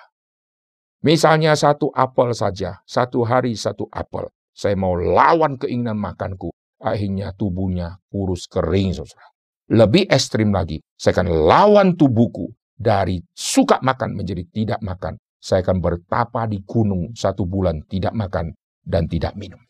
Misalnya 1.04 1.58
satu 1.58 1.92
apel 1.92 2.32
saja, 2.32 2.80
satu 2.88 3.28
hari 3.28 3.58
satu 3.60 3.92
apel. 3.92 4.32
Saya 4.54 4.78
mau 4.78 4.94
lawan 4.94 5.58
keinginan 5.58 5.98
makanku. 5.98 6.54
Akhirnya 6.82 7.34
tubuhnya 7.34 7.98
kurus 8.10 8.46
kering, 8.46 8.94
saudara. 8.94 9.31
Lebih 9.72 10.12
ekstrim 10.12 10.52
lagi, 10.52 10.84
saya 11.00 11.24
akan 11.24 11.48
lawan 11.48 11.88
tubuhku 11.96 12.52
dari 12.76 13.24
suka 13.32 13.80
makan 13.80 14.20
menjadi 14.20 14.44
tidak 14.52 14.80
makan. 14.84 15.16
Saya 15.40 15.64
akan 15.64 15.80
bertapa 15.80 16.44
di 16.52 16.60
gunung 16.68 17.16
satu 17.16 17.48
bulan 17.48 17.80
tidak 17.88 18.12
makan 18.12 18.52
dan 18.84 19.08
tidak 19.08 19.32
minum. 19.40 19.64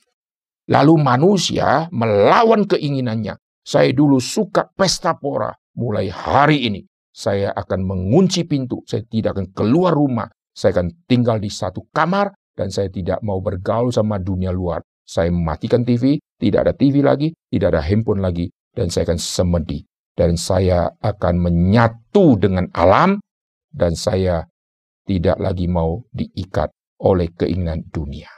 Lalu 0.74 0.98
manusia 0.98 1.86
melawan 1.94 2.66
keinginannya. 2.66 3.38
Saya 3.62 3.94
dulu 3.94 4.18
suka 4.18 4.74
pesta 4.74 5.14
pora. 5.22 5.54
Mulai 5.78 6.10
hari 6.10 6.66
ini 6.66 6.82
saya 7.14 7.54
akan 7.54 7.86
mengunci 7.86 8.50
pintu. 8.50 8.82
Saya 8.90 9.06
tidak 9.06 9.38
akan 9.38 9.54
keluar 9.54 9.94
rumah. 9.94 10.34
Saya 10.50 10.82
akan 10.82 11.06
tinggal 11.06 11.38
di 11.38 11.54
satu 11.54 11.86
kamar 11.94 12.34
dan 12.58 12.74
saya 12.74 12.90
tidak 12.90 13.22
mau 13.22 13.38
bergaul 13.38 13.94
sama 13.94 14.18
dunia 14.18 14.50
luar. 14.50 14.82
Saya 15.06 15.30
mematikan 15.30 15.86
TV, 15.86 16.18
tidak 16.42 16.66
ada 16.66 16.74
TV 16.74 17.06
lagi, 17.06 17.30
tidak 17.54 17.78
ada 17.78 17.82
handphone 17.86 18.24
lagi, 18.24 18.50
dan 18.72 18.88
saya 18.88 19.12
akan 19.12 19.20
semedi. 19.20 19.91
Dan 20.22 20.38
saya 20.38 20.86
akan 21.02 21.42
menyatu 21.42 22.38
dengan 22.38 22.70
alam, 22.78 23.18
dan 23.74 23.98
saya 23.98 24.46
tidak 25.02 25.42
lagi 25.42 25.66
mau 25.66 26.06
diikat 26.14 26.70
oleh 27.02 27.34
keinginan 27.34 27.82
dunia. 27.90 28.30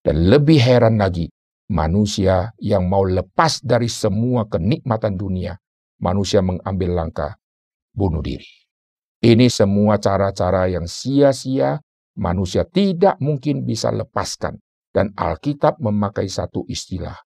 Dan 0.00 0.32
lebih 0.32 0.56
heran 0.56 0.96
lagi, 0.96 1.28
manusia 1.68 2.56
yang 2.64 2.88
mau 2.88 3.04
lepas 3.04 3.60
dari 3.60 3.92
semua 3.92 4.48
kenikmatan 4.48 5.20
dunia, 5.20 5.52
manusia 6.00 6.40
mengambil 6.40 6.96
langkah 6.96 7.36
bunuh 7.92 8.24
diri. 8.24 8.48
Ini 9.20 9.52
semua 9.52 10.00
cara-cara 10.00 10.64
yang 10.72 10.88
sia-sia, 10.88 11.76
manusia 12.16 12.64
tidak 12.64 13.20
mungkin 13.20 13.68
bisa 13.68 13.92
lepaskan. 13.92 14.56
Dan 14.88 15.12
Alkitab 15.12 15.76
memakai 15.84 16.24
satu 16.24 16.64
istilah. 16.64 17.20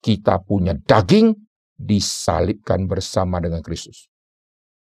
Kita 0.00 0.40
punya 0.40 0.72
daging 0.72 1.51
disalibkan 1.82 2.86
bersama 2.86 3.42
dengan 3.42 3.58
Kristus. 3.60 4.06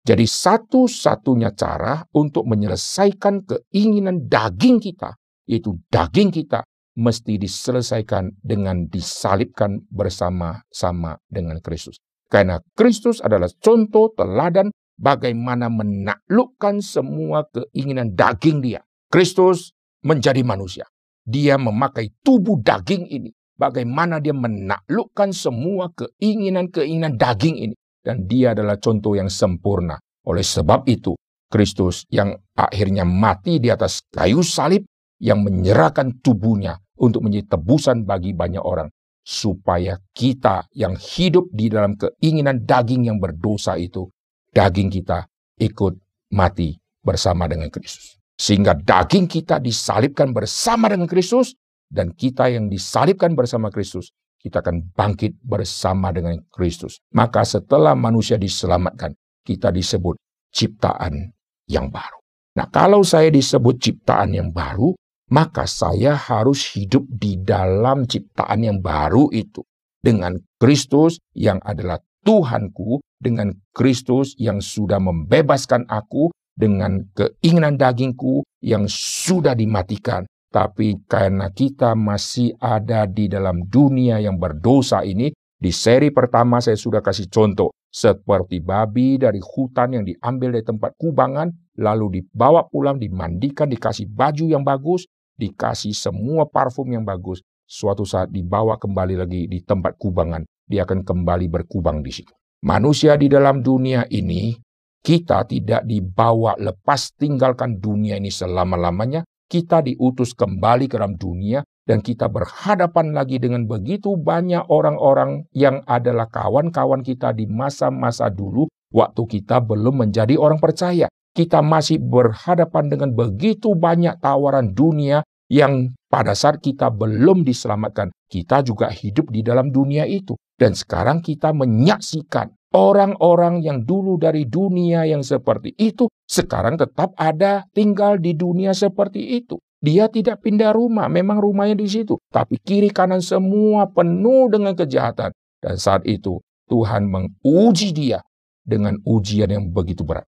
Jadi 0.04 0.24
satu-satunya 0.24 1.52
cara 1.52 2.00
untuk 2.16 2.48
menyelesaikan 2.48 3.44
keinginan 3.44 4.28
daging 4.28 4.80
kita, 4.80 5.16
yaitu 5.44 5.76
daging 5.92 6.32
kita 6.32 6.64
mesti 6.96 7.36
diselesaikan 7.36 8.40
dengan 8.40 8.88
disalibkan 8.88 9.84
bersama-sama 9.92 11.20
dengan 11.28 11.60
Kristus. 11.60 12.00
Karena 12.30 12.60
Kristus 12.76 13.20
adalah 13.20 13.48
contoh 13.60 14.12
teladan 14.16 14.72
bagaimana 14.96 15.72
menaklukkan 15.72 16.84
semua 16.84 17.48
keinginan 17.48 18.14
daging 18.14 18.60
dia. 18.60 18.80
Kristus 19.10 19.74
menjadi 20.04 20.40
manusia. 20.46 20.86
Dia 21.26 21.60
memakai 21.60 22.14
tubuh 22.24 22.60
daging 22.60 23.04
ini. 23.10 23.30
Bagaimana 23.60 24.24
dia 24.24 24.32
menaklukkan 24.32 25.36
semua 25.36 25.92
keinginan-keinginan 25.92 27.20
daging 27.20 27.68
ini. 27.68 27.76
Dan 28.00 28.24
dia 28.24 28.56
adalah 28.56 28.80
contoh 28.80 29.12
yang 29.12 29.28
sempurna. 29.28 30.00
Oleh 30.24 30.40
sebab 30.40 30.88
itu, 30.88 31.12
Kristus 31.52 32.08
yang 32.08 32.32
akhirnya 32.56 33.04
mati 33.04 33.60
di 33.60 33.68
atas 33.68 34.00
kayu 34.08 34.40
salib 34.40 34.88
yang 35.20 35.44
menyerahkan 35.44 36.24
tubuhnya 36.24 36.80
untuk 36.96 37.28
menjadi 37.28 37.60
tebusan 37.60 38.08
bagi 38.08 38.32
banyak 38.32 38.64
orang. 38.64 38.88
Supaya 39.20 40.00
kita 40.16 40.64
yang 40.72 40.96
hidup 40.96 41.52
di 41.52 41.68
dalam 41.68 42.00
keinginan 42.00 42.64
daging 42.64 43.12
yang 43.12 43.20
berdosa 43.20 43.76
itu, 43.76 44.08
daging 44.56 44.88
kita 44.88 45.28
ikut 45.60 46.00
mati 46.32 46.80
bersama 47.04 47.44
dengan 47.44 47.68
Kristus. 47.68 48.16
Sehingga 48.40 48.72
daging 48.72 49.28
kita 49.28 49.60
disalibkan 49.60 50.32
bersama 50.32 50.88
dengan 50.88 51.04
Kristus, 51.04 51.52
dan 51.90 52.14
kita 52.14 52.46
yang 52.46 52.70
disalibkan 52.70 53.34
bersama 53.34 53.68
Kristus, 53.68 54.14
kita 54.40 54.62
akan 54.64 54.94
bangkit 54.96 55.36
bersama 55.42 56.14
dengan 56.14 56.40
Kristus. 56.48 57.02
Maka 57.12 57.44
setelah 57.44 57.92
manusia 57.98 58.40
diselamatkan, 58.40 59.12
kita 59.44 59.68
disebut 59.74 60.16
ciptaan 60.54 61.34
yang 61.68 61.92
baru. 61.92 62.18
Nah, 62.56 62.66
kalau 62.70 63.04
saya 63.04 63.28
disebut 63.28 63.78
ciptaan 63.82 64.32
yang 64.32 64.50
baru, 64.54 64.94
maka 65.30 65.68
saya 65.68 66.18
harus 66.18 66.66
hidup 66.74 67.06
di 67.06 67.38
dalam 67.38 68.06
ciptaan 68.06 68.66
yang 68.66 68.78
baru 68.82 69.30
itu. 69.30 69.62
Dengan 70.00 70.40
Kristus 70.56 71.20
yang 71.36 71.60
adalah 71.62 72.00
Tuhanku, 72.24 73.04
dengan 73.20 73.52
Kristus 73.76 74.34
yang 74.40 74.58
sudah 74.64 74.98
membebaskan 74.98 75.86
aku, 75.86 76.32
dengan 76.56 77.08
keinginan 77.16 77.80
dagingku 77.80 78.44
yang 78.60 78.84
sudah 78.90 79.56
dimatikan. 79.56 80.28
Tapi 80.50 81.06
karena 81.06 81.54
kita 81.54 81.94
masih 81.94 82.58
ada 82.58 83.06
di 83.06 83.30
dalam 83.30 83.70
dunia 83.70 84.18
yang 84.18 84.34
berdosa 84.34 85.06
ini, 85.06 85.30
Di 85.60 85.76
seri 85.76 86.08
pertama 86.08 86.56
saya 86.64 86.80
sudah 86.80 87.04
kasih 87.04 87.28
contoh 87.28 87.68
seperti 87.92 88.64
babi 88.64 89.20
dari 89.20 89.44
hutan 89.44 89.92
yang 89.92 90.04
diambil 90.08 90.56
dari 90.56 90.64
tempat 90.64 90.96
kubangan, 90.96 91.52
lalu 91.76 92.24
dibawa 92.24 92.64
pulang, 92.64 92.96
dimandikan, 92.96 93.68
dikasih 93.68 94.08
baju 94.08 94.48
yang 94.48 94.64
bagus, 94.64 95.04
dikasih 95.36 95.92
semua 95.92 96.48
parfum 96.48 96.88
yang 96.88 97.04
bagus. 97.04 97.44
Suatu 97.68 98.08
saat 98.08 98.32
dibawa 98.32 98.80
kembali 98.80 99.20
lagi 99.20 99.52
di 99.52 99.60
tempat 99.60 100.00
kubangan, 100.00 100.48
dia 100.64 100.88
akan 100.88 101.04
kembali 101.04 101.52
berkubang 101.52 102.00
di 102.00 102.08
situ. 102.08 102.32
Manusia 102.64 103.20
di 103.20 103.28
dalam 103.28 103.60
dunia 103.60 104.08
ini, 104.08 104.56
kita 105.04 105.44
tidak 105.44 105.84
dibawa 105.84 106.56
lepas 106.56 107.12
tinggalkan 107.20 107.76
dunia 107.76 108.16
ini 108.16 108.32
selama-lamanya, 108.32 109.28
kita 109.50 109.82
diutus 109.82 110.30
kembali 110.38 110.86
ke 110.86 110.94
dalam 110.94 111.18
dunia 111.18 111.66
dan 111.82 111.98
kita 111.98 112.30
berhadapan 112.30 113.10
lagi 113.10 113.42
dengan 113.42 113.66
begitu 113.66 114.14
banyak 114.14 114.62
orang-orang 114.70 115.50
yang 115.50 115.82
adalah 115.90 116.30
kawan-kawan 116.30 117.02
kita 117.02 117.34
di 117.34 117.50
masa-masa 117.50 118.30
dulu 118.30 118.70
waktu 118.94 119.22
kita 119.26 119.58
belum 119.58 120.06
menjadi 120.06 120.38
orang 120.38 120.62
percaya. 120.62 121.10
Kita 121.34 121.62
masih 121.66 121.98
berhadapan 121.98 122.90
dengan 122.90 123.10
begitu 123.14 123.74
banyak 123.74 124.22
tawaran 124.22 124.70
dunia 124.70 125.26
yang 125.50 125.94
pada 126.06 126.34
saat 126.34 126.62
kita 126.62 126.90
belum 126.90 127.42
diselamatkan, 127.42 128.14
kita 128.30 128.62
juga 128.62 128.90
hidup 128.90 129.30
di 129.34 129.42
dalam 129.42 129.70
dunia 129.74 130.06
itu. 130.06 130.38
Dan 130.54 130.74
sekarang 130.78 131.22
kita 131.22 131.50
menyaksikan 131.50 132.50
orang-orang 132.74 133.62
yang 133.62 133.82
dulu 133.82 134.18
dari 134.18 134.46
dunia 134.46 135.06
yang 135.06 135.22
seperti 135.22 135.74
itu, 135.78 136.06
sekarang 136.26 136.78
tetap 136.78 137.14
ada 137.18 137.66
tinggal 137.74 138.18
di 138.18 138.34
dunia 138.34 138.74
seperti 138.74 139.38
itu. 139.38 139.58
Dia 139.80 140.12
tidak 140.12 140.44
pindah 140.44 140.76
rumah, 140.76 141.08
memang 141.08 141.40
rumahnya 141.40 141.74
di 141.74 141.88
situ. 141.88 142.20
Tapi 142.28 142.60
kiri 142.60 142.92
kanan 142.92 143.24
semua 143.24 143.88
penuh 143.88 144.52
dengan 144.52 144.76
kejahatan. 144.76 145.32
Dan 145.60 145.76
saat 145.80 146.04
itu 146.04 146.36
Tuhan 146.68 147.08
menguji 147.08 147.96
dia 147.96 148.20
dengan 148.60 149.00
ujian 149.08 149.48
yang 149.48 149.72
begitu 149.72 150.04
berat. 150.04 150.28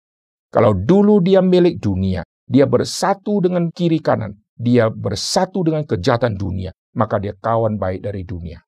Kalau 0.52 0.76
dulu 0.76 1.20
dia 1.24 1.40
milik 1.40 1.80
dunia, 1.80 2.24
dia 2.48 2.64
bersatu 2.64 3.44
dengan 3.44 3.68
kiri 3.68 4.00
kanan, 4.00 4.36
dia 4.56 4.88
bersatu 4.88 5.60
dengan 5.60 5.84
kejahatan 5.84 6.36
dunia, 6.36 6.72
maka 6.96 7.20
dia 7.20 7.36
kawan 7.36 7.76
baik 7.76 8.00
dari 8.04 8.24
dunia. 8.24 8.64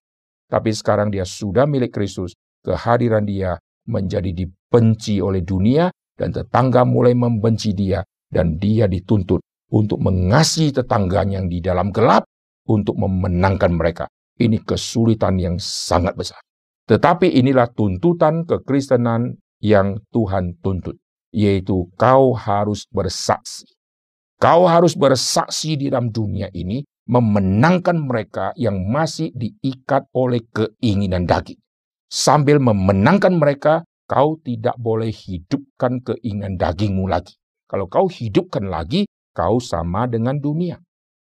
Tapi 0.51 0.75
sekarang 0.77 1.09
dia 1.09 1.25
sudah 1.25 1.64
milik 1.64 1.95
Kristus, 1.95 2.37
kehadiran 2.65 3.25
dia 3.25 3.57
menjadi 3.89 4.31
dibenci 4.33 5.19
oleh 5.19 5.43
dunia, 5.43 5.91
dan 6.17 6.31
tetangga 6.37 6.85
mulai 6.85 7.17
membenci 7.17 7.73
dia, 7.73 8.05
dan 8.29 8.61
dia 8.61 8.85
dituntut 8.87 9.41
untuk 9.73 9.99
mengasihi 10.03 10.71
tetangganya 10.71 11.41
yang 11.41 11.49
di 11.49 11.59
dalam 11.65 11.89
gelap, 11.91 12.29
untuk 12.69 13.01
memenangkan 13.01 13.73
mereka. 13.75 14.05
Ini 14.41 14.63
kesulitan 14.63 15.37
yang 15.37 15.57
sangat 15.61 16.17
besar. 16.17 16.41
Tetapi 16.89 17.39
inilah 17.39 17.71
tuntutan 17.71 18.49
kekristenan 18.49 19.37
yang 19.61 20.01
Tuhan 20.11 20.59
tuntut, 20.65 20.97
yaitu 21.31 21.87
kau 21.95 22.33
harus 22.33 22.89
bersaksi. 22.91 23.69
Kau 24.41 24.65
harus 24.65 24.97
bersaksi 24.97 25.77
di 25.77 25.93
dalam 25.93 26.09
dunia 26.09 26.49
ini 26.57 26.81
memenangkan 27.11 28.01
mereka 28.01 28.57
yang 28.57 28.81
masih 28.89 29.29
diikat 29.37 30.09
oleh 30.17 30.41
keinginan 30.49 31.29
daging. 31.29 31.61
Sambil 32.11 32.59
memenangkan 32.59 33.39
mereka, 33.39 33.87
kau 34.11 34.35
tidak 34.43 34.75
boleh 34.75 35.15
hidupkan 35.15 36.03
keinginan 36.03 36.59
dagingmu 36.59 37.07
lagi. 37.07 37.39
Kalau 37.71 37.87
kau 37.87 38.11
hidupkan 38.11 38.67
lagi, 38.67 39.07
kau 39.31 39.63
sama 39.63 40.11
dengan 40.11 40.43
dunia. 40.43 40.75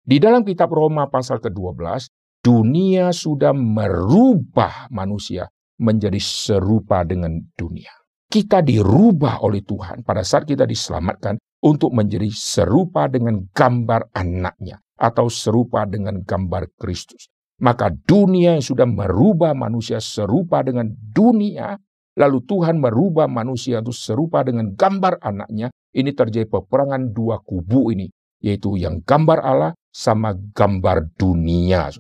Di 0.07 0.23
dalam 0.23 0.47
kitab 0.47 0.71
Roma 0.71 1.11
pasal 1.11 1.43
ke-12, 1.43 2.07
dunia 2.39 3.11
sudah 3.11 3.51
merubah 3.51 4.87
manusia 4.95 5.51
menjadi 5.83 6.23
serupa 6.23 7.03
dengan 7.03 7.43
dunia. 7.59 7.91
Kita 8.31 8.63
dirubah 8.63 9.43
oleh 9.43 9.67
Tuhan 9.67 10.07
pada 10.07 10.23
saat 10.23 10.47
kita 10.47 10.71
diselamatkan 10.71 11.35
untuk 11.67 11.91
menjadi 11.91 12.31
serupa 12.31 13.11
dengan 13.11 13.43
gambar 13.51 14.15
anaknya 14.15 14.79
atau 14.95 15.27
serupa 15.27 15.83
dengan 15.83 16.23
gambar 16.23 16.79
Kristus. 16.79 17.27
Maka 17.61 17.93
dunia 17.93 18.57
yang 18.57 18.65
sudah 18.65 18.89
merubah 18.89 19.53
manusia 19.53 20.01
serupa 20.01 20.65
dengan 20.65 20.89
dunia, 20.97 21.77
lalu 22.17 22.41
Tuhan 22.49 22.81
merubah 22.81 23.29
manusia 23.29 23.85
itu 23.85 23.93
serupa 23.93 24.41
dengan 24.41 24.73
gambar 24.73 25.21
anaknya, 25.21 25.69
ini 25.93 26.11
terjadi 26.17 26.49
peperangan 26.49 27.13
dua 27.13 27.37
kubu 27.45 27.93
ini, 27.93 28.09
yaitu 28.41 28.81
yang 28.81 29.05
gambar 29.05 29.45
Allah 29.45 29.73
sama 29.93 30.33
gambar 30.33 31.13
dunia. 31.21 31.93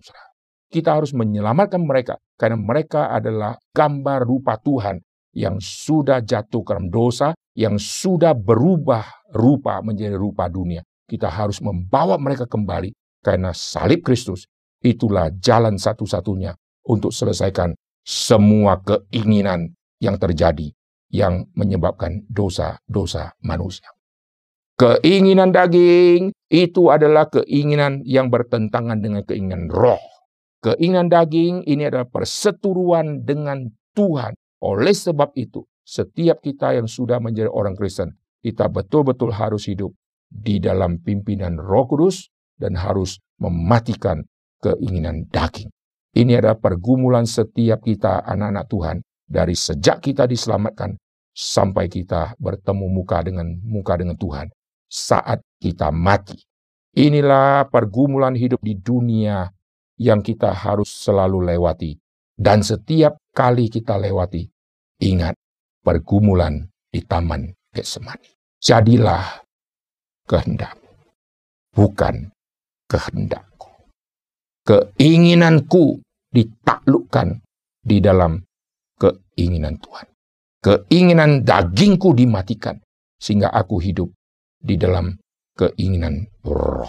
Kita 0.73 0.97
harus 0.97 1.13
menyelamatkan 1.13 1.85
mereka, 1.85 2.17
karena 2.41 2.57
mereka 2.57 3.13
adalah 3.13 3.61
gambar 3.77 4.25
rupa 4.25 4.57
Tuhan 4.57 4.97
yang 5.37 5.61
sudah 5.61 6.25
jatuh 6.25 6.65
ke 6.65 6.71
dalam 6.73 6.89
dosa, 6.89 7.37
yang 7.53 7.77
sudah 7.77 8.33
berubah 8.33 9.29
rupa 9.37 9.85
menjadi 9.85 10.17
rupa 10.17 10.49
dunia. 10.49 10.81
Kita 11.05 11.29
harus 11.29 11.61
membawa 11.61 12.17
mereka 12.17 12.49
kembali 12.49 12.95
karena 13.21 13.53
salib 13.53 14.01
Kristus 14.07 14.47
itulah 14.81 15.33
jalan 15.41 15.76
satu-satunya 15.76 16.57
untuk 16.89 17.12
selesaikan 17.12 17.76
semua 18.05 18.81
keinginan 18.81 19.76
yang 20.01 20.16
terjadi 20.16 20.72
yang 21.12 21.47
menyebabkan 21.53 22.24
dosa-dosa 22.31 23.37
manusia. 23.45 23.91
Keinginan 24.81 25.53
daging 25.53 26.33
itu 26.49 26.89
adalah 26.89 27.28
keinginan 27.28 28.01
yang 28.09 28.33
bertentangan 28.33 29.05
dengan 29.05 29.20
keinginan 29.28 29.68
roh. 29.68 30.01
Keinginan 30.64 31.12
daging 31.12 31.68
ini 31.68 31.85
adalah 31.85 32.09
perseturuan 32.09 33.24
dengan 33.28 33.68
Tuhan. 33.93 34.33
Oleh 34.61 34.97
sebab 34.97 35.37
itu, 35.37 35.64
setiap 35.85 36.41
kita 36.41 36.76
yang 36.76 36.89
sudah 36.89 37.20
menjadi 37.20 37.49
orang 37.53 37.76
Kristen, 37.76 38.16
kita 38.41 38.72
betul-betul 38.72 39.37
harus 39.37 39.68
hidup 39.68 39.93
di 40.31 40.62
dalam 40.62 41.01
pimpinan 41.03 41.59
Roh 41.59 41.85
Kudus 41.91 42.31
dan 42.57 42.76
harus 42.76 43.18
mematikan 43.41 44.24
keinginan 44.61 45.27
daging. 45.33 45.73
Ini 46.11 46.43
adalah 46.43 46.59
pergumulan 46.59 47.25
setiap 47.25 47.83
kita 47.87 48.23
anak-anak 48.27 48.67
Tuhan 48.69 48.97
dari 49.25 49.55
sejak 49.55 50.03
kita 50.03 50.27
diselamatkan 50.27 50.99
sampai 51.31 51.87
kita 51.87 52.35
bertemu 52.37 52.87
muka 52.91 53.23
dengan 53.23 53.47
muka 53.63 53.95
dengan 53.97 54.19
Tuhan 54.19 54.51
saat 54.91 55.41
kita 55.63 55.95
mati. 55.95 56.37
Inilah 56.99 57.71
pergumulan 57.71 58.35
hidup 58.35 58.59
di 58.59 58.75
dunia 58.75 59.47
yang 60.01 60.19
kita 60.19 60.51
harus 60.51 60.91
selalu 60.91 61.55
lewati. 61.55 61.95
Dan 62.41 62.65
setiap 62.65 63.21
kali 63.31 63.69
kita 63.69 64.01
lewati, 64.01 64.49
ingat 65.05 65.37
pergumulan 65.85 66.67
di 66.89 67.05
Taman 67.05 67.53
Getsemani. 67.71 68.33
Jadilah 68.59 69.45
kehendak, 70.25 70.75
bukan 71.77 72.33
kehendakku. 72.89 73.49
Keinginanku 74.71 75.99
ditaklukkan 76.31 77.43
di 77.83 77.99
dalam 77.99 78.39
keinginan 79.03 79.83
Tuhan. 79.83 80.07
Keinginan 80.62 81.43
dagingku 81.43 82.14
dimatikan 82.14 82.79
sehingga 83.18 83.51
aku 83.51 83.83
hidup 83.83 84.14
di 84.62 84.79
dalam 84.79 85.18
keinginan 85.59 86.23
roh. 86.47 86.87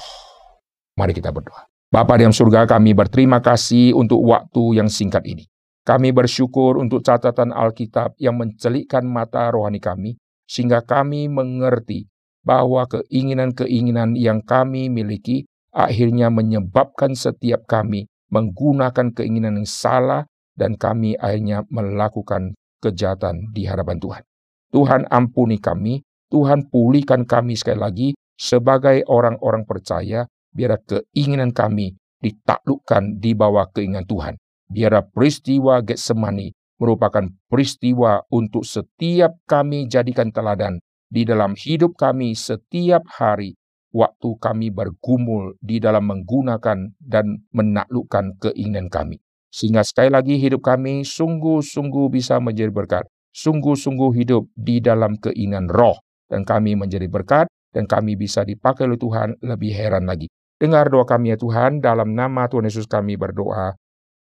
Mari 0.94 1.18
kita 1.18 1.34
berdoa. 1.34 1.66
Bapa 1.90 2.22
di 2.22 2.30
surga 2.30 2.70
kami 2.70 2.94
berterima 2.94 3.42
kasih 3.42 3.98
untuk 3.98 4.22
waktu 4.30 4.78
yang 4.78 4.86
singkat 4.86 5.26
ini. 5.26 5.50
Kami 5.82 6.14
bersyukur 6.14 6.78
untuk 6.78 7.02
catatan 7.02 7.50
Alkitab 7.50 8.14
yang 8.22 8.38
mencelikkan 8.38 9.02
mata 9.10 9.50
rohani 9.50 9.82
kami, 9.82 10.22
sehingga 10.46 10.86
kami 10.86 11.26
mengerti 11.34 12.06
bahwa 12.46 12.86
keinginan-keinginan 12.86 14.14
yang 14.14 14.46
kami 14.46 14.94
miliki 14.94 15.50
akhirnya 15.72 16.28
menyebabkan 16.28 17.16
setiap 17.16 17.68
kami 17.68 18.08
menggunakan 18.32 19.12
keinginan 19.12 19.60
yang 19.60 19.68
salah 19.68 20.24
dan 20.56 20.76
kami 20.80 21.20
akhirnya 21.20 21.68
melakukan 21.68 22.56
kejahatan 22.80 23.52
di 23.52 23.68
hadapan 23.68 24.00
Tuhan. 24.00 24.24
Tuhan 24.72 25.02
ampuni 25.12 25.60
kami, 25.60 26.04
Tuhan 26.32 26.72
pulihkan 26.72 27.28
kami 27.28 27.60
sekali 27.60 27.80
lagi 27.80 28.08
sebagai 28.40 29.04
orang-orang 29.08 29.68
percaya, 29.68 30.24
biar 30.56 30.80
keinginan 30.88 31.52
kami 31.52 31.96
ditaklukkan 32.24 33.20
di 33.20 33.36
bawah 33.36 33.68
keinginan 33.76 34.08
Tuhan. 34.08 34.40
Biar 34.72 35.12
peristiwa 35.12 35.84
Getsemani 35.84 36.56
merupakan 36.80 37.28
peristiwa 37.52 38.24
untuk 38.32 38.64
setiap 38.64 39.36
kami 39.44 39.92
jadikan 39.92 40.32
teladan 40.32 40.80
di 41.12 41.28
dalam 41.28 41.54
hidup 41.60 42.00
kami 42.00 42.34
setiap 42.34 43.04
hari 43.20 43.60
waktu 43.92 44.30
kami 44.40 44.72
bergumul 44.72 45.56
di 45.60 45.78
dalam 45.78 46.08
menggunakan 46.08 46.96
dan 47.00 47.46
menaklukkan 47.52 48.40
keinginan 48.40 48.88
kami. 48.88 49.20
Sehingga 49.52 49.84
sekali 49.84 50.08
lagi 50.08 50.40
hidup 50.40 50.64
kami 50.64 51.04
sungguh-sungguh 51.04 52.08
bisa 52.08 52.40
menjadi 52.40 52.72
berkat. 52.72 53.04
Sungguh-sungguh 53.36 54.12
hidup 54.24 54.48
di 54.56 54.80
dalam 54.80 55.20
keinginan 55.20 55.68
roh. 55.68 56.00
Dan 56.32 56.48
kami 56.48 56.80
menjadi 56.80 57.12
berkat 57.12 57.52
dan 57.76 57.84
kami 57.88 58.16
bisa 58.16 58.48
dipakai 58.48 58.88
oleh 58.88 58.96
Tuhan 58.96 59.36
lebih 59.44 59.76
heran 59.76 60.08
lagi. 60.08 60.32
Dengar 60.56 60.88
doa 60.88 61.04
kami 61.04 61.36
ya 61.36 61.38
Tuhan, 61.40 61.84
dalam 61.84 62.16
nama 62.16 62.48
Tuhan 62.48 62.72
Yesus 62.72 62.88
kami 62.88 63.20
berdoa. 63.20 63.76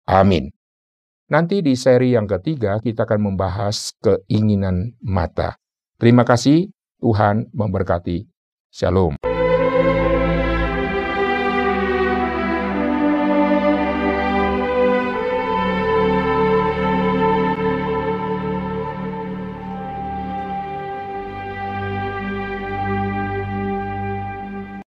Amin. 0.08 0.54
Nanti 1.28 1.60
di 1.60 1.76
seri 1.76 2.16
yang 2.16 2.24
ketiga 2.24 2.80
kita 2.80 3.04
akan 3.04 3.34
membahas 3.34 3.92
keinginan 4.00 4.96
mata. 5.04 5.60
Terima 6.00 6.24
kasih, 6.24 6.72
Tuhan 7.04 7.52
memberkati. 7.52 8.24
Shalom. 8.72 9.37